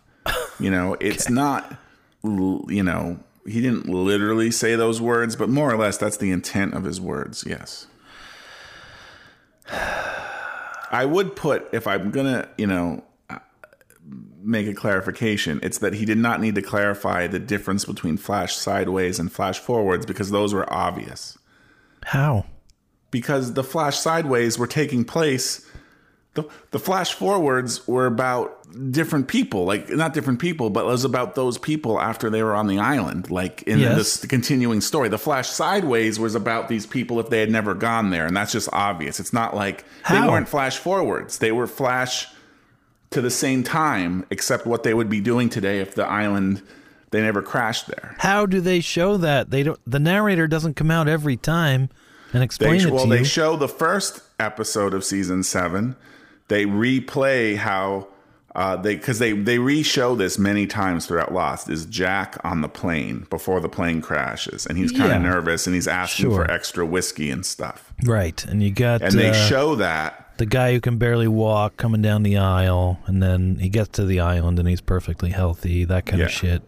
You 0.60 0.70
know, 0.70 0.96
it's 1.00 1.28
not 1.28 1.78
you 2.24 2.82
know, 2.82 3.18
he 3.46 3.60
didn't 3.60 3.88
literally 3.88 4.50
say 4.50 4.76
those 4.76 5.00
words, 5.00 5.36
but 5.36 5.48
more 5.48 5.70
or 5.70 5.76
less 5.76 5.98
that's 5.98 6.16
the 6.16 6.30
intent 6.30 6.74
of 6.74 6.84
his 6.84 7.00
words. 7.00 7.44
Yes. 7.46 7.86
I 9.70 11.04
would 11.04 11.34
put 11.34 11.68
if 11.72 11.86
I'm 11.86 12.10
going 12.10 12.26
to, 12.26 12.48
you 12.56 12.66
know, 12.66 13.04
uh, 13.28 13.40
make 14.40 14.66
a 14.66 14.74
clarification, 14.74 15.60
it's 15.62 15.78
that 15.78 15.94
he 15.94 16.04
did 16.04 16.18
not 16.18 16.40
need 16.40 16.54
to 16.54 16.62
clarify 16.62 17.26
the 17.26 17.38
difference 17.38 17.84
between 17.84 18.16
flash 18.16 18.54
sideways 18.56 19.18
and 19.18 19.30
flash 19.30 19.58
forwards 19.58 20.06
because 20.06 20.30
those 20.30 20.54
were 20.54 20.72
obvious 20.72 21.36
how. 22.04 22.46
because 23.10 23.54
the 23.54 23.64
flash 23.64 23.98
sideways 23.98 24.58
were 24.58 24.66
taking 24.66 25.04
place 25.04 25.68
the, 26.34 26.44
the 26.72 26.78
flash 26.78 27.14
forwards 27.14 27.86
were 27.86 28.06
about 28.06 28.63
different 28.90 29.28
people 29.28 29.64
like 29.64 29.88
not 29.90 30.12
different 30.14 30.40
people 30.40 30.68
but 30.70 30.80
it 30.84 30.86
was 30.88 31.04
about 31.04 31.34
those 31.34 31.58
people 31.58 32.00
after 32.00 32.28
they 32.28 32.42
were 32.42 32.54
on 32.54 32.66
the 32.66 32.78
island 32.78 33.30
like 33.30 33.62
in 33.62 33.78
Yes. 33.78 33.96
this 33.96 34.16
the 34.20 34.26
continuing 34.26 34.80
story 34.80 35.08
the 35.08 35.18
flash 35.18 35.48
sideways 35.48 36.18
was 36.18 36.34
about 36.34 36.68
these 36.68 36.84
people 36.86 37.20
if 37.20 37.30
they 37.30 37.40
had 37.40 37.50
never 37.50 37.74
gone 37.74 38.10
there 38.10 38.26
and 38.26 38.36
that's 38.36 38.52
just 38.52 38.68
obvious 38.72 39.20
it's 39.20 39.32
not 39.32 39.54
like 39.54 39.84
How? 40.02 40.20
they 40.22 40.28
weren't 40.28 40.48
flash 40.48 40.76
forwards 40.76 41.38
they 41.38 41.52
were 41.52 41.66
flash 41.66 42.26
to 43.10 43.20
the 43.20 43.30
same 43.30 43.62
time 43.62 44.26
except 44.30 44.66
what 44.66 44.82
they 44.82 44.92
would 44.92 45.08
be 45.08 45.20
doing 45.20 45.48
today 45.48 45.78
if 45.78 45.94
the 45.94 46.04
island 46.06 46.60
they 47.10 47.20
never 47.20 47.42
crashed 47.42 47.86
there 47.86 48.16
How 48.18 48.44
do 48.44 48.60
they 48.60 48.80
show 48.80 49.16
that? 49.18 49.50
They 49.50 49.62
don't. 49.62 49.78
The 49.86 50.00
narrator 50.00 50.48
doesn't 50.48 50.74
come 50.74 50.90
out 50.90 51.06
every 51.06 51.36
time 51.36 51.88
and 52.32 52.42
explain 52.42 52.78
They, 52.80 52.88
it 52.88 52.92
well, 52.92 53.06
they 53.06 53.22
show 53.22 53.54
the 53.56 53.68
first 53.68 54.20
episode 54.40 54.92
of 54.94 55.04
season 55.04 55.44
seven. 55.44 55.94
They 56.48 56.64
replay 56.66 57.56
how 57.56 58.08
uh, 58.54 58.76
they 58.76 58.94
because 58.96 59.18
they 59.18 59.32
they 59.32 59.58
re-show 59.58 60.14
this 60.14 60.38
many 60.38 60.66
times 60.66 61.06
throughout 61.06 61.32
Lost. 61.32 61.68
Is 61.68 61.86
Jack 61.86 62.36
on 62.44 62.60
the 62.60 62.68
plane 62.68 63.26
before 63.30 63.60
the 63.60 63.68
plane 63.68 64.00
crashes, 64.00 64.64
and 64.66 64.78
he's 64.78 64.92
kind 64.92 65.08
Yeah. 65.10 65.16
of 65.16 65.22
nervous, 65.22 65.66
and 65.66 65.74
he's 65.74 65.88
asking 65.88 66.26
Sure. 66.30 66.44
for 66.44 66.50
extra 66.50 66.86
whiskey 66.86 67.30
and 67.30 67.44
stuff. 67.44 67.92
right, 68.04 68.44
and 68.44 68.62
you 68.62 68.70
got 68.70 69.02
And 69.02 69.12
they 69.14 69.30
uh, 69.30 69.32
show 69.48 69.74
that 69.76 70.32
the 70.38 70.46
guy 70.46 70.72
who 70.72 70.80
can 70.80 70.98
barely 70.98 71.28
walk 71.28 71.76
coming 71.76 72.02
down 72.02 72.22
the 72.22 72.36
aisle, 72.36 72.98
and 73.06 73.22
then 73.22 73.56
he 73.60 73.68
gets 73.68 73.88
to 73.90 74.04
the 74.04 74.20
island 74.20 74.58
and 74.58 74.68
he's 74.68 74.80
perfectly 74.80 75.30
healthy. 75.30 75.84
That 75.84 76.06
kind 76.06 76.22
of 76.22 76.30
shit. 76.30 76.62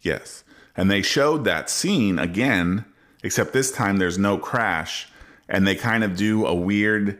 Yes. 0.00 0.44
And 0.76 0.88
they 0.90 1.02
showed 1.02 1.42
that 1.44 1.68
scene 1.68 2.20
again, 2.20 2.84
except 3.24 3.52
this 3.52 3.72
time 3.72 3.96
there's 3.96 4.18
no 4.18 4.38
crash. 4.38 5.08
And 5.48 5.66
they 5.66 5.74
kind 5.74 6.04
of 6.04 6.14
do 6.16 6.46
a 6.46 6.54
weird, 6.54 7.18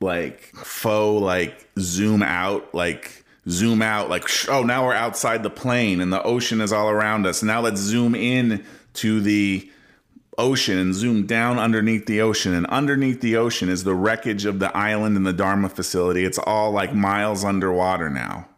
like, 0.00 0.52
faux, 0.54 1.20
like, 1.22 1.68
zoom 1.78 2.22
out, 2.22 2.74
like, 2.74 3.24
zoom 3.48 3.82
out, 3.82 4.08
like, 4.08 4.28
oh, 4.48 4.62
now 4.62 4.86
we're 4.86 4.94
outside 4.94 5.42
the 5.42 5.50
plane 5.50 6.00
and 6.00 6.12
the 6.12 6.22
ocean 6.22 6.60
is 6.60 6.72
all 6.72 6.90
around 6.90 7.26
us. 7.26 7.42
Now 7.42 7.60
let's 7.60 7.80
zoom 7.80 8.14
in 8.14 8.64
to 8.94 9.20
the 9.20 9.70
ocean 10.36 10.78
and 10.78 10.94
zoom 10.94 11.26
down 11.26 11.58
underneath 11.58 12.06
the 12.06 12.20
ocean. 12.20 12.54
And 12.54 12.66
underneath 12.66 13.20
the 13.20 13.36
ocean 13.36 13.68
is 13.68 13.84
the 13.84 13.94
wreckage 13.94 14.44
of 14.44 14.58
the 14.58 14.74
island 14.76 15.16
and 15.16 15.26
the 15.26 15.32
Dharma 15.32 15.68
facility. 15.68 16.24
It's 16.24 16.38
all 16.38 16.70
like 16.70 16.94
miles 16.94 17.44
underwater 17.44 18.10
now. 18.10 18.48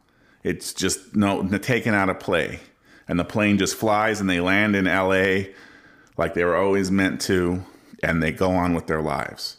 It's 0.43 0.73
just 0.73 1.15
no 1.15 1.47
taken 1.59 1.95
out 1.95 2.09
of 2.11 2.21
play. 2.21 2.61
And 3.09 3.19
the 3.19 3.25
plane 3.25 3.59
just 3.59 3.75
flies 3.75 4.21
and 4.21 4.31
they 4.31 4.41
land 4.41 4.77
in 4.77 4.85
LA 4.85 5.51
like 6.21 6.35
they 6.35 6.45
were 6.45 6.57
always 6.57 6.91
meant 6.91 7.21
to, 7.23 7.65
and 8.03 8.23
they 8.23 8.31
go 8.31 8.51
on 8.51 8.75
with 8.75 8.87
their 8.87 9.01
lives. 9.01 9.57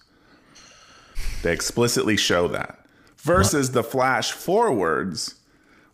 They 1.41 1.52
explicitly 1.52 2.17
show 2.17 2.48
that. 2.50 2.81
Versus 3.24 3.72
the 3.72 3.84
flash 3.84 4.32
forwards, 4.32 5.36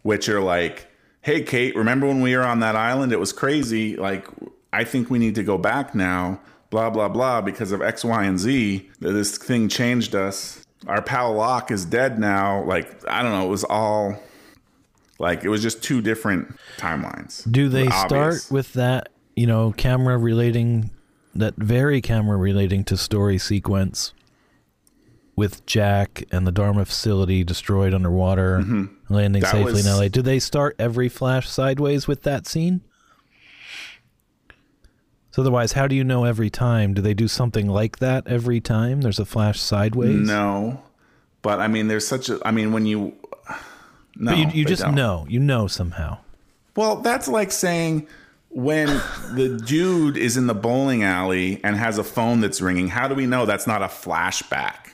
which 0.02 0.30
are 0.30 0.42
like, 0.42 0.88
hey, 1.22 1.44
Kate, 1.44 1.76
remember 1.76 2.08
when 2.08 2.22
we 2.22 2.36
were 2.36 2.44
on 2.44 2.62
that 2.62 2.76
island? 2.76 3.12
It 3.12 3.20
was 3.20 3.34
crazy. 3.34 3.98
Like, 3.98 4.28
I 4.72 4.86
think 4.86 5.10
we 5.10 5.20
need 5.20 5.36
to 5.36 5.44
go 5.44 5.58
back 5.58 5.94
now, 5.94 6.40
blah, 6.70 6.90
blah, 6.90 7.10
blah, 7.10 7.42
because 7.42 7.72
of 7.74 7.82
X, 7.82 8.06
Y, 8.06 8.24
and 8.24 8.40
Z. 8.40 8.90
This 9.00 9.38
thing 9.38 9.68
changed 9.68 10.16
us. 10.16 10.66
Our 10.88 11.02
pal 11.02 11.34
Locke 11.34 11.70
is 11.70 11.84
dead 11.84 12.18
now. 12.18 12.64
Like, 12.64 13.06
I 13.10 13.24
don't 13.24 13.34
know. 13.34 13.46
It 13.46 13.50
was 13.50 13.66
all 13.66 14.18
like, 15.20 15.44
it 15.44 15.50
was 15.50 15.62
just 15.62 15.84
two 15.84 16.02
different 16.02 16.56
timelines. 16.78 17.50
Do 17.52 17.68
they 17.68 17.88
Obvious. 17.88 18.44
start 18.44 18.48
with 18.52 18.74
that, 18.74 19.10
you 19.36 19.48
know, 19.48 19.74
camera 19.74 20.18
relating, 20.18 20.92
that 21.36 21.56
very 21.56 22.02
camera 22.02 22.38
relating 22.38 22.84
to 22.86 22.96
story 22.96 23.38
sequence 23.38 24.14
with 25.38 25.66
Jack 25.66 26.24
and 26.32 26.46
the 26.46 26.52
Dharma 26.52 26.84
facility 26.84 27.46
destroyed 27.46 27.94
underwater, 27.94 28.58
landing 28.58 28.98
Mm-hmm. 29.08 29.34
That 29.40 29.52
safely 29.52 29.74
was- 29.74 29.86
in 29.86 29.94
LA? 29.94 30.08
Do 30.10 30.22
they 30.22 30.40
start 30.40 30.76
every 30.78 31.08
flash 31.08 31.48
sideways 31.48 32.06
with 32.08 32.24
that 32.24 32.46
scene? 32.46 32.82
So 35.32 35.44
otherwise, 35.44 35.74
how 35.74 35.88
do 35.88 35.96
you 35.96 36.04
know 36.04 36.24
every 36.26 36.50
time? 36.50 36.94
Do 36.96 37.02
they 37.02 37.14
do 37.14 37.28
something 37.28 37.68
like 37.68 38.00
that 38.00 38.28
every 38.28 38.60
time? 38.60 39.02
There's 39.02 39.20
a 39.20 39.26
flash 39.26 39.60
sideways. 39.62 40.28
No, 40.28 40.82
but 41.44 41.60
I 41.60 41.68
mean, 41.68 41.88
there's 41.88 42.08
such 42.08 42.28
a. 42.30 42.40
I 42.44 42.50
mean, 42.52 42.72
when 42.74 42.88
you. 42.88 43.14
No, 44.16 44.32
but 44.32 44.38
you, 44.38 44.48
you 44.62 44.66
just 44.66 44.82
don't. 44.82 44.96
know. 44.96 45.28
You 45.30 45.40
know 45.40 45.68
somehow. 45.68 46.18
Well, 46.76 46.98
that's 46.98 47.28
like 47.28 47.52
saying 47.52 48.08
when 48.50 48.88
the 49.36 49.62
dude 49.64 50.18
is 50.18 50.38
in 50.38 50.48
the 50.48 50.56
bowling 50.56 51.04
alley 51.04 51.62
and 51.64 51.76
has 51.76 52.00
a 52.00 52.04
phone 52.04 52.42
that's 52.42 52.60
ringing. 52.60 52.88
How 52.88 53.08
do 53.08 53.14
we 53.14 53.28
know 53.28 53.46
that's 53.46 53.68
not 53.68 53.84
a 53.84 53.88
flashback 53.88 54.94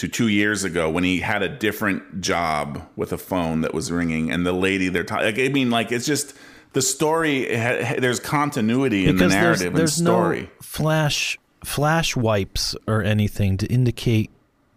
to 0.00 0.08
two 0.08 0.28
years 0.28 0.64
ago 0.64 0.88
when 0.90 1.04
he 1.04 1.20
had 1.20 1.42
a 1.42 1.48
different 1.48 2.20
job 2.20 2.88
with 2.96 3.12
a 3.12 3.18
phone 3.18 3.60
that 3.60 3.72
was 3.74 3.90
ringing 3.92 4.30
and 4.30 4.44
the 4.46 4.52
lady 4.52 4.88
they're 4.88 5.04
talking? 5.04 5.26
Like, 5.26 5.38
I 5.38 5.48
mean, 5.48 5.70
like 5.70 5.92
it's 5.92 6.06
just 6.06 6.34
the 6.72 6.82
story. 6.82 7.46
There's 7.46 8.18
continuity 8.20 9.06
in 9.06 9.16
the 9.16 9.24
because 9.24 9.32
there's, 9.32 9.60
narrative 9.60 9.74
there's 9.76 9.98
and 9.98 10.06
story. 10.06 10.40
no 10.42 10.48
flash 10.62 11.38
flash 11.64 12.16
wipes 12.16 12.74
or 12.86 13.02
anything 13.02 13.56
to 13.58 13.66
indicate 13.66 14.30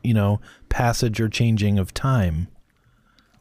you 0.04 0.14
know 0.14 0.42
passage 0.68 1.22
or 1.22 1.30
changing 1.30 1.80
of 1.80 1.94
time 1.94 2.50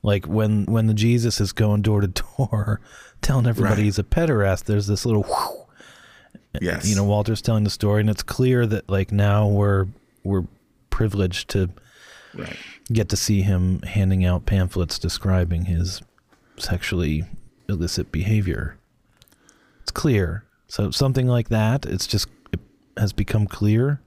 like 0.05 0.27
when 0.27 0.65
when 0.67 0.87
the 0.87 0.95
jesus 0.95 1.41
is 1.41 1.51
going 1.53 1.83
door 1.83 2.01
to 2.01 2.07
door 2.07 2.81
telling 3.21 3.49
everybody 3.49 3.81
Right. 3.81 3.85
he's 3.87 3.99
a 3.99 4.05
pederast 4.05 4.65
there's 4.67 4.87
this 4.87 5.05
little 5.05 5.25
whew, 5.25 5.67
yes, 6.61 6.89
you 6.89 6.95
know 6.95 7.03
walter's 7.03 7.43
telling 7.43 7.65
the 7.65 7.71
story 7.71 8.01
and 8.01 8.09
it's 8.09 8.23
clear 8.23 8.65
that 8.67 8.89
like 8.89 9.11
now 9.11 9.49
we're 9.49 9.87
we're 10.23 10.45
privileged 10.93 11.49
to 11.51 11.71
right. 12.35 12.57
get 12.93 13.09
to 13.09 13.17
see 13.17 13.43
him 13.43 13.81
handing 13.83 14.25
out 14.25 14.47
pamphlets 14.47 14.99
describing 15.01 15.65
his 15.65 16.01
sexually 16.59 17.25
illicit 17.69 18.13
behavior. 18.13 18.77
It's 19.83 19.91
clear. 19.91 20.45
So 20.69 20.91
something 20.93 21.27
like 21.27 21.49
that, 21.49 21.85
it's 21.87 22.07
just 22.07 22.29
it 22.53 22.61
has 22.97 23.13
become 23.13 23.47
clear. 23.49 24.01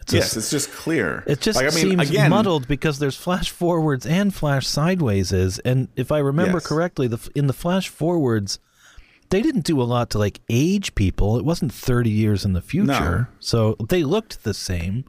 It's 0.00 0.12
a- 0.12 0.16
Yes, 0.16 0.36
it's 0.36 0.50
just 0.50 0.70
clear. 0.70 1.24
it 1.26 1.40
just 1.40 1.56
Like, 1.56 1.72
I 1.72 1.74
mean, 1.74 1.90
seems 1.98 2.10
again, 2.10 2.28
muddled 2.30 2.68
because 2.68 2.98
there's 2.98 3.16
flash 3.16 3.48
forwards 3.50 4.04
and 4.04 4.34
flash 4.34 4.66
sideways 4.66 5.32
is, 5.32 5.58
and 5.60 5.88
if 5.96 6.12
I 6.12 6.18
remember 6.18 6.58
Yes. 6.58 6.66
correctly, 6.66 7.08
the 7.08 7.18
in 7.34 7.46
the 7.46 7.54
flash 7.54 7.88
forwards, 7.88 8.58
they 9.30 9.40
didn't 9.40 9.64
do 9.64 9.80
a 9.80 9.84
lot 9.84 10.10
to 10.10 10.18
like 10.18 10.40
age 10.50 10.94
people. 10.94 11.38
It 11.38 11.44
wasn't 11.44 11.72
30 11.72 12.10
years 12.10 12.44
in 12.44 12.52
the 12.52 12.60
future, 12.60 13.28
so 13.40 13.76
they 13.88 14.02
looked 14.04 14.44
the 14.44 14.52
same. 14.54 15.04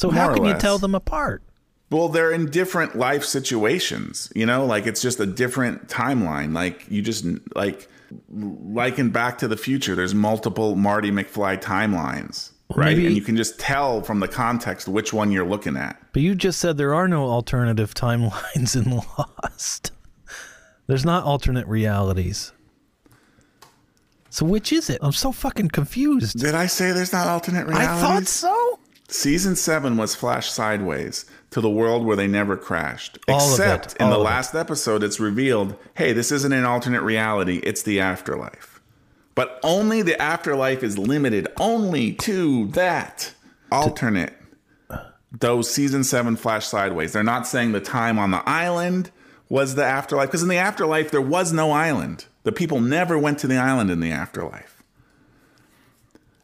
So 0.00 0.08
how 0.08 0.32
can 0.32 0.46
you 0.46 0.56
tell 0.58 0.78
them 0.78 0.94
apart? 0.94 1.42
Well, 1.90 2.08
they're 2.08 2.32
in 2.32 2.48
different 2.50 2.96
life 2.96 3.22
situations, 3.22 4.32
you 4.34 4.46
know, 4.46 4.64
like 4.64 4.86
it's 4.86 5.02
just 5.02 5.20
a 5.20 5.26
different 5.26 5.88
timeline. 5.88 6.54
Like 6.54 6.86
you 6.88 7.02
just 7.02 7.26
like 7.54 7.86
like 8.30 8.98
in 8.98 9.10
Back 9.10 9.36
to 9.38 9.48
the 9.48 9.58
Future, 9.58 9.94
there's 9.94 10.14
multiple 10.14 10.74
Marty 10.74 11.10
McFly 11.10 11.60
timelines, 11.60 12.52
right? 12.74 12.96
maybe- 12.96 13.06
and 13.08 13.14
you 13.14 13.20
can 13.20 13.36
just 13.36 13.60
tell 13.60 14.00
from 14.00 14.20
the 14.20 14.28
context 14.28 14.88
which 14.88 15.12
one 15.12 15.30
you're 15.30 15.46
looking 15.46 15.76
at. 15.76 16.00
But 16.14 16.22
you 16.22 16.34
just 16.34 16.60
said 16.60 16.78
there 16.78 16.94
are 16.94 17.06
no 17.06 17.24
alternative 17.28 17.92
timelines 18.06 18.74
in 18.74 19.02
Lost. 19.18 19.92
There's 20.86 21.04
not 21.04 21.24
alternate 21.24 21.66
realities. 21.66 22.52
So 24.30 24.46
which 24.46 24.72
is 24.72 24.88
it? 24.88 24.98
I'm 25.02 25.12
so 25.12 25.30
fucking 25.32 25.68
confused. 25.68 26.38
Did 26.40 26.54
I 26.54 26.66
say 26.66 26.92
there's 26.92 27.12
not 27.12 27.26
alternate 27.26 27.66
realities? 27.66 27.88
I 27.90 28.00
thought 28.00 28.26
so. 28.26 28.79
Season 29.12 29.56
seven 29.56 29.96
was 29.96 30.14
flash 30.14 30.50
sideways 30.50 31.26
to 31.50 31.60
the 31.60 31.70
world 31.70 32.04
where 32.04 32.16
they 32.16 32.28
never 32.28 32.56
crashed. 32.56 33.18
All 33.28 33.50
Except 33.50 33.96
in 33.96 34.08
the 34.08 34.14
of 34.14 34.20
it. 34.20 34.24
last 34.24 34.54
episode, 34.54 35.02
it's 35.02 35.18
revealed 35.18 35.76
hey, 35.96 36.12
this 36.12 36.30
isn't 36.30 36.52
an 36.52 36.64
alternate 36.64 37.02
reality, 37.02 37.58
it's 37.64 37.82
the 37.82 38.00
afterlife. 38.00 38.80
But 39.34 39.58
only 39.62 40.02
the 40.02 40.20
afterlife 40.20 40.82
is 40.82 40.98
limited 40.98 41.48
only 41.58 42.12
to 42.14 42.68
that 42.68 43.34
alternate. 43.72 44.34
Those 45.32 45.70
season 45.70 46.04
seven 46.04 46.36
flash 46.36 46.66
sideways. 46.66 47.12
They're 47.12 47.22
not 47.22 47.46
saying 47.46 47.72
the 47.72 47.80
time 47.80 48.18
on 48.18 48.30
the 48.30 48.48
island 48.48 49.10
was 49.48 49.74
the 49.74 49.84
afterlife, 49.84 50.28
because 50.28 50.42
in 50.42 50.48
the 50.48 50.56
afterlife, 50.56 51.10
there 51.10 51.20
was 51.20 51.52
no 51.52 51.72
island. 51.72 52.26
The 52.44 52.52
people 52.52 52.80
never 52.80 53.18
went 53.18 53.38
to 53.40 53.46
the 53.46 53.56
island 53.56 53.90
in 53.90 54.00
the 54.00 54.12
afterlife. 54.12 54.82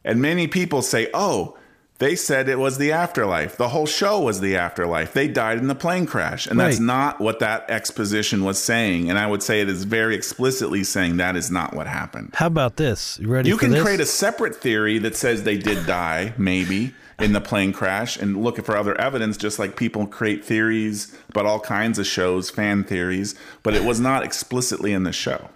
And 0.03 0.21
many 0.21 0.47
people 0.47 0.81
say, 0.81 1.09
oh, 1.13 1.57
they 1.99 2.15
said 2.15 2.47
it 2.47 2.59
was 2.59 2.77
the 2.77 2.91
afterlife. 2.91 3.57
The 3.57 3.69
whole 3.69 3.87
show 3.87 4.21
was 4.21 4.39
the 4.39 4.55
afterlife. 4.55 5.13
They 5.13 5.27
died 5.27 5.57
in 5.57 5.67
the 5.67 5.75
plane 5.75 6.05
crash. 6.05 6.45
And 6.45 6.59
that's 6.59 6.79
not 6.79 7.19
what 7.19 7.39
that 7.39 7.69
exposition 7.69 8.43
was 8.43 8.61
saying. 8.61 9.09
And 9.09 9.17
I 9.17 9.25
would 9.25 9.41
say 9.41 9.61
it 9.61 9.69
is 9.69 9.83
very 9.83 10.15
explicitly 10.15 10.83
saying 10.83 11.17
that 11.17 11.35
is 11.35 11.49
not 11.49 11.73
what 11.73 11.87
happened. 11.87 12.31
How 12.35 12.47
about 12.47 12.75
this? 12.77 13.17
You 13.19 13.27
ready 13.29 13.49
You 13.49 13.57
can 13.57 13.71
this? 13.71 13.81
create 13.81 13.99
a 13.99 14.05
separate 14.05 14.55
theory 14.55 14.99
that 14.99 15.15
says 15.15 15.43
they 15.43 15.57
did 15.57 15.87
die, 15.87 16.33
maybe, 16.37 16.93
in 17.19 17.33
the 17.33 17.41
plane 17.41 17.73
crash 17.73 18.15
and 18.15 18.43
look 18.43 18.63
for 18.63 18.77
other 18.77 18.99
evidence, 19.01 19.35
just 19.37 19.57
like 19.57 19.75
people 19.75 20.05
create 20.05 20.45
theories 20.45 21.17
about 21.29 21.47
all 21.47 21.59
kinds 21.59 21.97
of 21.97 22.05
shows, 22.05 22.51
fan 22.51 22.83
theories, 22.83 23.33
but 23.63 23.73
it 23.73 23.83
was 23.83 23.99
not 23.99 24.23
explicitly 24.23 24.93
in 24.93 25.01
the 25.03 25.11
show. 25.11 25.49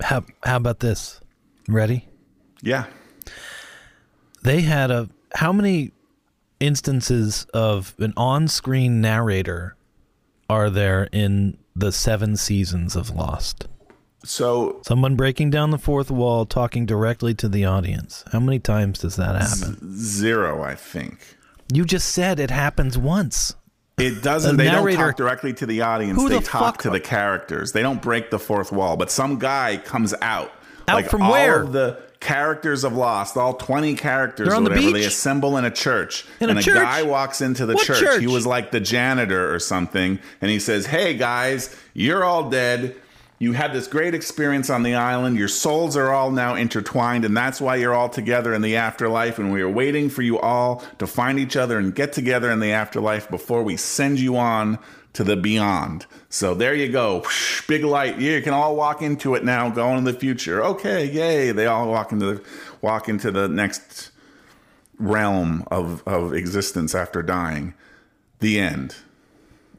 how, 0.00 0.24
how 0.42 0.56
about 0.56 0.80
this? 0.80 1.20
Ready? 1.68 2.08
Yeah. 2.60 2.86
They 4.42 4.62
had 4.62 4.90
a 4.90 5.08
how 5.36 5.52
many 5.52 5.92
instances 6.60 7.46
of 7.54 7.94
an 7.98 8.12
on-screen 8.16 9.00
narrator 9.00 9.76
are 10.48 10.70
there 10.70 11.08
in 11.12 11.58
the 11.74 11.92
7 11.92 12.36
seasons 12.36 12.96
of 12.96 13.10
Lost? 13.10 13.68
So 14.24 14.80
Someone 14.84 15.14
breaking 15.14 15.50
down 15.50 15.70
the 15.70 15.78
fourth 15.78 16.10
wall, 16.10 16.46
talking 16.46 16.84
directly 16.84 17.32
to 17.34 17.48
the 17.48 17.64
audience. 17.64 18.24
How 18.32 18.40
many 18.40 18.58
times 18.58 18.98
does 18.98 19.16
that 19.16 19.36
happen? 19.40 19.96
zero, 19.96 20.62
I 20.62 20.74
think. 20.74 21.36
You 21.72 21.84
just 21.84 22.08
said 22.08 22.40
it 22.40 22.50
happens 22.50 22.98
once. 22.98 23.54
It 23.98 24.22
doesn't. 24.22 24.56
The 24.56 24.64
They 24.64 24.70
don't 24.70 24.92
talk 24.94 25.16
directly 25.16 25.52
to 25.54 25.66
the 25.66 25.80
audience. 25.82 26.20
Who 26.20 26.28
they 26.28 26.38
the 26.38 26.44
talk 26.44 26.74
fuck- 26.74 26.82
to 26.82 26.90
the 26.90 27.00
characters. 27.00 27.72
They 27.72 27.82
don't 27.82 28.02
break 28.02 28.30
the 28.30 28.38
fourth 28.38 28.72
wall. 28.72 28.96
But 28.96 29.10
some 29.10 29.38
guy 29.38 29.76
comes 29.78 30.12
out. 30.20 30.52
Out 30.88 30.94
like 30.96 31.08
from 31.08 31.28
where? 31.28 31.62
Of 31.62 31.72
the 31.72 32.02
characters 32.20 32.84
of 32.84 32.94
Lost, 32.94 33.36
all 33.36 33.54
twenty 33.54 33.94
characters 33.94 34.46
They're 34.48 34.54
or 34.54 34.56
on 34.56 34.64
the 34.64 34.70
whatever, 34.70 34.92
they 34.92 35.04
assemble 35.04 35.56
in 35.56 35.64
a 35.64 35.70
church, 35.70 36.24
In 36.40 36.50
and 36.50 36.58
a, 36.58 36.62
church? 36.62 36.74
guy 36.74 37.02
walks 37.02 37.40
into 37.40 37.66
the 37.66 37.74
What 37.74 37.86
church. 37.86 38.00
church? 38.00 38.20
He 38.20 38.26
was 38.26 38.46
like 38.46 38.70
the 38.70 38.80
janitor 38.80 39.54
or 39.54 39.58
something, 39.58 40.18
and 40.40 40.50
he 40.50 40.58
says, 40.58 40.86
"Hey 40.86 41.14
guys, 41.14 41.74
you're 41.94 42.24
all 42.24 42.48
dead." 42.50 42.96
You 43.38 43.52
had 43.52 43.74
this 43.74 43.86
great 43.86 44.14
experience 44.14 44.70
on 44.70 44.82
the 44.82 44.94
island. 44.94 45.36
Your 45.36 45.46
souls 45.48 45.94
are 45.94 46.10
all 46.10 46.30
now 46.30 46.54
intertwined, 46.54 47.22
and 47.26 47.36
that's 47.36 47.60
why 47.60 47.76
you're 47.76 47.92
all 47.92 48.08
together 48.08 48.54
in 48.54 48.62
the 48.62 48.76
afterlife. 48.76 49.38
And 49.38 49.52
we 49.52 49.60
are 49.60 49.68
waiting 49.68 50.08
for 50.08 50.22
you 50.22 50.38
all 50.38 50.82
to 50.98 51.06
find 51.06 51.38
each 51.38 51.54
other 51.54 51.78
and 51.78 51.94
get 51.94 52.14
together 52.14 52.50
in 52.50 52.60
the 52.60 52.72
afterlife 52.72 53.28
before 53.28 53.62
we 53.62 53.76
send 53.76 54.18
you 54.20 54.38
on 54.38 54.78
to 55.12 55.22
the 55.22 55.36
beyond. 55.36 56.06
So 56.36 56.54
there 56.54 56.74
you 56.74 56.90
go. 56.90 57.20
Whoosh, 57.20 57.66
Big 57.66 57.82
light. 57.82 58.18
You 58.18 58.42
can 58.42 58.52
all 58.52 58.76
walk 58.76 59.00
into 59.00 59.34
it 59.36 59.42
now, 59.42 59.70
going 59.70 59.96
into 59.96 60.12
the 60.12 60.18
future. 60.18 60.62
Okay, 60.62 61.06
yay. 61.06 61.50
They 61.50 61.64
all 61.64 61.88
walk 61.88 62.12
into 62.12 62.26
the 62.26 62.44
walk 62.82 63.08
into 63.08 63.30
the 63.30 63.48
next 63.48 64.10
realm 64.98 65.66
of, 65.70 66.06
of 66.06 66.34
existence 66.34 66.94
after 66.94 67.22
dying. 67.22 67.72
The 68.40 68.60
end. 68.60 68.96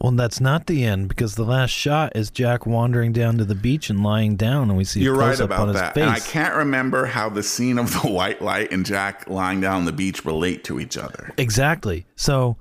Well, 0.02 0.14
that's 0.14 0.42
not 0.42 0.66
the 0.66 0.84
end 0.84 1.10
because 1.10 1.36
the 1.36 1.46
last 1.46 1.70
shot 1.70 2.16
is 2.16 2.32
Jack 2.32 2.66
wandering 2.66 3.14
down 3.14 3.38
to 3.38 3.46
the 3.46 3.56
beach 3.56 3.92
and 3.92 4.02
lying 4.02 4.36
down, 4.36 4.70
and 4.70 4.78
we 4.78 4.84
see 4.84 5.02
You're 5.02 5.16
right 5.16 5.40
about 5.40 5.72
that. 5.74 5.96
And 5.96 6.10
I 6.10 6.20
can't 6.20 6.56
remember 6.56 7.06
how 7.06 7.30
the 7.30 7.44
scene 7.44 7.78
of 7.78 7.94
the 8.02 8.08
white 8.12 8.42
light 8.42 8.72
and 8.72 8.84
Jack 8.84 9.30
lying 9.30 9.62
down 9.62 9.76
on 9.76 9.86
the 9.86 9.94
beach 9.94 10.26
relate 10.26 10.64
to 10.64 10.80
each 10.80 10.98
other. 10.98 11.36
Exactly. 11.38 12.08
So 12.16 12.58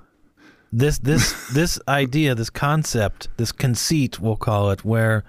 this 0.73 0.99
this 0.99 1.49
this 1.55 1.81
idea, 1.89 2.35
this 2.35 2.51
concept, 2.51 3.29
this 3.37 3.53
conceit, 3.53 4.21
we'll 4.21 4.37
call 4.37 4.71
it, 4.71 4.85
where 4.85 5.25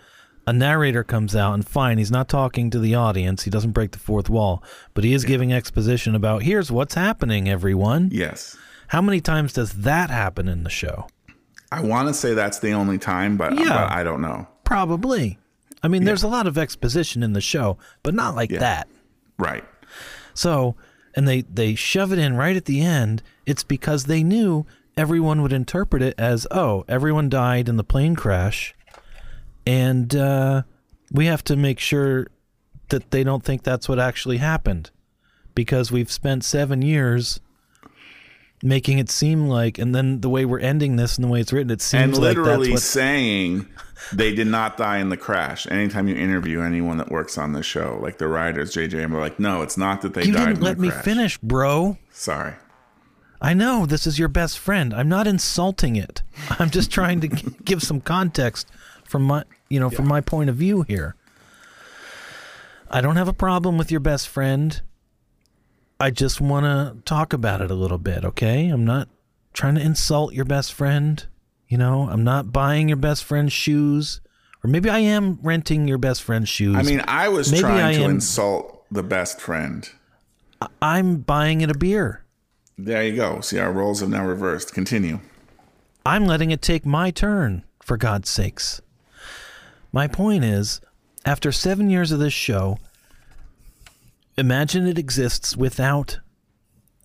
a 0.45 0.53
narrator 0.53 1.03
comes 1.03 1.35
out 1.35 1.53
and 1.53 1.67
fine, 1.67 1.97
he's 1.97 2.11
not 2.11 2.29
talking 2.29 2.69
to 2.69 2.79
the 2.79 2.95
audience, 2.95 3.43
he 3.43 3.49
doesn't 3.49 3.71
break 3.71 3.91
the 3.91 3.99
fourth 3.99 4.29
wall, 4.29 4.63
but 4.93 5.03
he 5.03 5.13
is 5.13 5.25
giving 5.25 5.51
exposition 5.51 6.15
about 6.15 6.43
here's 6.43 6.71
what's 6.71 6.95
happening, 6.95 7.49
everyone. 7.49 8.09
Yes. 8.13 8.55
How 8.87 9.01
many 9.01 9.19
times 9.19 9.51
does 9.51 9.73
that 9.73 10.09
happen 10.09 10.47
in 10.47 10.63
the 10.63 10.69
show? 10.69 11.07
I 11.69 11.81
want 11.81 12.07
to 12.07 12.13
say 12.13 12.33
that's 12.33 12.59
the 12.59 12.71
only 12.71 12.97
time, 12.97 13.35
but, 13.35 13.59
Yeah. 13.59 13.67
but 13.67 13.91
I 13.91 14.03
don't 14.05 14.21
know. 14.21 14.47
Probably. 14.63 15.37
I 15.83 15.89
mean, 15.89 16.05
there's 16.05 16.23
a 16.23 16.29
lot 16.29 16.47
of 16.47 16.57
exposition 16.57 17.21
in 17.23 17.33
the 17.33 17.41
show, 17.41 17.77
but 18.03 18.13
not 18.13 18.33
like 18.35 18.49
Yeah. 18.51 18.59
that. 18.59 18.87
Right. 19.37 19.65
So, 20.33 20.75
and 21.13 21.27
they 21.27 21.41
they 21.41 21.75
shove 21.75 22.13
it 22.13 22.19
in 22.19 22.37
right 22.37 22.55
at 22.55 22.65
the 22.65 22.81
end. 22.81 23.21
It's 23.45 23.63
because 23.63 24.05
they 24.05 24.23
knew 24.23 24.65
everyone 24.97 25.41
would 25.43 25.53
interpret 25.53 26.01
it 26.01 26.15
as, 26.17 26.45
oh, 26.51 26.83
everyone 26.87 27.29
died 27.29 27.69
in 27.69 27.77
the 27.77 27.83
plane 27.83 28.15
crash, 28.15 28.73
and 29.65 30.15
uh, 30.15 30.63
we 31.11 31.27
have 31.27 31.43
to 31.45 31.55
make 31.55 31.79
sure 31.79 32.27
that 32.89 33.11
they 33.11 33.23
don't 33.23 33.43
think 33.43 33.63
that's 33.63 33.87
what 33.87 33.99
actually 33.99 34.37
happened, 34.37 34.91
because 35.55 35.91
we've 35.91 36.11
spent 36.11 36.43
seven 36.43 36.81
years 36.81 37.39
making 38.63 38.97
it 38.97 39.09
seem 39.09 39.47
like, 39.47 39.77
and 39.77 39.93
then 39.93 40.21
the 40.21 40.29
way 40.29 40.43
we're 40.43 40.59
ending 40.59 40.95
this 40.95 41.15
and 41.15 41.23
the 41.23 41.27
way 41.27 41.39
it's 41.39 41.53
written, 41.53 41.69
it 41.69 41.81
seems 41.81 42.01
And 42.03 42.13
like 42.13 42.21
that's 42.21 42.37
And 42.37 42.45
literally 42.45 42.71
what. 42.71 42.81
saying 42.81 43.67
they 44.13 44.33
did 44.33 44.47
not 44.47 44.77
die 44.77 44.97
in 44.97 45.09
the 45.09 45.17
crash. 45.17 45.67
Anytime 45.69 46.07
you 46.07 46.15
interview 46.15 46.61
anyone 46.61 46.97
that 46.97 47.11
works 47.11 47.37
on 47.37 47.51
the 47.53 47.61
show, 47.61 47.99
like 48.01 48.17
the 48.17 48.27
writers, 48.27 48.73
JJ, 48.73 49.03
and 49.03 49.13
they're 49.13 49.21
like, 49.21 49.39
no, 49.39 49.61
it's 49.61 49.77
not 49.77 50.01
that 50.01 50.15
they 50.15 50.23
you 50.23 50.33
died 50.33 50.47
didn't 50.47 50.61
let 50.63 50.79
me 50.79 50.89
crash. 50.89 51.03
finish, 51.05 51.37
bro. 51.37 51.97
Sorry. 52.11 52.53
I 53.41 53.53
know 53.53 53.85
this 53.85 54.07
is 54.07 54.17
your 54.17 54.27
best 54.29 54.57
friend. 54.57 54.93
I'm 54.93 55.09
not 55.09 55.27
insulting 55.27 55.95
it. 55.95 56.23
I'm 56.59 56.69
just 56.69 56.91
trying 56.91 57.19
to 57.21 57.27
g- 57.27 57.47
give 57.63 57.83
some 57.83 58.01
context 58.01 58.67
from 59.03 59.23
my, 59.23 59.43
you 59.69 59.79
know, 59.79 59.89
from 59.89 60.07
my 60.07 60.21
point 60.21 60.49
of 60.49 60.55
view 60.55 60.81
here. 60.83 61.15
I 62.89 63.01
don't 63.01 63.15
have 63.17 63.27
a 63.27 63.33
problem 63.33 63.77
with 63.77 63.91
your 63.91 63.99
best 63.99 64.27
friend. 64.27 64.81
I 65.99 66.09
just 66.11 66.39
want 66.39 66.65
to 66.65 67.01
talk 67.05 67.33
about 67.33 67.61
it 67.61 67.69
a 67.69 67.73
little 67.75 67.97
bit, 67.97 68.23
okay? 68.23 68.69
I'm 68.69 68.85
not 68.85 69.07
trying 69.53 69.75
to 69.75 69.81
insult 69.81 70.33
your 70.33 70.45
best 70.45 70.73
friend. 70.73 71.25
You 71.67 71.77
know, 71.77 72.07
I'm 72.09 72.23
not 72.23 72.53
buying 72.53 72.87
your 72.87 72.97
best 72.97 73.23
friend's 73.25 73.51
shoes, 73.51 74.21
or 74.63 74.69
maybe 74.69 74.89
I 74.89 74.99
am 74.99 75.37
renting 75.41 75.87
your 75.87 75.97
best 75.97 76.23
friend's 76.23 76.47
shoes. 76.49 76.75
I 76.77 76.83
mean, 76.83 77.03
I 77.07 77.27
was 77.27 77.51
Maybe 77.51 77.61
trying 77.61 77.83
I 77.85 77.93
to 77.95 78.03
am- 78.03 78.11
insult 78.11 78.85
the 78.89 79.03
best 79.03 79.41
friend. 79.41 79.89
I'm 80.81 81.17
buying 81.17 81.61
it 81.61 81.69
a 81.69 81.77
beer. 81.77 82.23
There 82.77 83.03
you 83.03 83.15
go. 83.15 83.41
See, 83.41 83.59
our 83.59 83.71
roles 83.71 84.01
have 84.01 84.09
now 84.09 84.25
reversed. 84.25 84.73
Continue. 84.73 85.19
I'm 86.05 86.25
letting 86.25 86.51
it 86.51 86.61
take 86.61 86.85
my 86.85 87.11
turn, 87.11 87.63
for 87.81 87.97
God's 87.97 88.29
sakes. 88.29 88.81
My 89.91 90.07
point 90.07 90.43
is, 90.43 90.79
after 91.25 91.51
seven 91.51 91.89
years 91.89 92.11
of 92.11 92.19
this 92.19 92.33
show, 92.33 92.77
imagine 94.37 94.87
it 94.87 94.99
exists 94.99 95.57
without 95.57 96.19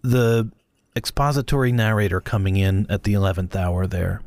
the 0.03 0.51
expository 0.95 1.73
narrator 1.73 2.21
coming 2.21 2.57
in 2.57 2.87
at 2.91 3.05
the 3.05 3.15
11th 3.15 3.57
hour 3.57 3.87
there. 3.87 4.21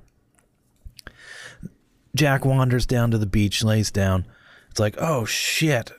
Jack 2.15 2.43
wanders 2.43 2.85
down 2.85 3.11
to 3.11 3.17
the 3.17 3.25
beach, 3.25 3.63
lays 3.63 3.91
down. 3.91 4.25
It's 4.71 4.79
like, 4.79 4.95
oh 4.97 5.25
shit. 5.25 5.91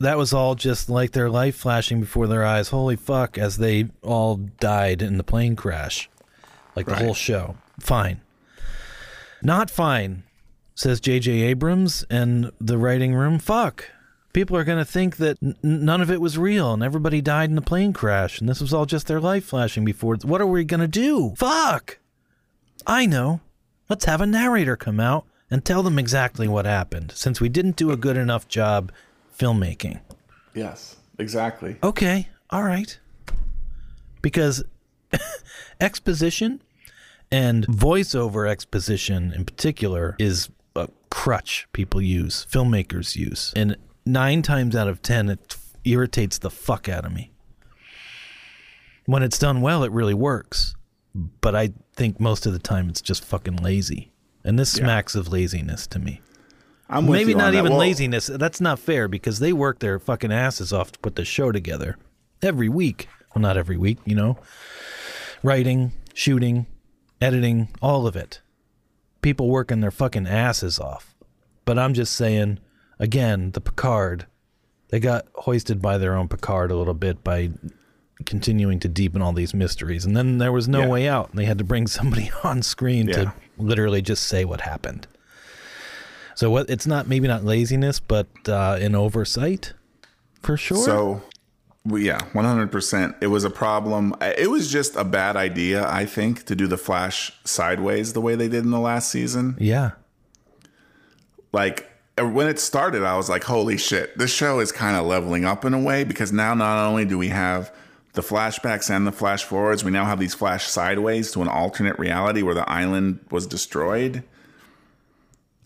That 0.00 0.16
was 0.16 0.32
all 0.32 0.54
just 0.54 0.88
like 0.88 1.12
their 1.12 1.28
life 1.28 1.54
flashing 1.56 2.00
before 2.00 2.26
their 2.26 2.44
eyes. 2.44 2.70
Holy 2.70 2.96
fuck, 2.96 3.36
as 3.36 3.58
they 3.58 3.88
all 4.02 4.36
died 4.36 5.02
in 5.02 5.18
the 5.18 5.22
plane 5.22 5.56
crash. 5.56 6.08
Like 6.74 6.86
the 6.86 6.92
Right. 6.92 7.04
whole 7.04 7.14
show. 7.14 7.56
Fine. 7.78 8.20
Not 9.42 9.70
fine, 9.70 10.22
says 10.74 11.00
J.J. 11.00 11.32
Abrams 11.42 12.04
and 12.10 12.50
the 12.60 12.78
writing 12.78 13.14
room. 13.14 13.38
Fuck. 13.38 13.84
People 14.32 14.56
are 14.56 14.64
going 14.64 14.78
to 14.78 14.84
think 14.84 15.16
that 15.16 15.36
n- 15.42 15.56
none 15.62 16.00
of 16.00 16.10
it 16.10 16.20
was 16.20 16.38
real 16.38 16.72
and 16.72 16.82
everybody 16.82 17.20
died 17.20 17.50
in 17.50 17.56
the 17.56 17.62
plane 17.62 17.92
crash 17.92 18.38
and 18.40 18.48
this 18.48 18.60
was 18.60 18.72
all 18.72 18.86
just 18.86 19.06
their 19.06 19.20
life 19.20 19.44
flashing 19.44 19.84
before. 19.84 20.16
What 20.22 20.40
are 20.40 20.46
we 20.46 20.64
going 20.64 20.80
to 20.80 20.86
do? 20.88 21.34
Fuck. 21.36 21.98
I 22.86 23.06
know. 23.06 23.40
Let's 23.88 24.04
have 24.04 24.20
a 24.20 24.26
narrator 24.26 24.76
come 24.76 25.00
out 25.00 25.26
and 25.50 25.64
tell 25.64 25.82
them 25.82 25.98
exactly 25.98 26.46
what 26.46 26.64
happened 26.64 27.12
since 27.16 27.40
we 27.40 27.48
didn't 27.48 27.74
do 27.76 27.90
a 27.90 27.96
good 27.96 28.16
enough 28.16 28.46
job 28.46 28.92
filmmaking. 29.40 30.00
Yes, 30.54 30.96
exactly. 31.18 31.76
Okay, 31.82 32.28
all 32.50 32.62
right. 32.62 32.98
Because 34.22 34.62
exposition 35.80 36.60
and 37.32 37.66
voiceover 37.66 38.48
exposition 38.48 39.32
in 39.32 39.44
particular 39.44 40.16
is 40.18 40.50
a 40.76 40.88
crutch 41.10 41.66
people 41.72 42.02
use, 42.02 42.46
filmmakers 42.50 43.16
use. 43.16 43.52
And 43.56 43.76
nine 44.04 44.42
times 44.42 44.76
out 44.76 44.88
of 44.88 45.00
ten, 45.00 45.30
it 45.30 45.56
irritates 45.84 46.38
the 46.38 46.50
fuck 46.50 46.88
out 46.88 47.06
of 47.06 47.12
me. 47.12 47.30
When 49.06 49.22
it's 49.22 49.38
done 49.38 49.60
well, 49.62 49.82
it 49.84 49.90
really 49.92 50.14
works. 50.14 50.74
But 51.14 51.56
I 51.56 51.70
think 51.96 52.20
most 52.20 52.46
of 52.46 52.52
the 52.52 52.58
time 52.58 52.88
it's 52.88 53.00
just 53.00 53.24
fucking 53.24 53.56
lazy. 53.56 54.12
And 54.44 54.58
this 54.58 54.76
Yeah. 54.76 54.84
smacks 54.84 55.14
of 55.14 55.28
laziness 55.28 55.86
to 55.88 55.98
me. 55.98 56.20
I'm 56.90 57.06
with 57.06 57.20
Maybe 57.20 57.30
you 57.30 57.36
not 57.36 57.52
that. 57.52 57.58
even 57.58 57.70
Well, 57.72 57.80
laziness. 57.80 58.26
That's 58.26 58.60
not 58.60 58.78
fair 58.78 59.06
because 59.08 59.38
they 59.38 59.52
work 59.52 59.78
their 59.78 59.98
fucking 59.98 60.32
asses 60.32 60.72
off 60.72 60.92
to 60.92 60.98
put 60.98 61.14
the 61.16 61.24
show 61.24 61.52
together 61.52 61.96
every 62.42 62.68
week. 62.68 63.08
Well, 63.34 63.42
not 63.42 63.56
every 63.56 63.76
week, 63.76 63.98
you 64.04 64.14
know. 64.16 64.38
Writing, 65.42 65.92
shooting, 66.14 66.66
editing, 67.20 67.68
all 67.80 68.06
of 68.06 68.16
it. 68.16 68.40
People 69.22 69.48
working 69.48 69.80
their 69.80 69.90
fucking 69.90 70.26
asses 70.26 70.78
off. 70.78 71.14
But 71.64 71.78
I'm 71.78 71.94
just 71.94 72.14
saying, 72.14 72.58
again, 72.98 73.52
the 73.52 73.60
Picard, 73.60 74.26
they 74.88 74.98
got 74.98 75.26
hoisted 75.34 75.80
by 75.80 75.96
their 75.98 76.16
own 76.16 76.28
Picard 76.28 76.70
a 76.70 76.76
little 76.76 76.94
bit 76.94 77.22
by 77.22 77.50
continuing 78.26 78.80
to 78.80 78.88
deepen 78.88 79.22
all 79.22 79.32
these 79.32 79.54
mysteries. 79.54 80.04
And 80.04 80.16
then 80.16 80.38
there 80.38 80.52
was 80.52 80.68
no 80.68 80.80
Yeah. 80.80 80.88
way 80.88 81.08
out. 81.08 81.30
And 81.30 81.38
they 81.38 81.44
had 81.44 81.58
to 81.58 81.64
bring 81.64 81.86
somebody 81.86 82.30
on 82.44 82.62
screen 82.62 83.08
Yeah. 83.08 83.14
to 83.16 83.34
literally 83.56 84.02
just 84.02 84.24
say 84.24 84.44
what 84.44 84.62
happened. 84.62 85.06
So 86.40 86.50
what? 86.50 86.70
It's 86.70 86.86
not 86.86 87.06
maybe 87.06 87.28
not 87.28 87.44
laziness, 87.44 88.00
but 88.00 88.26
uh, 88.48 88.78
an 88.80 88.94
oversight, 88.94 89.74
for 90.40 90.56
sure. 90.56 90.82
So, 90.82 91.22
well, 91.84 92.00
yeah, 92.00 92.18
100%. 92.32 93.14
It 93.20 93.26
was 93.26 93.44
a 93.44 93.50
problem. 93.50 94.14
It 94.22 94.48
was 94.48 94.72
just 94.72 94.96
a 94.96 95.04
bad 95.04 95.36
idea, 95.36 95.86
I 95.86 96.06
think, 96.06 96.46
to 96.46 96.56
do 96.56 96.66
the 96.66 96.78
Flash 96.78 97.30
sideways 97.44 98.14
the 98.14 98.22
way 98.22 98.36
they 98.36 98.48
did 98.48 98.64
in 98.64 98.70
the 98.70 98.80
last 98.80 99.10
season. 99.10 99.54
yeah, 99.58 99.90
Like, 101.52 101.90
when 102.16 102.48
it 102.48 102.58
started, 102.58 103.02
I 103.04 103.18
was 103.18 103.28
like, 103.28 103.44
holy 103.44 103.76
shit, 103.76 104.16
this 104.16 104.32
show 104.32 104.60
is 104.60 104.72
kind 104.72 104.96
of 104.96 105.04
leveling 105.04 105.44
up 105.44 105.66
in 105.66 105.74
a 105.74 105.78
way 105.78 106.04
because 106.04 106.32
now 106.32 106.54
not 106.54 106.88
only 106.88 107.04
do 107.04 107.18
we 107.18 107.28
have 107.28 107.70
the 108.14 108.22
flashbacks 108.22 108.88
and 108.88 109.06
the 109.06 109.12
flash 109.12 109.44
forwards, 109.44 109.84
we 109.84 109.90
now 109.90 110.06
have 110.06 110.18
these 110.18 110.32
flash 110.32 110.66
sideways 110.66 111.32
to 111.32 111.42
an 111.42 111.48
alternate 111.48 111.98
reality 111.98 112.40
where 112.40 112.54
the 112.54 112.66
island 112.66 113.20
was 113.30 113.46
destroyed. 113.46 114.24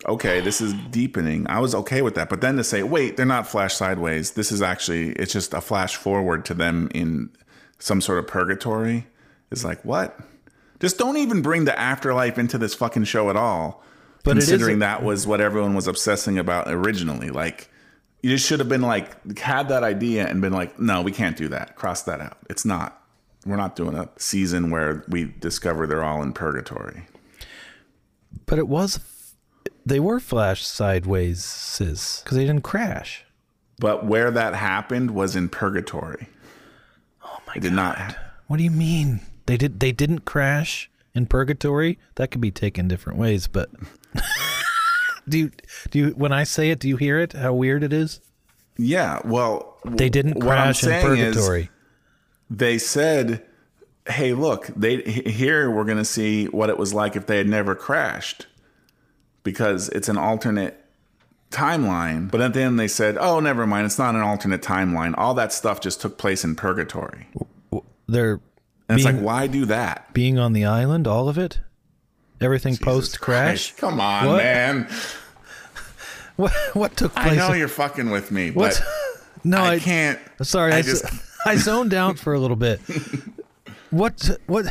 Okay, 0.07 0.41
this 0.41 0.61
is 0.61 0.73
deepening. 0.91 1.47
I 1.47 1.59
was 1.59 1.73
okay 1.73 2.01
with 2.01 2.15
that. 2.15 2.29
But 2.29 2.41
then 2.41 2.57
to 2.57 2.63
say, 2.63 2.83
wait, 2.83 3.17
they're 3.17 3.25
not 3.25 3.47
flash 3.47 3.73
sideways. 3.73 4.31
This 4.31 4.51
is 4.51 4.61
actually, 4.61 5.13
it's 5.13 5.31
just 5.31 5.53
a 5.53 5.61
flash 5.61 5.95
forward 5.95 6.45
to 6.45 6.53
them 6.53 6.89
in 6.93 7.29
some 7.79 8.01
sort 8.01 8.19
of 8.19 8.27
purgatory 8.27 9.07
is 9.51 9.63
like, 9.63 9.83
what? 9.83 10.19
Just 10.79 10.97
don't 10.97 11.17
even 11.17 11.41
bring 11.41 11.65
the 11.65 11.79
afterlife 11.79 12.37
into 12.37 12.57
this 12.57 12.75
fucking 12.75 13.05
show 13.05 13.29
at 13.29 13.35
all. 13.35 13.83
But 14.23 14.33
considering 14.33 14.79
that 14.79 15.03
was 15.03 15.25
what 15.25 15.39
everyone 15.39 15.75
was 15.75 15.87
obsessing 15.87 16.37
about 16.37 16.67
originally. 16.67 17.29
Like, 17.29 17.69
you 18.21 18.31
just 18.31 18.45
should 18.45 18.59
have 18.59 18.69
been 18.69 18.81
like, 18.81 19.37
had 19.39 19.69
that 19.69 19.83
idea 19.83 20.27
and 20.27 20.41
been 20.41 20.53
like, 20.53 20.79
no, 20.79 21.01
we 21.01 21.11
can't 21.11 21.37
do 21.37 21.47
that. 21.49 21.75
Cross 21.75 22.03
that 22.03 22.19
out. 22.19 22.37
It's 22.49 22.65
not. 22.65 23.01
We're 23.45 23.55
not 23.55 23.75
doing 23.75 23.95
a 23.95 24.09
season 24.17 24.71
where 24.71 25.05
we 25.07 25.25
discover 25.39 25.85
they're 25.87 26.03
all 26.03 26.21
in 26.23 26.33
purgatory. 26.33 27.03
but 28.47 28.57
it 28.57 28.67
was. 28.67 28.99
They 29.85 29.99
were 29.99 30.19
flash 30.19 30.65
sideways 30.65 31.75
because 31.77 32.37
they 32.37 32.45
didn't 32.45 32.63
crash. 32.63 33.23
But 33.77 34.05
where 34.05 34.31
that 34.31 34.55
happened 34.55 35.11
was 35.11 35.35
in 35.35 35.49
purgatory. 35.49 36.27
Oh 37.23 37.37
my 37.47 37.53
It 37.55 37.61
did 37.61 37.73
not. 37.73 38.15
What 38.47 38.57
do 38.57 38.63
you 38.63 38.71
mean? 38.71 39.21
They 39.45 39.57
did. 39.57 39.79
They 39.79 39.91
didn't 39.91 40.25
crash 40.25 40.89
in 41.13 41.25
purgatory. 41.27 41.99
That 42.15 42.31
could 42.31 42.41
be 42.41 42.51
taken 42.51 42.87
different 42.87 43.19
ways, 43.19 43.47
but. 43.47 43.69
do 45.29 45.37
you 45.37 45.51
do 45.91 45.99
you 45.99 46.07
when 46.11 46.31
I 46.31 46.43
say 46.43 46.71
it? 46.71 46.79
Do 46.79 46.87
you 46.87 46.97
hear 46.97 47.19
it? 47.19 47.33
How 47.33 47.53
weird 47.53 47.83
it 47.83 47.93
is. 47.93 48.21
Yeah. 48.77 49.19
Well, 49.23 49.77
They 49.85 50.09
didn't 50.09 50.39
crash 50.41 50.83
in 50.83 51.01
purgatory. 51.01 51.69
they 52.49 52.77
said, 52.77 53.43
"Hey, 54.07 54.33
look, 54.33 54.67
they 54.75 55.01
here 55.01 55.69
we're 55.69 55.83
going 55.83 55.97
to 55.97 56.05
see 56.05 56.45
what 56.45 56.69
it 56.69 56.77
was 56.77 56.93
like 56.93 57.15
if 57.15 57.25
they 57.27 57.37
had 57.37 57.47
never 57.47 57.75
crashed, 57.75 58.47
because 59.45 59.87
it's 59.89 60.09
an 60.09 60.17
alternate 60.17 60.83
timeline." 61.51 62.29
But 62.29 62.41
at 62.41 62.53
the 62.53 62.61
end, 62.61 62.77
they 62.77 62.89
said, 62.89 63.17
"Oh, 63.17 63.39
never 63.39 63.65
mind. 63.65 63.85
It's 63.85 63.97
not 63.97 64.13
an 64.15 64.21
alternate 64.21 64.61
timeline. 64.61 65.13
All 65.17 65.33
that 65.35 65.53
stuff 65.53 65.79
just 65.79 66.01
took 66.01 66.17
place 66.17 66.43
in 66.43 66.55
purgatory." 66.55 67.27
They're 68.07 68.41
And 68.89 68.99
it's 68.99 69.03
being, 69.05 69.17
like, 69.17 69.25
why 69.25 69.47
do 69.47 69.65
that? 69.65 70.13
being 70.13 70.37
on 70.37 70.51
the 70.53 70.65
island. 70.65 71.07
All 71.07 71.29
of 71.29 71.37
it. 71.37 71.61
Everything 72.41 72.75
post 72.77 73.21
crash. 73.21 73.73
Come 73.75 74.01
on, 74.01 74.27
What? 74.27 74.37
man. 74.43 74.87
What 76.35 76.51
what 76.73 76.97
took 76.97 77.13
place? 77.15 77.27
I 77.39 77.47
know 77.47 77.53
you're 77.53 77.69
fucking 77.69 78.09
with 78.09 78.29
me, 78.29 78.51
but 78.51 78.83
no, 79.45 79.59
I, 79.59 79.75
I, 79.75 79.79
can't. 79.79 80.19
Sorry, 80.41 80.73
I 80.73 80.79
I, 80.79 80.81
just 80.81 81.05
I 81.45 81.55
zoned 81.55 81.93
out 81.93 82.19
for 82.19 82.33
a 82.33 82.39
little 82.39 82.57
bit. 82.57 82.81
What 83.89 84.29
what? 84.47 84.65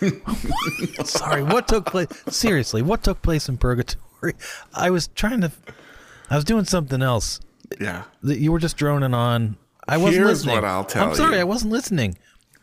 Sorry, 1.04 1.42
what 1.42 1.68
took 1.68 1.86
place? 1.86 2.08
Seriously, 2.28 2.82
what 2.82 3.02
took 3.02 3.22
place 3.22 3.48
in 3.48 3.56
purgatory? 3.58 4.34
I 4.74 4.90
was 4.90 5.08
trying 5.08 5.40
to. 5.42 5.52
I 6.30 6.36
was 6.36 6.44
doing 6.44 6.64
something 6.64 7.02
else. 7.02 7.40
Yeah. 7.80 8.04
You 8.22 8.52
were 8.52 8.58
just 8.58 8.76
droning 8.76 9.14
on. 9.14 9.56
I 9.86 9.96
wasn't 9.96 10.16
Here's 10.16 10.28
listening. 10.44 10.54
what 10.56 10.64
I'll 10.64 10.84
tell 10.84 11.08
I'm 11.08 11.14
sorry, 11.14 11.34
you. 11.36 11.40
I 11.40 11.44
wasn't 11.44 11.72
listening. 11.72 12.18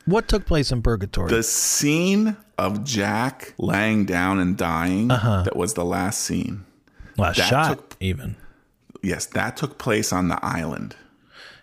What 0.06 0.28
took 0.28 0.46
place 0.46 0.72
in 0.72 0.82
purgatory? 0.84 1.30
The 1.30 1.42
scene 1.42 2.38
of 2.60 2.84
Jack 2.84 3.54
laying 3.58 4.06
down 4.06 4.40
and 4.40 4.56
dying, 4.56 5.10
Uh-huh. 5.10 5.42
that 5.44 5.56
was 5.56 5.74
the 5.74 5.84
last 5.86 6.22
scene. 6.22 6.64
Last 7.18 7.38
that 7.38 7.50
shot, 7.50 7.70
took- 7.78 7.98
even. 8.00 8.36
Yes, 9.02 9.26
that 9.28 9.58
took 9.58 9.78
place 9.80 10.14
on 10.14 10.28
the 10.28 10.38
island. 10.46 10.96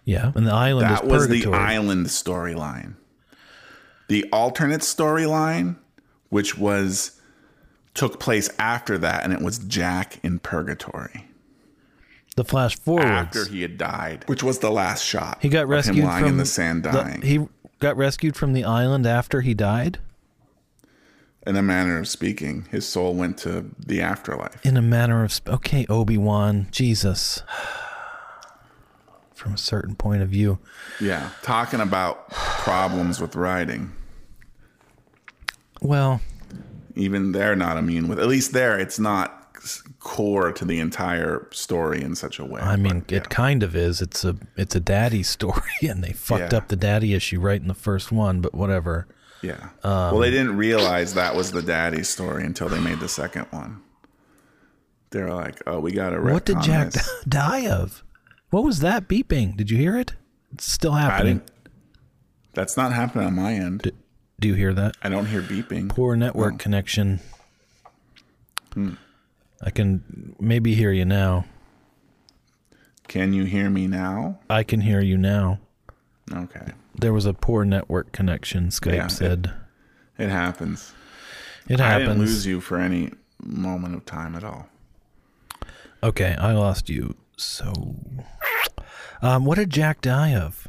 Yeah, 0.04 0.32
and 0.34 0.44
the 0.46 0.52
island 0.52 0.88
That 0.90 1.06
was 1.06 1.28
the 1.28 1.46
island 1.52 2.06
storyline. 2.06 2.94
The 4.12 4.26
alternate 4.30 4.82
storyline, 4.82 5.76
which 6.28 6.58
was 6.58 7.18
took 7.94 8.20
place 8.20 8.50
after 8.58 8.98
that, 8.98 9.24
and 9.24 9.32
it 9.32 9.40
was 9.40 9.58
Jack 9.58 10.18
in 10.22 10.38
purgatory 10.38 11.28
the 12.36 12.44
flash 12.44 12.76
forward 12.78 13.06
after 13.06 13.46
he 13.46 13.62
had 13.62 13.78
died, 13.78 14.24
which 14.26 14.42
was 14.42 14.58
the 14.58 14.70
last 14.70 15.02
shot. 15.02 15.38
he 15.40 15.48
got 15.48 15.62
of 15.62 15.70
rescued 15.70 15.96
him 15.96 16.04
lying 16.04 16.24
from 16.24 16.32
in 16.32 16.36
the 16.36 16.44
sand, 16.44 16.82
dying. 16.82 17.22
he 17.22 17.46
got 17.78 17.96
rescued 17.96 18.36
from 18.36 18.52
the 18.52 18.64
island 18.64 19.06
after 19.06 19.40
he 19.40 19.54
died. 19.54 19.98
in 21.46 21.56
a 21.56 21.62
manner 21.62 21.98
of 21.98 22.06
speaking, 22.06 22.66
his 22.70 22.86
soul 22.86 23.14
went 23.14 23.38
to 23.38 23.64
the 23.78 24.02
afterlife. 24.02 24.62
in 24.66 24.76
a 24.76 24.82
manner 24.82 25.24
of 25.24 25.32
sp- 25.32 25.48
okay 25.48 25.86
obi-wan 25.88 26.66
jesus 26.70 27.42
from 29.34 29.54
a 29.54 29.58
certain 29.58 29.94
point 29.94 30.20
of 30.20 30.28
view 30.28 30.58
Yeah, 31.00 31.30
talking 31.42 31.80
about 31.80 32.28
problems 32.30 33.18
with 33.22 33.34
writing. 33.36 33.92
Well 35.82 36.20
even 36.94 37.32
they're 37.32 37.56
not 37.56 37.76
immune 37.76 38.08
with 38.08 38.18
at 38.18 38.26
least 38.28 38.52
there 38.52 38.78
it's 38.78 38.98
not 38.98 39.38
core 40.00 40.50
to 40.52 40.64
the 40.64 40.80
entire 40.80 41.46
story 41.52 42.02
in 42.02 42.14
such 42.16 42.38
a 42.40 42.44
way 42.44 42.60
i 42.60 42.74
mean 42.76 43.00
But, 43.00 43.12
it 43.12 43.28
kind 43.30 43.62
of 43.62 43.76
is. 43.76 44.02
It's 44.02 44.24
a 44.24 44.36
it's 44.56 44.74
a 44.74 44.80
daddy 44.80 45.22
story 45.36 45.62
and 45.88 46.02
they 46.02 46.12
fucked 46.12 46.52
Yeah. 46.52 46.58
up 46.58 46.68
the 46.68 46.76
daddy 46.76 47.14
issue 47.14 47.38
right 47.40 47.60
in 47.60 47.68
the 47.68 47.74
first 47.74 48.10
one 48.10 48.40
but 48.40 48.54
whatever. 48.54 49.06
Yeah. 49.40 49.70
Um, 49.84 50.12
well 50.12 50.18
they 50.18 50.30
didn't 50.30 50.56
realize 50.56 51.14
that 51.14 51.34
was 51.36 51.50
the 51.52 51.62
daddy 51.62 52.02
story 52.04 52.44
until 52.44 52.68
they 52.68 52.80
made 52.80 52.98
the 53.00 53.08
second 53.08 53.46
one. 53.50 53.80
They 55.10 55.20
were 55.22 55.34
like 55.34 55.62
oh 55.66 55.78
we 55.80 55.92
gotta 55.92 56.20
what 56.20 56.44
did 56.44 56.60
jack 56.62 56.90
this. 56.92 57.08
die 57.28 57.68
of? 57.68 58.02
What 58.50 58.64
was 58.64 58.80
that 58.80 59.08
beeping? 59.08 59.56
Did 59.56 59.70
you 59.70 59.78
hear 59.78 59.96
it? 59.96 60.14
It's 60.52 60.70
still 60.70 60.92
happening. 60.92 61.40
that's 62.54 62.76
not 62.76 62.92
happening 62.92 63.26
on 63.26 63.34
my 63.34 63.52
end 63.54 63.92
do 64.42 64.48
you 64.48 64.54
hear 64.54 64.74
that? 64.74 64.96
I 65.02 65.08
don't 65.08 65.26
hear 65.26 65.40
beeping. 65.40 65.88
Poor 65.88 66.16
network 66.16 66.58
connection. 66.58 67.20
I 68.76 69.70
can 69.70 70.34
maybe 70.40 70.74
hear 70.74 70.90
you 70.92 71.04
now. 71.04 71.44
Can 73.06 73.32
you 73.32 73.44
hear 73.44 73.70
me 73.70 73.86
now? 73.86 74.40
I 74.50 74.64
can 74.64 74.80
hear 74.80 75.00
you 75.00 75.16
now. 75.16 75.60
Okay. 76.32 76.72
There 76.94 77.12
was 77.12 77.24
a 77.24 77.32
poor 77.34 77.64
network 77.64 78.10
connection 78.12 78.68
skype 78.68 78.94
Yeah, 78.96 79.06
it- 79.06 79.10
said. 79.10 79.52
it 80.18 80.28
happens. 80.28 80.92
It, 81.68 81.80
i 81.80 81.86
happens. 81.88 82.08
didn't 82.08 82.18
lose 82.20 82.46
you 82.46 82.60
for 82.60 82.78
any 82.78 83.12
moment 83.40 83.94
of 83.94 84.04
time 84.04 84.34
at 84.34 84.42
all. 84.42 84.66
Okay, 86.02 86.34
I 86.36 86.52
lost 86.52 86.88
you. 86.90 87.14
So, 87.36 87.96
um, 89.22 89.44
what 89.44 89.56
did 89.58 89.70
Jack 89.70 90.00
die 90.00 90.34
of? 90.34 90.66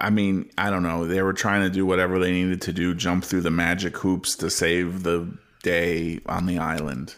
I 0.00 0.10
mean, 0.10 0.50
I 0.56 0.70
don't 0.70 0.82
know. 0.82 1.06
They 1.06 1.22
were 1.22 1.32
trying 1.32 1.62
to 1.62 1.70
do 1.70 1.84
whatever 1.84 2.18
they 2.18 2.32
needed 2.32 2.62
to 2.62 2.72
do, 2.72 2.94
jump 2.94 3.24
through 3.24 3.42
the 3.42 3.50
magic 3.50 3.96
hoops 3.98 4.34
to 4.36 4.50
save 4.50 5.02
the 5.02 5.36
day 5.62 6.20
on 6.26 6.46
the 6.46 6.58
island. 6.58 7.14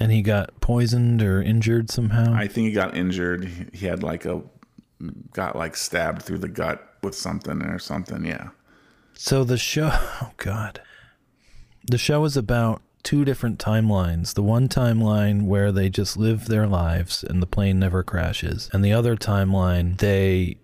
And 0.00 0.12
he 0.12 0.22
got 0.22 0.60
poisoned 0.60 1.22
or 1.22 1.42
injured 1.42 1.90
somehow. 1.90 2.32
I 2.32 2.46
think 2.46 2.68
he 2.68 2.72
got 2.72 2.96
injured. 2.96 3.50
He- 3.72 3.86
had 3.86 4.02
like 4.02 4.24
a 4.24 4.42
got 5.32 5.56
like 5.56 5.76
stabbed 5.76 6.22
through 6.22 6.38
the 6.38 6.48
gut 6.48 6.96
with 7.02 7.14
something 7.14 7.62
or 7.62 7.78
something. 7.78 8.24
Yeah. 8.24 8.50
So 9.14 9.42
the 9.42 9.58
show, 9.58 9.90
oh 10.22 10.30
god, 10.36 10.80
the 11.90 11.98
show 11.98 12.24
is 12.24 12.36
about 12.36 12.82
two 13.02 13.24
different 13.24 13.58
timelines. 13.58 14.34
The 14.34 14.42
one 14.42 14.68
timeline 14.68 15.46
where 15.46 15.72
they 15.72 15.88
just 15.88 16.16
live 16.16 16.46
their 16.46 16.66
lives 16.66 17.24
and 17.24 17.40
the 17.42 17.46
plane 17.46 17.78
never 17.78 18.02
crashes, 18.02 18.68
and 18.72 18.84
the 18.84 18.92
other 18.92 19.16
timeline 19.16 19.98
they 19.98 20.56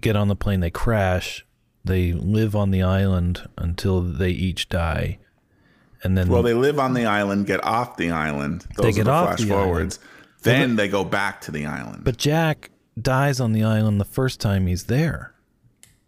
get 0.00 0.16
on 0.16 0.28
the 0.28 0.36
plane, 0.36 0.60
they 0.60 0.70
crash, 0.70 1.44
they 1.84 2.12
live 2.12 2.54
on 2.54 2.70
the 2.70 2.82
island 2.82 3.48
until 3.56 4.00
they 4.00 4.30
each 4.30 4.68
die, 4.68 5.18
and 6.02 6.16
then 6.16 6.28
Well, 6.28 6.42
they 6.42 6.54
live 6.54 6.78
on 6.78 6.94
the 6.94 7.06
island, 7.06 7.46
get 7.46 7.62
off 7.64 7.96
the 7.96 8.10
island. 8.10 8.66
Those 8.76 8.84
They 8.84 8.88
are 8.90 8.92
get 8.92 9.04
the 9.04 9.10
off 9.10 9.26
flash 9.28 9.40
the 9.40 9.48
forwards. 9.48 9.98
Then 10.42 10.76
they 10.76 10.88
go 10.88 11.04
back 11.04 11.40
to 11.42 11.50
the 11.50 11.66
island. 11.66 12.04
but 12.04 12.16
Jack 12.16 12.70
dies 13.00 13.40
on 13.40 13.52
the 13.52 13.64
island 13.64 14.00
the 14.00 14.04
first 14.04 14.40
time 14.40 14.66
he's 14.66 14.84
there. 14.84 15.32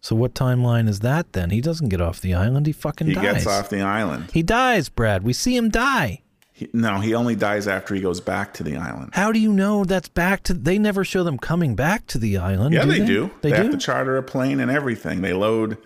So 0.00 0.16
what 0.16 0.34
timeline 0.34 0.88
is 0.88 1.00
that 1.00 1.32
then? 1.34 1.50
He 1.50 1.60
doesn't 1.60 1.88
get 1.90 2.00
off 2.00 2.20
the 2.20 2.32
island. 2.34 2.66
He 2.66 2.72
fucking 2.72 3.06
he 3.08 3.14
dies. 3.14 3.22
gets 3.44 3.46
off 3.46 3.68
the 3.68 3.82
island. 3.82 4.30
He 4.32 4.42
dies, 4.42 4.88
Brad. 4.88 5.22
We 5.22 5.32
see 5.34 5.54
him 5.56 5.68
die. 5.68 6.22
He, 6.52 6.68
no, 6.72 7.00
he 7.00 7.14
only 7.14 7.36
dies 7.36 7.68
after 7.68 7.94
he 7.94 8.00
goes 8.00 8.20
back 8.20 8.54
to 8.54 8.62
the 8.62 8.76
island. 8.76 9.10
How 9.14 9.30
do 9.32 9.38
you 9.38 9.52
know 9.52 9.84
that's 9.84 10.08
back 10.08 10.42
to? 10.44 10.54
They 10.54 10.78
never 10.78 11.04
show 11.04 11.22
them 11.22 11.36
coming 11.38 11.74
back 11.74 12.06
to 12.08 12.18
the 12.18 12.38
island. 12.38 12.74
Yeah, 12.74 12.84
do 12.84 12.90
they, 12.92 13.04
do. 13.04 13.30
They, 13.42 13.50
They, 13.50 13.56
do. 13.56 13.62
have 13.62 13.72
to 13.72 13.78
charter 13.78 14.16
a 14.16 14.22
plane 14.22 14.58
and 14.60 14.70
everything. 14.70 15.20
They 15.20 15.32
load 15.34 15.76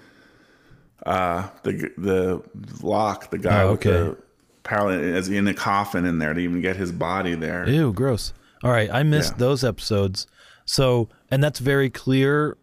uh, 1.07 1.49
the 1.63 1.91
the 1.99 2.43
lock, 2.83 3.31
the 3.31 3.39
guy 3.39 3.63
Oh, 3.63 3.73
with 3.73 3.87
okay. 3.87 3.91
the 3.91 4.17
power 4.63 4.93
as 4.93 5.29
in 5.29 5.47
a 5.49 5.55
coffin 5.55 6.05
in 6.05 6.19
there 6.19 6.33
to 6.35 6.41
even 6.41 6.61
get 6.61 6.77
his 6.77 6.93
body 6.93 7.35
there. 7.35 7.69
Ew, 7.69 7.93
gross. 7.93 8.33
All 8.63 8.71
right, 8.71 8.91
I 8.93 9.03
missed 9.03 9.33
Yeah. 9.35 9.39
those 9.39 9.65
episodes. 9.65 10.27
So, 10.65 11.11
and 11.31 11.45
that's 11.45 11.59
very 11.59 11.91
clear, 11.91 12.57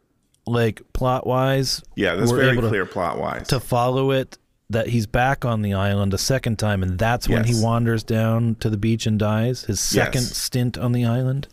like 0.52 0.82
plot 0.94 1.26
wise. 1.26 1.82
Yeah, 1.96 2.16
that's 2.16 2.32
very 2.32 2.58
clear 2.58 2.86
plot 2.86 3.18
wise. 3.20 3.48
to 3.48 3.60
follow 3.60 4.12
it 4.12 4.38
that 4.70 4.88
he's 4.88 5.06
back 5.08 5.44
on 5.44 5.62
the 5.64 5.74
island 5.74 6.14
a 6.14 6.18
second 6.18 6.58
time, 6.58 6.82
and 6.84 6.98
that's 6.98 7.28
when 7.28 7.44
he 7.44 7.54
wanders 7.62 8.04
down 8.04 8.56
to 8.62 8.70
the 8.70 8.78
beach 8.78 9.06
and 9.06 9.20
dies. 9.20 9.64
His 9.66 9.80
second 9.80 10.22
Yes. 10.22 10.38
stint 10.38 10.78
on 10.78 10.92
the 10.94 11.04
island. 11.06 11.48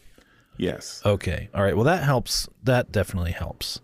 yes. 0.56 1.00
Okay. 1.04 1.48
All 1.54 1.62
right. 1.62 1.74
Well, 1.74 1.84
that 1.84 2.02
helps. 2.04 2.48
That 2.62 2.92
definitely 2.92 3.32
helps. 3.32 3.80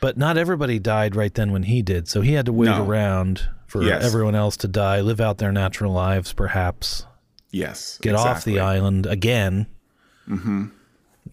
But 0.00 0.16
not 0.18 0.36
everybody 0.36 0.78
died 0.78 1.14
right 1.14 1.32
then 1.32 1.52
when 1.52 1.62
he 1.64 1.80
did. 1.82 2.08
So 2.08 2.20
he 2.22 2.32
had 2.32 2.46
to 2.46 2.52
wait 2.52 2.66
No. 2.70 2.84
around 2.84 3.48
for 3.66 3.82
Yes. 3.82 4.04
everyone 4.04 4.34
else 4.34 4.56
to 4.58 4.68
die, 4.68 5.00
live 5.00 5.20
out 5.20 5.38
their 5.38 5.52
natural 5.52 5.92
lives, 5.92 6.32
perhaps, 6.32 7.06
Yes. 7.50 7.98
get 8.02 8.14
off 8.14 8.44
the 8.44 8.58
island 8.60 9.06
again, 9.06 9.66
mm-hmm. 10.28 10.66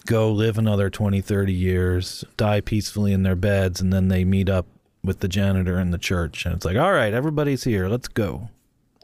Go 0.05 0.31
live 0.31 0.57
another 0.57 0.89
20, 0.89 1.21
30 1.21 1.53
years, 1.53 2.23
die 2.37 2.61
peacefully 2.61 3.13
in 3.13 3.23
their 3.23 3.35
beds, 3.35 3.81
and 3.81 3.91
then 3.91 4.07
they 4.07 4.23
meet 4.23 4.49
up 4.49 4.65
with 5.03 5.19
the 5.19 5.27
janitor 5.27 5.79
in 5.79 5.91
the 5.91 5.97
church. 5.97 6.45
And 6.45 6.55
it's 6.55 6.65
like, 6.65 6.77
all 6.77 6.91
right, 6.91 7.13
everybody's 7.13 7.63
here. 7.63 7.87
Let's 7.87 8.07
go. 8.07 8.49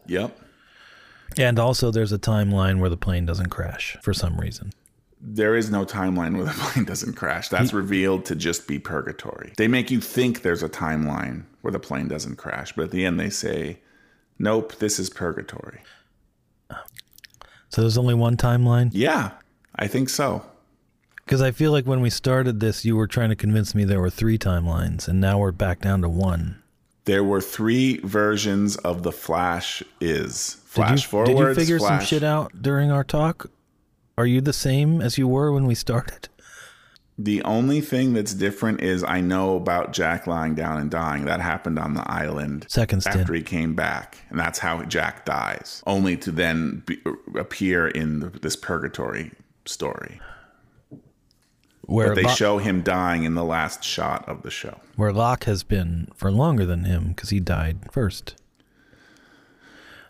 Yep. 0.07 0.37
And 1.37 1.59
also, 1.59 1.91
there's 1.91 2.11
a 2.11 2.19
timeline 2.19 2.79
where 2.79 2.89
the 2.89 2.97
plane 2.97 3.25
doesn't 3.25 3.49
crash 3.49 3.97
for 4.01 4.13
some 4.13 4.37
reason. 4.37 4.71
There 5.19 5.55
is 5.55 5.71
no 5.71 5.85
timeline 5.85 6.35
where 6.35 6.45
the 6.45 6.51
plane 6.57 6.85
doesn't 6.85 7.13
crash. 7.13 7.49
That's 7.49 7.73
revealed 7.73 8.25
to 8.25 8.35
just 8.35 8.67
be 8.67 8.79
purgatory. 8.79 9.53
They 9.57 9.67
make 9.67 9.89
you 9.89 9.99
think 9.99 10.41
there's 10.41 10.63
a 10.63 10.69
timeline 10.69 11.43
where 11.61 11.71
the 11.71 11.79
plane 11.79 12.07
doesn't 12.07 12.35
crash, 12.35 12.73
but 12.73 12.85
at 12.85 12.91
the 12.91 13.05
end 13.05 13.19
they 13.19 13.29
say, 13.29 13.79
"Nope, 14.37 14.75
this 14.75 14.99
is 14.99 15.09
purgatory." 15.09 15.81
So 17.69 17.81
there's 17.81 17.97
only 17.97 18.13
one 18.13 18.37
timeline? 18.37 18.91
Yeah, 18.93 19.31
I 19.75 19.87
think 19.87 20.09
so. 20.09 20.45
Because 21.26 21.41
I 21.41 21.51
feel 21.51 21.71
like 21.71 21.86
when 21.86 22.01
we 22.01 22.11
started 22.11 22.59
this, 22.59 22.86
you 22.86 22.95
were 22.95 23.07
trying 23.07 23.30
to 23.30 23.36
convince 23.36 23.73
me 23.73 23.84
there 23.84 23.99
were 23.99 24.11
three 24.11 24.38
timelines, 24.38 25.07
and 25.07 25.19
now 25.19 25.39
we're 25.39 25.51
back 25.51 25.82
down 25.82 26.01
to 26.01 26.09
one. 26.09 26.61
There 27.05 27.23
were 27.23 27.41
three 27.41 27.97
versions 27.99 28.78
of 28.78 29.01
the 29.03 29.11
Flash. 29.11 29.82
Is 29.99 30.55
Did 30.55 30.61
flash 30.63 31.03
you, 31.03 31.09
forwards? 31.09 31.32
did 31.32 31.39
you 31.39 31.55
figure 31.55 31.80
some 31.80 31.99
shit 32.01 32.23
out 32.23 32.61
during 32.61 32.91
our 32.91 33.03
talk? 33.03 33.49
Are 34.17 34.26
you 34.28 34.39
the 34.39 34.53
same 34.53 35.01
as 35.01 35.17
you 35.17 35.28
were 35.28 35.51
when 35.51 35.65
we 35.65 35.76
started? 35.76 36.30
The 37.17 37.41
only 37.43 37.82
thing 37.82 38.13
that's 38.13 38.34
different 38.34 38.82
is 38.82 39.03
I 39.03 39.21
know 39.21 39.55
about 39.55 39.93
Jack 39.93 40.28
lying 40.28 40.53
down 40.53 40.80
and 40.80 40.91
dying. 40.91 41.26
That 41.26 41.41
happened 41.41 41.80
on 41.80 41.93
the 41.93 42.03
island 42.11 42.65
Second 42.69 43.01
stint. 43.01 43.15
after 43.15 43.34
he 43.34 43.41
came 43.41 43.73
back, 43.73 44.17
and 44.30 44.38
that's 44.38 44.59
how 44.59 44.84
Jack 44.84 45.26
dies, 45.26 45.82
only 45.88 46.17
to 46.17 46.32
then 46.32 46.84
be, 46.86 47.01
appear 47.36 47.88
in 47.88 48.19
the, 48.19 48.30
this 48.30 48.55
purgatory 48.55 49.32
story. 49.65 50.19
Where 51.88 52.07
But 52.09 52.15
they 52.15 52.23
Lo- 52.23 52.33
show 52.33 52.57
him 52.57 52.81
dying 52.81 53.23
in 53.23 53.36
the 53.36 53.43
last 53.43 53.83
shot 53.83 54.27
of 54.27 54.41
the 54.41 54.49
show. 54.51 54.79
where 54.95 55.13
Locke 55.13 55.43
has 55.43 55.63
been 55.63 56.07
for 56.15 56.31
longer 56.31 56.65
than 56.65 56.86
him 56.86 57.09
because 57.09 57.29
he 57.29 57.39
died 57.39 57.91
first. 57.91 58.36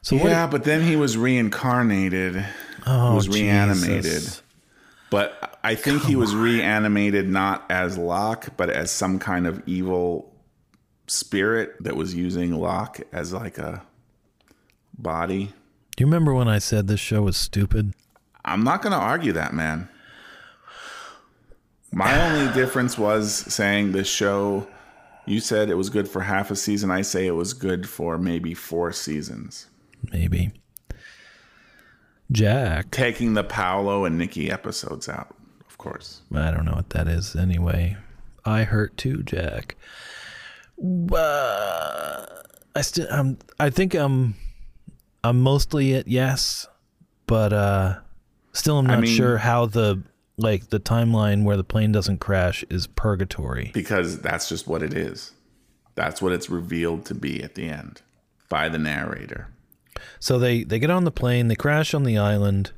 So 0.01 0.15
what? 0.17 0.25
yeah, 0.29 0.47
but 0.47 0.63
then 0.63 0.83
he 0.83 0.95
was 0.95 1.17
reincarnated. 1.17 2.45
oh, 2.85 3.15
was 3.15 3.27
reanimated. 3.27 4.03
Jesus. 4.03 4.41
But 5.09 5.59
I 5.63 5.75
think 5.75 6.03
he 6.03 6.15
was 6.15 6.35
reanimated 6.35 7.27
not 7.29 7.65
as 7.69 7.97
Locke, 7.97 8.49
but 8.57 8.69
as 8.69 8.91
some 8.91 9.19
kind 9.19 9.47
of 9.47 9.61
evil 9.67 10.33
spirit 11.07 11.75
that 11.81 11.95
was 11.95 12.13
using 12.15 12.53
Locke 12.53 12.99
as 13.11 13.33
like 13.33 13.57
a 13.57 13.83
body. 14.97 15.53
Do 15.95 16.01
you 16.03 16.07
remember 16.07 16.33
when 16.33 16.47
I 16.47 16.59
said 16.59 16.87
this 16.87 16.99
show 16.99 17.21
was 17.23 17.37
stupid? 17.37 17.93
I'm 18.43 18.63
not 18.63 18.81
going 18.81 18.91
to 18.93 18.99
argue 18.99 19.31
that, 19.33 19.53
man. 19.53 19.89
My 21.97 22.29
only 22.29 22.53
difference 22.53 22.97
was 22.97 23.33
saying 23.33 23.93
this 23.93 24.09
show, 24.09 24.67
you 25.25 25.39
said 25.39 25.69
it 25.69 25.75
was 25.75 25.89
good 25.89 26.09
for 26.09 26.19
half 26.21 26.51
a 26.51 26.55
season. 26.57 26.91
I 26.91 27.01
say 27.01 27.25
it 27.25 27.31
was 27.31 27.53
good 27.53 27.87
for 27.87 28.17
maybe 28.17 28.53
four 28.53 28.91
seasons. 28.91 29.67
Maybe. 30.11 30.51
Jack. 32.33 32.91
Taking 32.91 33.33
the 33.33 33.45
Paulo 33.45 34.03
and 34.03 34.17
Nikki 34.17 34.51
episodes 34.51 35.07
out, 35.07 35.35
of 35.69 35.77
course. 35.77 36.21
I 36.33 36.51
don't 36.51 36.65
know 36.65 36.73
what 36.73 36.89
that 36.89 37.07
is 37.07 37.33
anyway. 37.33 37.95
I 38.43 38.63
hurt 38.63 38.97
too, 38.97 39.23
Jack. 39.23 39.75
Uh, 41.13 42.25
I 42.75 42.81
still 42.81 43.07
um 43.09 43.37
I 43.57 43.69
think 43.69 43.93
I'm 43.93 44.35
I'm 45.23 45.39
mostly 45.39 45.95
at 45.95 46.09
yes, 46.09 46.67
but 47.25 47.53
uh 47.53 47.99
still 48.51 48.79
I'm 48.79 48.87
I 48.87 48.95
not 48.95 48.99
mean- 49.03 49.15
sure 49.15 49.37
how 49.37 49.65
the 49.67 50.03
like 50.37 50.69
the 50.69 50.79
timeline 50.79 51.43
where 51.43 51.57
the 51.57 51.63
plane 51.63 51.91
doesn't 51.91 52.19
crash 52.19 52.63
is 52.69 52.87
purgatory. 52.87 53.71
because 53.73 54.19
that's 54.21 54.49
just 54.49 54.67
what 54.67 54.83
it 54.83 54.93
is. 54.93 55.31
That's 55.95 56.21
what 56.21 56.33
it's 56.33 56.49
revealed 56.49 57.05
to 57.05 57.15
be 57.15 57.41
at 57.41 57.55
the 57.55 57.69
end 57.69 58.01
by 58.49 58.67
the 58.69 58.77
narrator. 58.77 59.47
So 60.19 60.37
they 60.37 60.63
they 60.63 60.79
get 60.79 60.89
on 60.91 61.05
the 61.05 61.11
plane, 61.11 61.47
they 61.47 61.55
crash 61.55 61.93
on 61.93 62.03
the 62.03 62.17
island. 62.17 62.71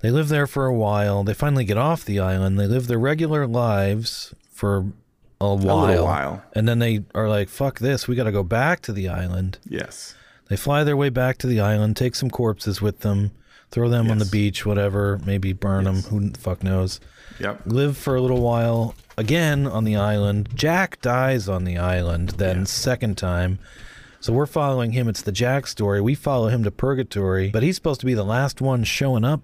They 0.00 0.10
live 0.10 0.28
there 0.28 0.46
for 0.46 0.66
a 0.66 0.74
while. 0.74 1.24
They 1.24 1.34
finally 1.34 1.64
get 1.64 1.78
off 1.78 2.04
the 2.04 2.20
island. 2.20 2.58
They 2.58 2.66
live 2.66 2.86
their 2.86 2.98
regular 2.98 3.46
lives 3.46 4.34
for 4.50 4.92
a 5.40 5.54
while. 5.54 5.86
little 5.86 6.04
while. 6.04 6.42
And 6.54 6.68
then 6.68 6.80
they 6.80 7.04
are 7.14 7.28
like, 7.28 7.48
fuck 7.48 7.78
this. 7.78 8.06
We 8.06 8.14
got 8.16 8.24
to 8.24 8.32
go 8.32 8.42
back 8.42 8.80
to 8.82 8.92
the 8.92 9.08
island. 9.08 9.58
Yes. 9.64 10.14
They 10.48 10.56
fly 10.56 10.84
their 10.84 10.96
way 10.96 11.08
back 11.08 11.38
to 11.38 11.46
the 11.46 11.60
island, 11.60 11.96
take 11.96 12.14
some 12.14 12.30
corpses 12.30 12.82
with 12.82 13.00
them, 13.00 13.30
throw 13.70 13.88
them 13.88 14.10
on 14.10 14.18
the 14.18 14.24
beach, 14.26 14.64
whatever, 14.64 15.20
maybe 15.24 15.52
burn 15.52 15.84
them. 15.84 15.96
Who 16.02 16.30
the 16.30 16.38
fuck 16.38 16.62
knows? 16.62 17.00
Yep. 17.40 17.62
Live 17.66 17.96
for 17.98 18.14
a 18.16 18.20
little 18.20 18.40
while 18.40 18.94
again 19.18 19.66
on 19.66 19.84
the 19.84 19.96
island. 19.96 20.48
Jack 20.54 21.00
dies 21.02 21.48
on 21.48 21.64
the 21.64 21.76
island, 21.76 22.30
then 22.30 22.64
second 22.66 23.18
time. 23.18 23.58
So 24.20 24.32
we're 24.32 24.46
following 24.46 24.92
him. 24.92 25.08
It's 25.08 25.22
the 25.22 25.32
Jack 25.32 25.66
story. 25.66 26.00
We 26.00 26.14
follow 26.14 26.48
him 26.48 26.64
to 26.64 26.70
purgatory, 26.70 27.50
but 27.50 27.62
he's 27.62 27.76
supposed 27.76 28.00
to 28.00 28.06
be 28.06 28.14
the 28.14 28.24
last 28.24 28.60
one 28.60 28.82
showing 28.84 29.24
up. 29.24 29.42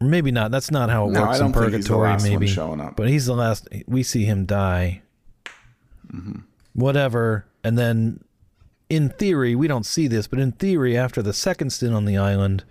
Maybe 0.00 0.30
not. 0.30 0.50
That's 0.50 0.70
not 0.70 0.90
how 0.90 1.08
it 1.08 1.12
No, 1.12 1.22
works 1.22 1.38
in 1.40 1.52
don't 1.52 1.52
think 1.62 1.74
he's 1.74 1.86
the 1.86 1.94
purgatory. 1.94 2.30
maybe 2.30 2.46
showing 2.46 2.80
up. 2.80 2.96
but 2.96 3.08
he's 3.08 3.26
the 3.26 3.34
last. 3.34 3.66
We 3.86 4.02
see 4.02 4.24
him 4.26 4.44
die. 4.44 5.02
Mm-hmm. 6.12 6.40
Whatever, 6.74 7.46
and 7.62 7.78
then 7.78 8.22
in 8.90 9.08
theory, 9.08 9.54
we 9.54 9.66
don't 9.68 9.86
see 9.86 10.06
this, 10.08 10.26
but 10.26 10.38
in 10.38 10.52
theory, 10.52 10.96
after 10.96 11.22
the 11.22 11.32
second 11.32 11.70
stint 11.70 11.94
on 11.94 12.04
the 12.04 12.18
island, 12.18 12.64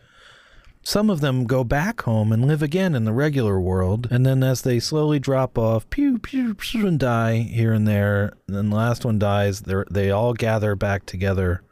some 0.84 1.09
of 1.09 1.21
them 1.21 1.45
go 1.45 1.63
back 1.63 2.01
home 2.01 2.34
and 2.34 2.45
live 2.45 2.61
again 2.61 2.93
in 2.93 3.05
the 3.05 3.13
regular 3.13 3.59
world. 3.59 4.07
And 4.11 4.25
then 4.25 4.43
as 4.43 4.61
they 4.61 4.79
slowly 4.79 5.17
drop 5.17 5.57
off, 5.57 5.89
pew, 5.89 6.19
pew, 6.19 6.53
pew, 6.53 6.86
and 6.86 6.99
die 6.99 7.38
here 7.38 7.71
and 7.71 7.88
there, 7.88 8.34
and 8.47 8.57
then 8.57 8.69
the 8.69 8.75
last 8.75 9.05
one 9.05 9.17
dies, 9.17 9.61
they 9.61 9.84
they 9.89 10.11
all 10.11 10.34
gather 10.34 10.75
back 10.75 11.05
together 11.05 11.63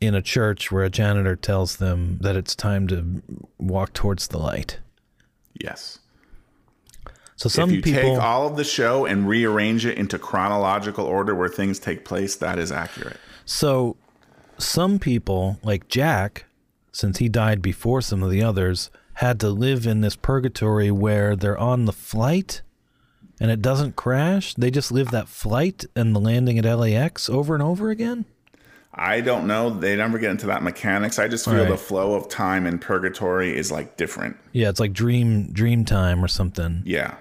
in 0.00 0.14
a 0.14 0.22
church 0.22 0.72
where 0.72 0.84
a 0.84 0.90
janitor 0.90 1.36
tells 1.36 1.76
them 1.76 2.18
that 2.20 2.34
it's 2.34 2.56
time 2.56 2.88
to 2.88 3.22
walk 3.58 3.92
towards 3.92 4.28
the 4.28 4.38
light. 4.38 4.80
Yes. 5.54 6.00
So 7.36 7.48
some 7.48 7.70
if 7.70 7.76
you 7.76 7.82
people, 7.82 8.02
take 8.02 8.20
all 8.20 8.46
of 8.48 8.56
the 8.56 8.64
show 8.64 9.06
and 9.06 9.28
rearrange 9.28 9.86
it 9.86 9.96
into 9.96 10.18
chronological 10.18 11.04
order 11.04 11.34
where 11.34 11.48
things 11.48 11.78
take 11.78 12.04
place, 12.04 12.36
that 12.36 12.58
is 12.58 12.72
accurate. 12.72 13.16
so 13.44 13.96
some 14.58 14.98
people 14.98 15.58
like 15.62 15.88
Jack, 15.88 16.44
since 16.92 17.18
he 17.18 17.28
died 17.28 17.62
before 17.62 18.00
some 18.00 18.22
of 18.22 18.30
the 18.30 18.42
others, 18.42 18.90
had 19.14 19.38
to 19.40 19.50
live 19.50 19.86
in 19.86 20.00
this 20.00 20.16
purgatory 20.16 20.90
where 20.90 21.36
they're 21.36 21.58
on 21.58 21.84
the 21.84 21.92
flight 21.92 22.62
and 23.40 23.50
it 23.50 23.62
doesn't 23.62 23.96
crash. 23.96 24.54
They 24.54 24.70
just 24.70 24.92
live 24.92 25.10
that 25.10 25.28
flight 25.28 25.84
and 25.96 26.14
the 26.14 26.20
landing 26.20 26.58
at 26.58 26.64
LAX 26.64 27.28
over 27.28 27.54
and 27.54 27.62
over 27.62 27.90
again. 27.90 28.24
I 28.92 29.20
don't 29.20 29.46
know. 29.46 29.70
They 29.70 29.94
never 29.96 30.18
get 30.18 30.30
into 30.32 30.46
that 30.46 30.62
mechanics. 30.62 31.18
I 31.18 31.28
just 31.28 31.44
feel 31.44 31.54
Right. 31.60 31.68
the 31.68 31.76
flow 31.76 32.14
of 32.14 32.28
time 32.28 32.66
in 32.66 32.78
purgatory 32.78 33.56
is 33.56 33.70
like 33.70 33.96
different. 33.96 34.36
Yeah, 34.52 34.68
it's 34.68 34.80
like 34.80 34.92
dream 34.92 35.52
dream 35.52 35.84
time 35.84 36.24
or 36.24 36.28
something. 36.28 36.82
Yeah. 36.84 37.14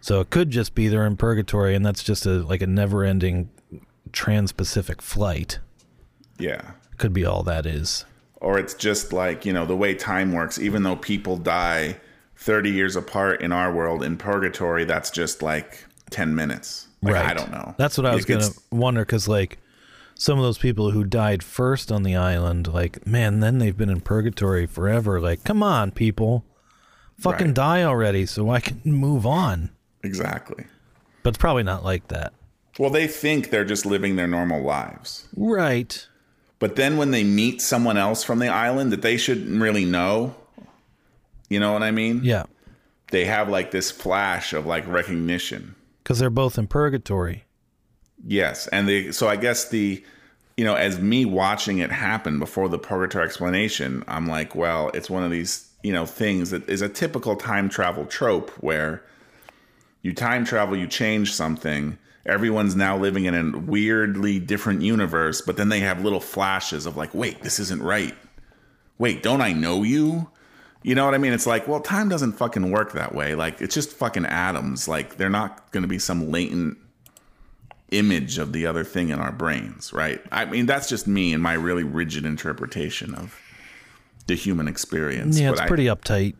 So 0.00 0.20
it 0.20 0.30
could 0.30 0.50
just 0.50 0.74
be 0.74 0.88
they're 0.88 1.06
in 1.06 1.16
purgatory 1.16 1.74
and 1.74 1.84
that's 1.84 2.02
just 2.02 2.24
a 2.26 2.38
like 2.42 2.62
a 2.62 2.66
never 2.66 3.04
ending 3.04 3.50
trans-Pacific 4.12 5.02
flight. 5.02 5.58
Yeah. 6.38 6.72
Could 6.96 7.12
be 7.12 7.24
all 7.24 7.42
that 7.44 7.66
is. 7.66 8.04
Or 8.40 8.58
it's 8.58 8.74
just 8.74 9.12
like, 9.12 9.44
you 9.44 9.52
know, 9.52 9.66
the 9.66 9.76
way 9.76 9.94
time 9.94 10.32
works, 10.32 10.58
even 10.58 10.82
though 10.82 10.96
people 10.96 11.36
die 11.36 11.96
30 12.36 12.70
years 12.70 12.96
apart 12.96 13.42
in 13.42 13.52
our 13.52 13.72
world, 13.72 14.02
in 14.02 14.16
purgatory, 14.16 14.84
that's 14.84 15.10
just 15.10 15.42
like 15.42 15.84
10 16.10 16.34
minutes. 16.34 16.88
Like, 17.02 17.16
I 17.16 17.34
don't 17.34 17.50
know. 17.50 17.74
That's 17.78 17.96
what 17.98 18.06
I 18.06 18.14
was 18.14 18.24
It 18.24 18.28
gonna 18.28 18.48
wonder 18.70 19.02
because 19.04 19.28
like 19.28 19.58
some 20.14 20.38
of 20.38 20.44
those 20.44 20.58
people 20.58 20.90
who 20.90 21.04
died 21.04 21.42
first 21.42 21.90
on 21.92 22.02
the 22.02 22.16
island, 22.16 22.66
like 22.72 23.06
man, 23.06 23.40
then 23.40 23.58
they've 23.58 23.76
been 23.76 23.88
in 23.90 24.00
purgatory 24.00 24.66
forever. 24.66 25.20
Like, 25.20 25.44
come 25.44 25.62
on, 25.62 25.90
people, 25.92 26.44
fucking 27.18 27.48
Right. 27.48 27.54
die 27.54 27.82
already, 27.84 28.24
so 28.26 28.50
I 28.50 28.60
can 28.60 28.80
move 28.84 29.26
on. 29.26 29.70
Exactly. 30.02 30.64
But 31.22 31.30
it's 31.30 31.38
probably 31.38 31.62
not 31.62 31.84
like 31.84 32.08
that, 32.08 32.32
Well, 32.78 32.88
they 32.90 33.06
think 33.06 33.50
they're 33.50 33.64
just 33.66 33.84
living 33.84 34.16
their 34.16 34.26
normal 34.28 34.62
lives. 34.62 35.28
right? 35.36 36.06
But 36.60 36.76
then 36.76 36.96
when 36.96 37.10
they 37.10 37.24
meet 37.24 37.60
someone 37.60 37.96
else 37.96 38.22
from 38.22 38.38
the 38.38 38.48
island 38.48 38.92
that 38.92 39.02
they 39.02 39.16
shouldn't 39.16 39.60
really 39.60 39.84
know, 39.84 40.36
you 41.48 41.58
know 41.58 41.72
what 41.72 41.82
I 41.82 41.90
mean? 41.90 42.20
Yeah, 42.22 42.44
They 43.10 43.24
have 43.24 43.48
like 43.48 43.72
this 43.72 43.90
flash 43.90 44.52
of 44.52 44.66
like 44.66 44.86
recognition. 44.86 45.74
because 46.04 46.18
they're 46.20 46.30
both 46.30 46.56
in 46.58 46.68
purgatory. 46.68 47.44
Yes, 48.24 48.66
and 48.68 48.86
they 48.88 49.10
so 49.12 49.26
I 49.28 49.36
guess 49.36 49.68
the 49.70 50.04
you 50.56 50.64
know 50.66 50.74
as 50.74 51.00
me 51.00 51.24
watching 51.24 51.78
it 51.78 51.90
happen 51.90 52.38
before 52.38 52.68
the 52.68 52.78
purgatory 52.78 53.24
explanation, 53.24 54.04
I'm 54.06 54.26
like, 54.26 54.54
well, 54.54 54.90
it's 54.94 55.08
one 55.10 55.24
of 55.24 55.30
these 55.30 55.66
you 55.82 55.92
know 55.94 56.04
things 56.04 56.50
that 56.50 56.68
is 56.68 56.82
a 56.82 56.88
typical 56.90 57.34
time 57.36 57.70
travel 57.70 58.04
trope 58.04 58.50
where 58.62 59.02
you 60.02 60.12
time 60.12 60.44
travel, 60.44 60.76
you 60.76 60.86
change 60.86 61.32
something. 61.32 61.96
Everyone's 62.30 62.76
now 62.76 62.96
living 62.96 63.24
in 63.24 63.34
a 63.34 63.58
weirdly 63.58 64.38
different 64.38 64.82
universe, 64.82 65.40
but 65.40 65.56
then 65.56 65.68
they 65.68 65.80
have 65.80 66.02
little 66.02 66.20
flashes 66.20 66.86
of 66.86 66.96
like, 66.96 67.14
wait, 67.14 67.42
this 67.42 67.58
isn't 67.58 67.82
right. 67.82 68.14
Wait, 68.98 69.22
don't 69.22 69.40
I 69.40 69.52
know 69.52 69.82
you? 69.82 70.30
You 70.82 70.94
know 70.94 71.04
what 71.04 71.14
I 71.14 71.18
mean? 71.18 71.32
It's 71.32 71.46
like, 71.46 71.66
well, 71.68 71.80
time 71.80 72.08
doesn't 72.08 72.32
fucking 72.32 72.70
work 72.70 72.92
that 72.92 73.14
way. 73.14 73.34
Like, 73.34 73.60
it's 73.60 73.74
just 73.74 73.90
fucking 73.92 74.24
atoms. 74.26 74.88
Like, 74.88 75.16
they're 75.16 75.28
not 75.28 75.70
going 75.72 75.82
to 75.82 75.88
be 75.88 75.98
some 75.98 76.30
latent 76.30 76.78
image 77.90 78.38
of 78.38 78.52
the 78.52 78.66
other 78.66 78.84
thing 78.84 79.08
in 79.08 79.18
our 79.18 79.32
brains, 79.32 79.92
right? 79.92 80.22
I 80.30 80.44
mean, 80.44 80.66
that's 80.66 80.88
just 80.88 81.06
me 81.06 81.32
and 81.34 81.42
my 81.42 81.54
really 81.54 81.82
rigid 81.82 82.24
interpretation 82.24 83.14
of 83.14 83.36
the 84.26 84.34
human 84.36 84.68
experience. 84.68 85.38
Yeah, 85.38 85.48
but 85.48 85.52
it's 85.52 85.60
I- 85.62 85.66
pretty 85.66 85.86
uptight. 85.86 86.34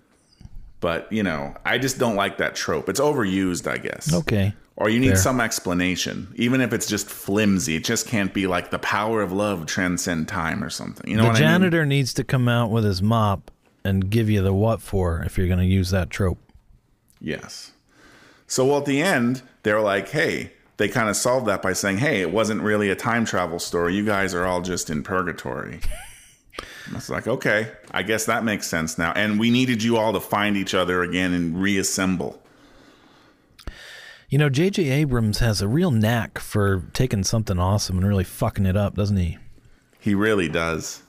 but 0.81 1.13
you 1.13 1.23
know, 1.23 1.55
I 1.65 1.79
just 1.79 1.99
don't 1.99 2.17
like 2.17 2.39
that 2.39 2.55
trope. 2.55 2.89
It's 2.89 3.01
overused, 3.01 3.67
I 3.71 3.79
guess. 3.79 4.15
Okay, 4.15 4.55
Or 4.77 4.89
you 4.89 4.99
need 4.99 5.19
some 5.19 5.41
explanation, 5.43 6.33
even 6.37 6.63
if 6.63 6.73
it's 6.73 6.87
just 6.87 7.07
flimsy. 7.07 7.77
It 7.77 7.85
just 7.85 8.07
can't 8.07 8.33
be 8.33 8.47
like 8.47 8.71
the 8.71 8.79
power 8.79 9.21
of 9.21 9.31
love 9.31 9.67
transcend 9.67 10.27
time 10.27 10.65
or 10.65 10.71
something. 10.71 11.11
You 11.11 11.19
know 11.19 11.25
the 11.25 11.29
what 11.29 11.37
I 11.37 11.41
mean? 11.41 11.49
janitor 11.49 11.85
needs 11.85 12.15
to 12.15 12.25
come 12.25 12.49
out 12.49 12.71
with 12.71 12.85
his 12.85 13.03
mop 13.03 13.51
and 13.85 14.09
give 14.09 14.31
you 14.31 14.43
the 14.43 14.55
what 14.55 14.81
for 14.81 15.23
if 15.23 15.37
you're 15.37 15.49
going 15.49 15.59
to 15.59 15.67
use 15.67 15.91
that 15.91 16.09
trope. 16.09 16.39
Yes. 17.21 17.73
So 18.47 18.65
well, 18.65 18.79
at 18.79 18.87
the 18.87 19.03
end, 19.03 19.43
they're 19.65 19.83
like, 19.83 20.09
hey, 20.09 20.53
they 20.79 20.89
kind 20.89 21.11
of 21.11 21.17
solved 21.17 21.47
that 21.47 21.61
by 21.61 21.75
saying, 21.75 21.99
hey, 21.99 22.23
it 22.23 22.33
wasn't 22.33 22.63
really 22.63 22.89
a 22.89 22.97
time 22.97 23.27
travel 23.27 23.59
story. 23.59 23.95
You 23.95 24.05
guys 24.07 24.33
are 24.33 24.47
all 24.47 24.63
just 24.63 24.89
in 24.89 25.03
purgatory. 25.03 25.81
I 26.91 26.95
was 26.95 27.11
like, 27.11 27.29
okay, 27.29 27.71
I 27.91 28.03
guess 28.03 28.25
that 28.25 28.45
makes 28.45 28.67
sense 28.67 28.97
now. 28.97 29.13
And 29.13 29.39
we 29.39 29.51
needed 29.51 29.83
you 29.83 29.99
all 29.99 30.15
to 30.15 30.21
find 30.21 30.57
each 30.57 30.75
other 30.75 31.03
again 31.03 31.35
and 31.35 31.61
reassemble. 31.61 32.43
You 34.31 34.39
know, 34.39 34.49
J.J. 34.49 34.89
Abrams 34.89 35.41
has 35.41 35.61
a 35.61 35.67
real 35.69 35.91
knack 35.91 36.39
for 36.39 36.85
taking 36.93 37.25
something 37.25 37.59
awesome 37.59 37.99
and 37.99 38.07
really 38.07 38.23
fucking 38.25 38.65
it 38.65 38.77
up, 38.77 38.95
doesn't 38.95 39.17
he? 39.17 39.39
He 39.99 40.15
really 40.15 40.49
does. 40.49 41.03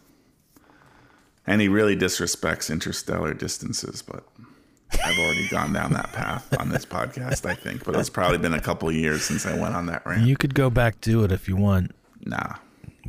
And 1.46 1.62
he 1.62 1.68
really 1.68 1.96
disrespects 1.96 2.72
interstellar 2.72 3.34
distances, 3.36 4.02
but 4.02 4.24
I've 5.06 5.18
already 5.20 5.48
gone 5.50 5.72
down 5.72 5.94
that 5.94 6.12
path 6.14 6.60
on 6.60 6.70
this 6.70 6.84
podcast, 6.86 7.46
I 7.46 7.54
think. 7.54 7.84
But 7.86 7.96
it's 7.96 8.10
probably 8.10 8.40
been 8.40 8.54
a 8.54 8.60
couple 8.62 8.90
of 8.90 8.96
years 8.96 9.22
since 9.24 9.46
I 9.46 9.56
went 9.58 9.76
on 9.76 9.86
that 9.86 10.04
rant. 10.06 10.26
You 10.26 10.36
could 10.36 10.56
go 10.56 10.70
back 10.72 11.00
to 11.02 11.24
it 11.24 11.32
if 11.32 11.48
you 11.48 11.56
want. 11.56 11.92
Nah. 12.26 12.56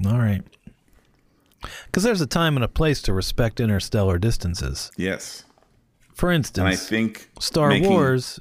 All 0.07 0.19
right. 0.19 0.43
Because 1.87 2.03
there's 2.03 2.21
a 2.21 2.27
time 2.27 2.57
and 2.57 2.65
a 2.65 2.69
place 2.69 3.01
to 3.03 3.15
respect 3.15 3.61
interstellar 3.61 4.19
distances. 4.19 4.91
Yes. 4.97 5.45
For 6.15 6.31
And 6.31 6.47
I 6.59 6.77
think 6.77 7.31
Star 7.41 7.71
making- 7.71 7.89
Wars, 7.91 8.39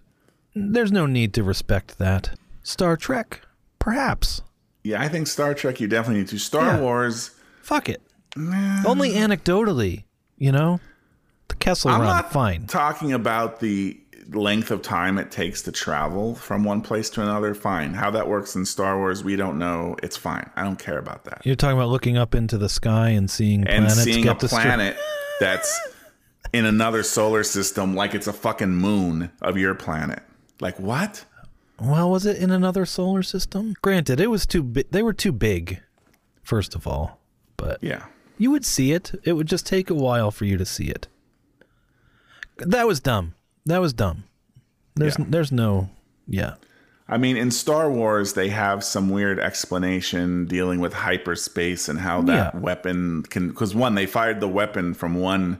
there's 0.56 0.91
no 0.91 1.06
need 1.06 1.34
to 1.36 1.43
respect 1.43 1.97
that. 1.97 2.38
Star 2.64 2.97
Trek, 2.97 3.41
perhaps. 3.80 4.41
Yeah, 4.84 5.02
I 5.02 5.08
think 5.08 5.28
Star 5.28 5.54
Trek 5.54 5.80
you 5.80 5.88
definitely 5.88 6.22
need 6.22 6.30
to. 6.30 6.39
Star 6.39 6.66
Yeah. 6.76 6.80
Wars 6.82 7.32
Fuck 7.62 7.89
it. 7.89 8.02
Only 8.36 9.12
anecdotally, 9.14 10.04
you 10.38 10.52
know? 10.52 10.80
The 11.49 11.56
Kessel 11.56 11.91
I'm 11.91 12.02
Run, 12.02 12.10
not 12.10 12.32
fine. 12.32 12.66
talking 12.66 13.14
about 13.14 13.60
the 13.60 13.97
length 14.30 14.72
of 14.72 14.82
time 14.82 15.18
it 15.18 15.30
takes 15.32 15.62
to 15.64 15.72
travel 15.72 16.36
from 16.36 16.64
one 16.64 16.82
place 16.82 17.10
to 17.12 17.22
another. 17.22 17.54
Fine. 17.54 17.93
How 17.93 18.10
that 18.12 18.28
works 18.30 18.56
in 18.56 18.66
Star 18.66 18.97
Wars, 18.97 19.24
we 19.24 19.36
don't 19.36 19.60
know. 19.60 19.95
It's 20.02 20.16
fine. 20.18 20.49
I 20.56 20.64
don't 20.64 20.80
care 20.80 20.97
about 20.97 21.26
that. 21.26 21.41
You're 21.45 21.56
talking 21.56 21.78
about 21.78 21.89
looking 21.89 22.18
up 22.18 22.34
into 22.34 22.58
the 22.58 22.70
sky 22.70 23.10
and 23.10 23.30
seeing 23.30 23.62
and 23.68 23.86
planets 23.86 24.04
seeing 24.04 24.24
get 24.24 24.41
a 24.41 24.47
planet 24.47 24.95
that's 25.39 25.78
in 26.54 26.66
another 26.66 27.04
solar 27.04 27.43
system 27.43 27.95
like 27.95 28.16
it's 28.16 28.28
a 28.28 28.34
fucking 28.34 28.72
moon 28.74 29.32
of 29.41 29.58
your 29.58 29.76
planet. 29.76 30.24
Like 30.62 30.80
what? 30.80 31.26
Well, 31.82 32.09
was 32.12 32.26
it 32.26 32.38
in 32.38 32.51
another 32.51 32.86
solar 32.86 33.24
system? 33.24 33.74
Granted, 33.82 34.20
it 34.22 34.30
was 34.30 34.45
too 34.45 34.62
big. 34.64 34.89
They 34.91 35.01
were 35.03 35.14
too 35.14 35.32
big, 35.32 35.82
first 36.43 36.76
of 36.76 36.86
all. 36.88 37.20
But 37.57 37.80
Yeah. 37.84 38.05
you 38.38 38.51
would 38.51 38.64
see 38.66 38.91
it. 38.93 39.12
It 39.24 39.34
would 39.34 39.47
just 39.47 39.66
take 39.66 39.89
a 39.89 39.95
while 39.95 40.32
for 40.32 40.45
you 40.45 40.57
to 40.57 40.66
see 40.66 40.86
it. 40.86 41.07
That 42.57 42.88
was 42.88 42.99
dumb. 42.99 43.34
That 43.66 43.80
was 43.82 43.93
dumb. 43.93 44.24
There's 44.95 45.18
Yeah. 45.18 45.26
there's 45.30 45.51
no 45.51 45.89
yeah. 46.28 46.55
I 47.09 47.18
mean, 47.18 47.36
in 47.36 47.51
Star 47.51 47.91
Wars, 47.91 48.34
they 48.34 48.49
have 48.49 48.84
some 48.86 49.09
weird 49.09 49.38
explanation 49.39 50.45
dealing 50.45 50.80
with 50.80 50.93
hyperspace 50.93 51.89
and 51.89 51.99
how 51.99 52.22
that 52.22 52.53
Yeah. 52.53 52.59
weapon 52.59 53.24
can. 53.24 53.49
Because 53.49 53.76
one, 53.76 53.95
they 53.95 54.05
fired 54.05 54.39
the 54.39 54.47
weapon 54.47 54.93
from 54.93 55.16
one 55.16 55.57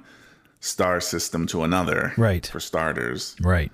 star 0.60 1.02
system 1.02 1.48
to 1.48 1.64
another, 1.64 2.14
Right. 2.18 2.46
For 2.46 2.60
starters, 2.60 3.36
Right. 3.42 3.72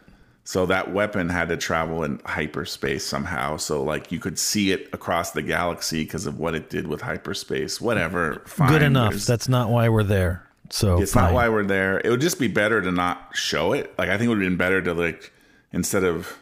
So 0.47 0.65
that 0.65 0.93
weapon 0.93 1.27
had 1.27 1.49
to 1.49 1.57
travel 1.57 2.03
in 2.05 2.21
hyperspace 2.25 3.03
somehow. 3.03 3.57
So, 3.57 3.83
like, 3.83 4.13
you 4.13 4.19
could 4.19 4.39
see 4.39 4.71
it 4.71 4.87
across 4.93 5.31
the 5.31 5.41
galaxy 5.41 6.05
because 6.05 6.25
of 6.25 6.39
what 6.39 6.55
it 6.55 6.69
did 6.69 6.87
with 6.87 7.01
hyperspace. 7.01 7.81
Whatever, 7.81 8.43
fine. 8.45 8.69
Good 8.71 8.81
enough. 8.81 9.09
There's- 9.11 9.27
That's 9.27 9.49
not 9.49 9.69
why 9.69 9.89
we're 9.89 10.03
there. 10.03 10.47
So 10.69 11.01
It's 11.01 11.11
fine. 11.11 11.25
not 11.25 11.33
why 11.33 11.49
we're 11.49 11.65
there. 11.65 11.99
It 12.01 12.09
would 12.09 12.21
just 12.21 12.39
be 12.39 12.47
better 12.47 12.81
to 12.81 12.93
not 12.93 13.31
show 13.33 13.73
it. 13.73 13.93
Like, 13.97 14.07
I 14.07 14.17
think 14.17 14.27
it 14.27 14.29
would 14.29 14.41
have 14.41 14.49
been 14.49 14.55
better 14.57 14.81
to 14.83 14.93
like 14.93 15.33
instead 15.73 16.05
of. 16.05 16.37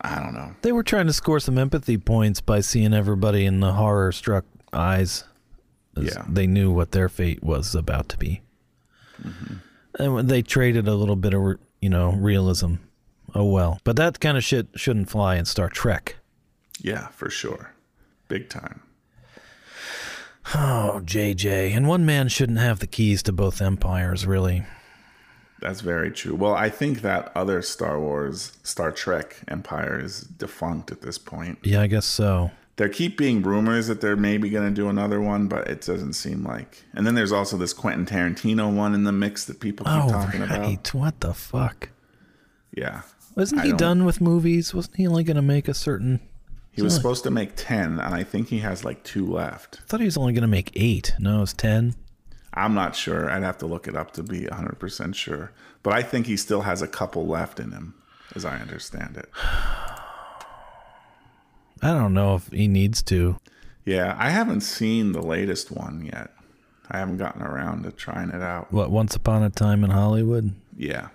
I 0.00 0.18
don't 0.20 0.34
know. 0.34 0.56
They 0.62 0.72
were 0.72 0.82
trying 0.82 1.06
to 1.06 1.12
score 1.12 1.38
some 1.38 1.58
empathy 1.58 1.98
points 1.98 2.40
by 2.40 2.58
seeing 2.58 2.92
everybody 2.92 3.46
in 3.46 3.60
the 3.60 3.74
horror 3.74 4.10
struck 4.10 4.44
eyes. 4.72 5.22
Yeah. 5.96 6.24
They 6.28 6.48
knew 6.48 6.72
what 6.72 6.90
their 6.90 7.08
fate 7.08 7.44
was 7.44 7.76
about 7.76 8.08
to 8.08 8.16
be. 8.18 8.40
Mm-hmm. 9.24 9.54
And 10.02 10.28
they 10.28 10.42
traded 10.42 10.88
a 10.88 10.94
little 10.96 11.14
bit 11.14 11.34
of, 11.34 11.58
you 11.80 11.88
know, 11.88 12.12
realism. 12.14 12.76
Oh 13.34 13.44
well. 13.44 13.80
But 13.84 13.96
that 13.96 14.20
kind 14.20 14.36
of 14.36 14.44
shit 14.44 14.68
shouldn't 14.74 15.10
fly 15.10 15.36
in 15.36 15.44
Star 15.44 15.68
Trek. 15.68 16.16
Yeah, 16.80 17.08
for 17.08 17.30
sure. 17.30 17.72
Big 18.28 18.48
time. 18.48 18.82
Oh, 20.54 21.00
JJ. 21.04 21.74
And 21.76 21.86
one 21.86 22.04
man 22.04 22.28
shouldn't 22.28 22.58
have 22.58 22.80
the 22.80 22.86
keys 22.86 23.22
to 23.24 23.32
both 23.32 23.62
empires, 23.62 24.26
really. 24.26 24.64
That's 25.60 25.80
very 25.80 26.10
true. 26.10 26.34
Well, 26.34 26.54
I 26.54 26.68
think 26.68 27.02
that 27.02 27.30
other 27.36 27.62
Star 27.62 28.00
Wars, 28.00 28.58
Star 28.64 28.90
Trek 28.90 29.36
Empire 29.46 30.00
is 30.02 30.22
defunct 30.22 30.90
at 30.90 31.02
this 31.02 31.18
point. 31.18 31.58
Yeah, 31.62 31.80
I 31.82 31.86
guess 31.86 32.04
so. 32.06 32.50
There 32.76 32.88
keep 32.88 33.16
being 33.16 33.42
rumors 33.42 33.86
that 33.86 34.00
they're 34.00 34.16
maybe 34.16 34.50
going 34.50 34.68
to 34.68 34.74
do 34.74 34.88
another 34.88 35.20
one, 35.20 35.46
but 35.46 35.68
it 35.68 35.82
doesn't 35.82 36.14
seem 36.14 36.42
like. 36.42 36.82
And 36.94 37.06
then 37.06 37.14
there's 37.14 37.30
also 37.30 37.56
this 37.56 37.72
Quentin 37.72 38.06
Tarantino 38.06 38.74
one 38.74 38.94
in 38.94 39.04
the 39.04 39.12
mix 39.12 39.44
that 39.44 39.60
people 39.60 39.84
keep 39.86 39.94
Oh, 39.94 40.08
talking 40.08 40.42
about. 40.42 40.92
What 40.94 41.20
the 41.20 41.34
fuck? 41.34 41.90
Yeah. 42.74 43.02
Wasn't 43.34 43.62
he 43.62 43.72
done 43.72 44.04
with 44.04 44.20
movies? 44.20 44.74
Wasn't 44.74 44.96
he 44.96 45.06
only 45.06 45.24
going 45.24 45.36
to 45.36 45.42
make 45.42 45.68
a 45.68 45.74
certain? 45.74 46.20
He 46.70 46.82
was 46.82 46.94
supposed 46.94 47.24
to 47.24 47.30
make 47.30 47.52
10, 47.54 48.00
and 48.00 48.14
I 48.14 48.24
think 48.24 48.48
he 48.48 48.60
has 48.60 48.84
like 48.84 49.02
two 49.04 49.26
left. 49.26 49.80
I 49.82 49.86
thought 49.86 50.00
he 50.00 50.06
was 50.06 50.16
only 50.16 50.32
going 50.32 50.42
to 50.42 50.48
make 50.48 50.70
eight. 50.74 51.14
No, 51.18 51.42
it's 51.42 51.52
ten. 51.52 51.94
I'm 52.54 52.74
not 52.74 52.96
sure. 52.96 53.30
I'd 53.30 53.42
have 53.42 53.58
to 53.58 53.66
look 53.66 53.88
it 53.88 53.96
up 53.96 54.12
to 54.12 54.22
be 54.22 54.42
100% 54.42 55.14
sure. 55.14 55.52
But 55.82 55.94
I 55.94 56.02
think 56.02 56.26
he 56.26 56.36
still 56.36 56.62
has 56.62 56.82
a 56.82 56.88
couple 56.88 57.26
left 57.26 57.58
in 57.60 57.72
him, 57.72 57.94
as 58.34 58.44
I 58.44 58.58
understand 58.58 59.16
it. 59.16 59.28
I 61.82 61.94
don't 61.94 62.14
know 62.14 62.36
if 62.36 62.48
he 62.48 62.68
needs 62.68 63.02
to. 63.04 63.36
Yeah, 63.84 64.14
I 64.18 64.30
haven't 64.30 64.60
seen 64.60 65.12
the 65.12 65.22
latest 65.22 65.70
one 65.70 66.04
yet. 66.04 66.30
I 66.90 66.98
haven't 66.98 67.16
gotten 67.16 67.42
around 67.42 67.82
to 67.84 67.90
trying 67.90 68.28
it 68.30 68.42
out. 68.42 68.72
What? 68.72 68.90
Once 68.90 69.16
upon 69.16 69.42
a 69.42 69.50
time 69.50 69.82
in 69.82 69.90
Hollywood. 69.90 70.54
Yeah. 70.76 71.08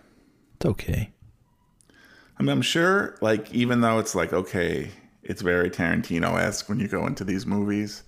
It's 0.56 0.66
okay. 0.66 1.12
I 2.40 2.44
mean, 2.44 2.50
I'm 2.50 2.62
sure, 2.62 3.16
like, 3.22 3.52
even 3.54 3.82
though 3.82 4.00
it's 4.00 4.14
like, 4.16 4.32
okay, 4.34 4.92
it's 5.24 5.42
very 5.42 5.70
Tarantino 5.70 6.40
esque 6.40 6.70
when 6.70 6.80
you 6.80 6.88
go 6.88 7.06
into 7.08 7.24
these 7.24 7.46
movies, 7.46 8.04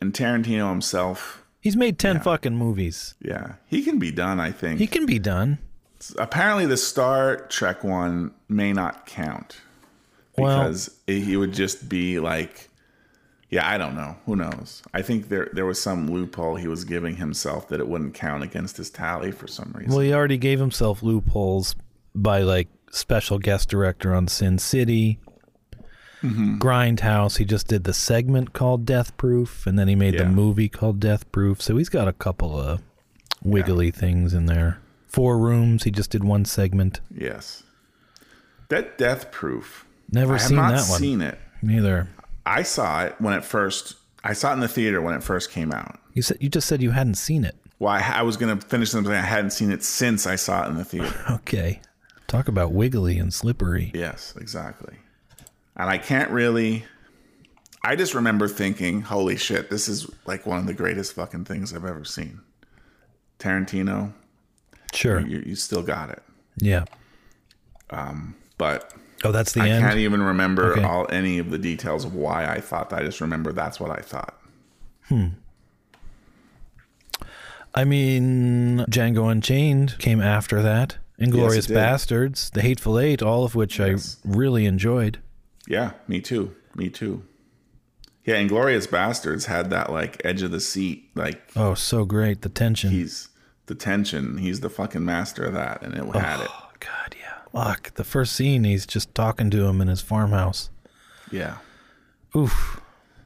and 0.00 0.12
Tarantino 0.12 0.68
himself, 0.70 1.42
He's 1.60 1.76
made 1.76 1.98
ten 1.98 2.20
fucking 2.20 2.56
movies. 2.56 3.14
yeah, 3.20 3.54
he 3.66 3.82
can 3.82 3.98
be 3.98 4.12
done, 4.12 4.38
I 4.38 4.52
think. 4.52 4.78
He 4.78 4.86
can 4.86 5.04
be 5.04 5.18
done. 5.18 5.58
Apparently, 6.18 6.66
the 6.66 6.76
Star 6.76 7.36
Trek 7.48 7.82
one 7.82 8.32
may 8.48 8.72
not 8.72 9.06
count 9.06 9.60
Well- 10.38 10.58
because 10.62 10.90
it- 11.08 11.20
he 11.22 11.36
would 11.36 11.52
just 11.52 11.88
be 11.88 12.20
like, 12.20 12.68
yeah, 13.50 13.68
I 13.68 13.78
don't 13.78 13.96
know. 13.96 14.16
Who 14.26 14.36
knows? 14.36 14.82
I 14.94 15.02
think 15.02 15.28
there 15.28 15.48
there 15.52 15.66
was 15.66 15.80
some 15.80 16.08
loophole 16.10 16.56
he 16.56 16.68
was 16.68 16.84
giving 16.84 17.16
himself 17.16 17.68
that 17.68 17.80
it 17.80 17.88
wouldn't 17.88 18.14
count 18.14 18.44
against 18.44 18.76
his 18.76 18.90
tally 18.90 19.32
for 19.32 19.46
some 19.48 19.72
reason. 19.74 19.90
Well, 19.92 20.00
he 20.04 20.12
already 20.12 20.36
gave 20.38 20.60
himself 20.60 21.02
loopholes 21.02 21.74
by 22.14 22.42
like 22.42 22.68
special 22.90 23.38
guest 23.38 23.68
director 23.68 24.14
on 24.14 24.28
Sin 24.28 24.58
City, 24.58 25.18
Mm-hmm. 26.22 26.58
Grindhouse. 26.58 27.36
He 27.36 27.44
just 27.44 27.68
did 27.68 27.84
the 27.84 27.92
segment 27.92 28.52
called 28.54 28.86
Death 28.86 29.16
Proof, 29.18 29.66
and 29.66 29.78
then 29.78 29.86
he 29.86 29.94
made 29.94 30.18
the 30.18 30.24
movie 30.24 30.68
called 30.68 30.98
Death 30.98 31.30
Proof. 31.30 31.60
So 31.60 31.76
he's 31.76 31.90
got 31.90 32.08
a 32.08 32.12
couple 32.12 32.58
of 32.58 32.80
wiggly 33.44 33.90
things 33.90 34.32
in 34.32 34.46
there. 34.46 34.80
Four 35.06 35.38
Rooms. 35.38 35.84
He 35.84 35.90
just 35.90 36.10
did 36.10 36.24
one 36.24 36.44
segment. 36.46 37.00
yes, 37.14 37.62
that 38.70 38.96
Death 38.98 39.30
Proof. 39.30 39.84
Never 40.10 40.38
seen 40.38 40.56
that 40.56 40.88
one. 40.88 40.98
seen 41.00 41.20
it. 41.20 41.38
Neither. 41.62 42.08
I 42.46 42.62
saw 42.62 43.04
it 43.04 43.14
when 43.18 43.34
it 43.34 43.44
first. 43.44 43.94
I 44.24 44.32
saw 44.32 44.50
it 44.50 44.54
in 44.54 44.60
the 44.60 44.68
theater 44.68 45.00
when 45.02 45.14
it 45.14 45.22
first 45.22 45.50
came 45.52 45.70
out. 45.70 46.00
You 46.14 46.22
said 46.22 46.38
you 46.40 46.48
just 46.48 46.66
said 46.66 46.82
you 46.82 46.92
hadn't 46.92 47.16
seen 47.16 47.44
it. 47.44 47.56
Well, 47.78 47.92
I, 47.92 48.00
I 48.00 48.22
was 48.22 48.36
going 48.38 48.58
to 48.58 48.66
finish 48.66 48.90
something. 48.90 49.12
I 49.12 49.20
hadn't 49.20 49.50
seen 49.50 49.70
it 49.70 49.84
since 49.84 50.26
I 50.26 50.36
saw 50.36 50.64
it 50.64 50.70
in 50.70 50.76
the 50.76 50.84
theater. 50.84 51.14
Okay. 51.30 51.80
Talk 52.26 52.48
about 52.48 52.72
wiggly 52.72 53.18
and 53.18 53.32
slippery. 53.32 53.90
yes, 53.94 54.34
exactly. 54.36 54.96
And 55.76 55.88
I 55.90 55.98
can't 55.98 56.30
really. 56.30 56.84
I 57.84 57.94
just 57.94 58.14
remember 58.14 58.48
thinking, 58.48 59.02
"Holy 59.02 59.36
shit, 59.36 59.70
this 59.70 59.88
is 59.88 60.10
like 60.26 60.44
one 60.46 60.58
of 60.58 60.66
the 60.66 60.74
greatest 60.74 61.12
fucking 61.12 61.44
things 61.44 61.72
I've 61.72 61.84
ever 61.84 62.04
seen." 62.04 62.40
Tarantino, 63.38 64.12
Sure. 64.92 65.20
you, 65.20 65.42
you 65.46 65.54
still 65.54 65.82
got 65.82 66.08
it, 66.10 66.22
Yeah. 66.56 66.84
but 68.58 68.92
Oh, 69.24 69.30
that's 69.32 69.52
the 69.52 69.60
I 69.60 69.68
end. 69.68 69.84
can't 69.84 69.98
even 69.98 70.22
remember 70.22 70.72
Okay. 70.72 70.82
all 70.82 71.06
any 71.10 71.38
of 71.38 71.50
the 71.50 71.58
details 71.58 72.04
of 72.04 72.14
why 72.14 72.46
I 72.46 72.60
thought. 72.60 72.90
that. 72.90 73.00
I 73.00 73.04
just 73.04 73.20
remember 73.20 73.52
that's 73.52 73.78
what 73.78 73.90
I 73.90 74.00
thought. 74.02 74.40
Hmm. 75.08 75.26
I 77.74 77.84
mean, 77.84 78.84
Django 78.90 79.30
Unchained 79.30 79.96
came 79.98 80.20
after 80.20 80.62
that. 80.62 80.96
Inglourious 81.20 81.66
did. 81.68 81.76
Basterds, 81.76 82.50
The 82.52 82.60
Hateful 82.62 82.98
Eight, 82.98 83.22
all 83.22 83.44
of 83.44 83.54
which 83.54 83.78
Yes. 83.78 84.18
I 84.26 84.36
really 84.36 84.66
enjoyed. 84.66 85.18
Yeah, 85.66 85.92
me 86.06 86.20
too. 86.20 86.54
Me 86.74 86.90
too. 86.90 87.22
Yeah, 88.24 88.34
Inglourious 88.36 88.86
Basterds 88.88 89.46
had 89.46 89.70
that 89.70 89.90
like 89.90 90.20
edge 90.24 90.42
of 90.42 90.50
the 90.50 90.60
seat, 90.60 91.10
like 91.14 91.40
Oh, 91.56 91.74
so 91.74 92.04
great. 92.04 92.42
The 92.42 92.48
tension. 92.48 92.90
he's 92.90 93.28
the 93.66 93.74
tension. 93.74 94.38
He's 94.38 94.60
the 94.60 94.68
fucking 94.70 95.04
master 95.04 95.44
of 95.44 95.54
that, 95.54 95.82
and 95.82 95.94
it 95.94 96.04
had 96.14 96.40
it. 96.40 96.48
oh, 96.50 96.68
God, 96.80 97.14
yeah. 97.18 97.32
Fuck. 97.52 97.94
The 97.94 98.04
first 98.04 98.32
scene, 98.34 98.64
he's 98.64 98.84
just 98.86 99.14
talking 99.14 99.48
to 99.50 99.64
him 99.64 99.80
in 99.80 99.88
his 99.88 100.00
farmhouse. 100.02 100.70
Yeah, 101.32 101.56
Oof. 102.36 102.80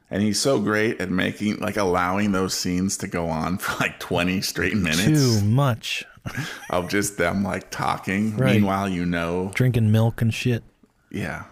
and 0.09 0.23
he's 0.23 0.39
so 0.39 0.59
great 0.59 1.01
at 1.01 1.09
making 1.11 1.57
like 1.57 1.77
allowing 1.77 2.31
those 2.31 2.53
scenes 2.53 2.97
to 2.97 3.07
go 3.07 3.27
on 3.27 3.57
for 3.57 3.75
like 3.83 3.99
twenty 3.99 4.41
straight 4.41 4.75
minutes 4.77 5.03
Too 5.39 5.41
much. 5.45 6.05
of 6.69 6.89
just 6.89 7.17
them 7.17 7.43
like 7.43 7.69
talking. 7.71 8.35
Right. 8.37 8.53
Meanwhile, 8.55 8.89
you 8.89 9.05
know, 9.05 9.51
Drinking 9.53 9.91
milk 9.91 10.21
and 10.21 10.33
shit. 10.33 10.63
yeah, 11.09 11.43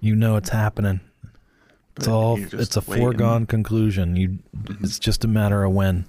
You 0.00 0.14
know 0.16 0.36
it's 0.36 0.50
happening. 0.50 1.00
It's 1.96 2.06
But 2.06 2.08
all. 2.08 2.38
It's 2.38 2.76
a 2.76 2.80
waiting. 2.80 3.02
foregone 3.04 3.46
conclusion. 3.46 4.16
You, 4.16 4.38
mm-hmm. 4.56 4.84
It's 4.84 4.98
just 4.98 5.24
a 5.24 5.28
matter 5.28 5.64
of 5.64 5.72
when. 5.72 6.04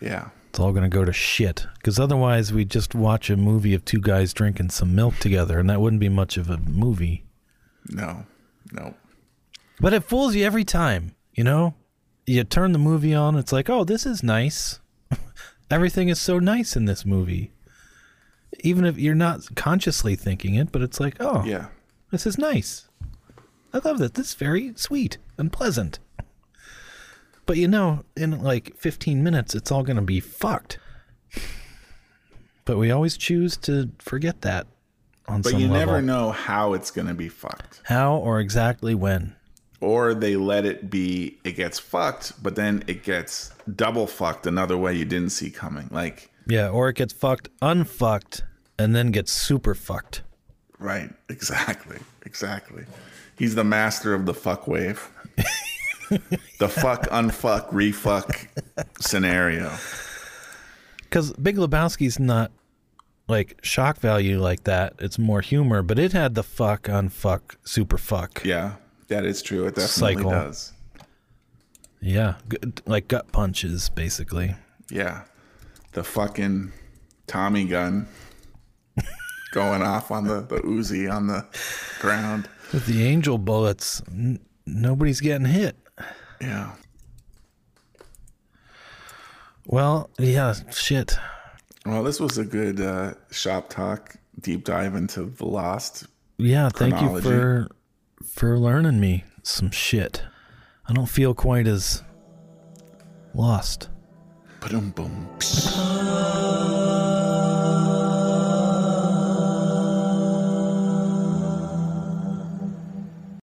yeah, 0.00 0.30
It's 0.48 0.58
all 0.58 0.72
going 0.72 0.82
to 0.82 0.88
go 0.88 1.04
to 1.04 1.12
shit. 1.12 1.66
Because 1.76 2.00
otherwise, 2.00 2.52
we 2.52 2.64
just 2.64 2.94
watch 2.94 3.30
a 3.30 3.36
movie 3.36 3.74
of 3.74 3.84
two 3.84 4.00
guys 4.00 4.32
drinking 4.32 4.70
some 4.70 4.94
milk 4.94 5.16
together, 5.18 5.58
and 5.60 5.70
that 5.70 5.80
wouldn't 5.80 6.00
be 6.00 6.08
much 6.08 6.36
of 6.36 6.50
a 6.50 6.56
movie. 6.58 7.24
no, 7.88 8.24
no, 8.72 8.94
But 9.80 9.92
it 9.92 10.02
fools 10.04 10.34
you 10.34 10.44
every 10.44 10.64
time, 10.64 11.14
you 11.34 11.44
know? 11.44 11.74
You 12.26 12.42
turn 12.42 12.72
the 12.72 12.78
movie 12.78 13.14
on, 13.14 13.36
it's 13.36 13.52
like, 13.52 13.68
oh, 13.70 13.84
this 13.84 14.06
is 14.06 14.22
nice. 14.22 14.80
Everything 15.70 16.08
is 16.08 16.20
so 16.20 16.38
nice 16.38 16.76
in 16.76 16.84
this 16.84 17.04
movie. 17.04 17.52
Even 18.60 18.84
if 18.84 18.98
you're 18.98 19.14
not 19.14 19.54
consciously 19.56 20.14
thinking 20.14 20.54
it, 20.54 20.70
but 20.70 20.82
it's 20.82 21.00
like, 21.00 21.16
oh, 21.20 21.42
yeah, 21.44 21.66
this 22.10 22.26
is 22.26 22.38
nice. 22.38 22.88
I 23.72 23.78
love 23.84 23.98
that. 23.98 24.14
This 24.14 24.28
is 24.28 24.34
very 24.34 24.72
sweet 24.76 25.18
and 25.36 25.52
pleasant. 25.52 25.98
But 27.46 27.56
you 27.56 27.66
know, 27.68 28.04
in 28.16 28.40
like 28.42 28.76
15 28.76 29.22
minutes, 29.22 29.54
it's 29.54 29.72
all 29.72 29.82
going 29.82 29.96
to 29.96 30.02
be 30.02 30.20
fucked. 30.20 30.78
But 32.64 32.78
we 32.78 32.90
always 32.90 33.16
choose 33.16 33.56
to 33.58 33.90
forget 33.98 34.40
that 34.42 34.66
on 35.28 35.42
but 35.42 35.50
some 35.50 35.60
you 35.60 35.68
level. 35.68 35.94
never 35.94 36.02
know 36.02 36.30
how 36.30 36.72
it's 36.74 36.90
gonna 36.90 37.14
be 37.14 37.28
fucked. 37.28 37.80
How 37.84 38.16
or 38.16 38.40
exactly 38.40 38.94
when. 38.94 39.34
Or 39.84 40.14
they 40.14 40.34
let 40.36 40.64
it 40.64 40.88
be 40.90 41.38
it 41.44 41.52
gets 41.52 41.78
fucked 41.78 42.32
but 42.42 42.56
then 42.56 42.82
it 42.86 43.02
gets 43.04 43.52
double 43.76 44.06
fucked 44.06 44.46
another 44.46 44.76
way 44.76 44.94
you 44.94 45.04
didn't 45.04 45.30
see 45.30 45.50
coming. 45.50 45.88
Like 45.90 46.30
Yeah, 46.46 46.68
or 46.68 46.88
it 46.88 46.96
gets 46.96 47.12
fucked, 47.12 47.48
unfucked, 47.62 48.42
and 48.78 48.94
then 48.94 49.10
gets 49.12 49.32
super 49.32 49.74
fucked. 49.74 50.22
right. 50.78 51.10
Exactly. 51.28 51.98
Exactly. 52.26 52.84
He's 53.38 53.54
the 53.54 53.64
master 53.64 54.14
of 54.14 54.24
the 54.26 54.34
fuck 54.34 54.66
wave. 54.66 55.10
The 56.58 56.68
fuck 56.68 57.02
unfuck 57.10 57.66
refuck 57.72 58.46
scenario. 59.00 59.72
Because 60.98 61.32
Big 61.32 61.56
Lebowski's 61.56 62.18
not 62.20 62.52
like 63.26 63.58
shock 63.62 63.98
value 63.98 64.38
like 64.40 64.64
that. 64.64 64.94
It's 64.98 65.18
more 65.18 65.40
humor, 65.40 65.82
but 65.82 65.98
it 65.98 66.12
had 66.12 66.34
the 66.34 66.42
fuck, 66.42 66.82
unfuck, 66.84 67.56
super 67.64 67.98
fuck. 67.98 68.44
yeah 68.44 68.74
that 69.14 69.24
is 69.24 69.42
true 69.42 69.66
it 69.66 69.74
definitely 69.76 70.14
Cycle. 70.16 70.30
does 70.30 70.72
Yeah, 72.00 72.34
good, 72.48 72.82
like 72.86 73.08
gut 73.08 73.30
punches, 73.32 73.88
basically. 73.88 74.54
yeah 74.90 75.22
the 75.92 76.02
fucking 76.04 76.72
tommy 77.26 77.64
gun 77.64 78.08
going 79.52 79.82
off 79.82 80.10
on 80.10 80.24
the, 80.24 80.40
the 80.40 80.56
Uzi 80.56 81.10
on 81.10 81.26
the 81.28 81.46
ground 82.00 82.48
With 82.72 82.86
the 82.86 83.04
angel 83.04 83.38
bullets, 83.38 84.02
n- 84.10 84.40
nobody's 84.66 85.20
getting 85.20 85.46
hit. 85.46 85.76
yeah 86.40 86.72
Well, 89.66 90.10
yeah, 90.18 90.54
shit. 90.72 91.16
Well, 91.86 92.02
this 92.02 92.20
was 92.20 92.38
a 92.38 92.44
good 92.44 92.80
uh, 92.80 93.14
shop 93.30 93.70
talk 93.70 94.16
deep 94.40 94.64
dive 94.64 94.94
into 94.94 95.24
the 95.24 95.46
Lost. 95.46 96.06
Yeah, 96.38 96.68
thank 96.68 97.00
you 97.00 97.20
for 97.20 97.68
for 98.34 98.58
learning 98.58 98.98
me 98.98 99.22
some 99.44 99.70
shit. 99.70 100.24
I 100.88 100.92
don't 100.92 101.06
feel 101.06 101.34
quite 101.34 101.68
as 101.68 102.02
lost. 103.32 103.88
Boom, 104.60 104.90
boom. 104.90 105.28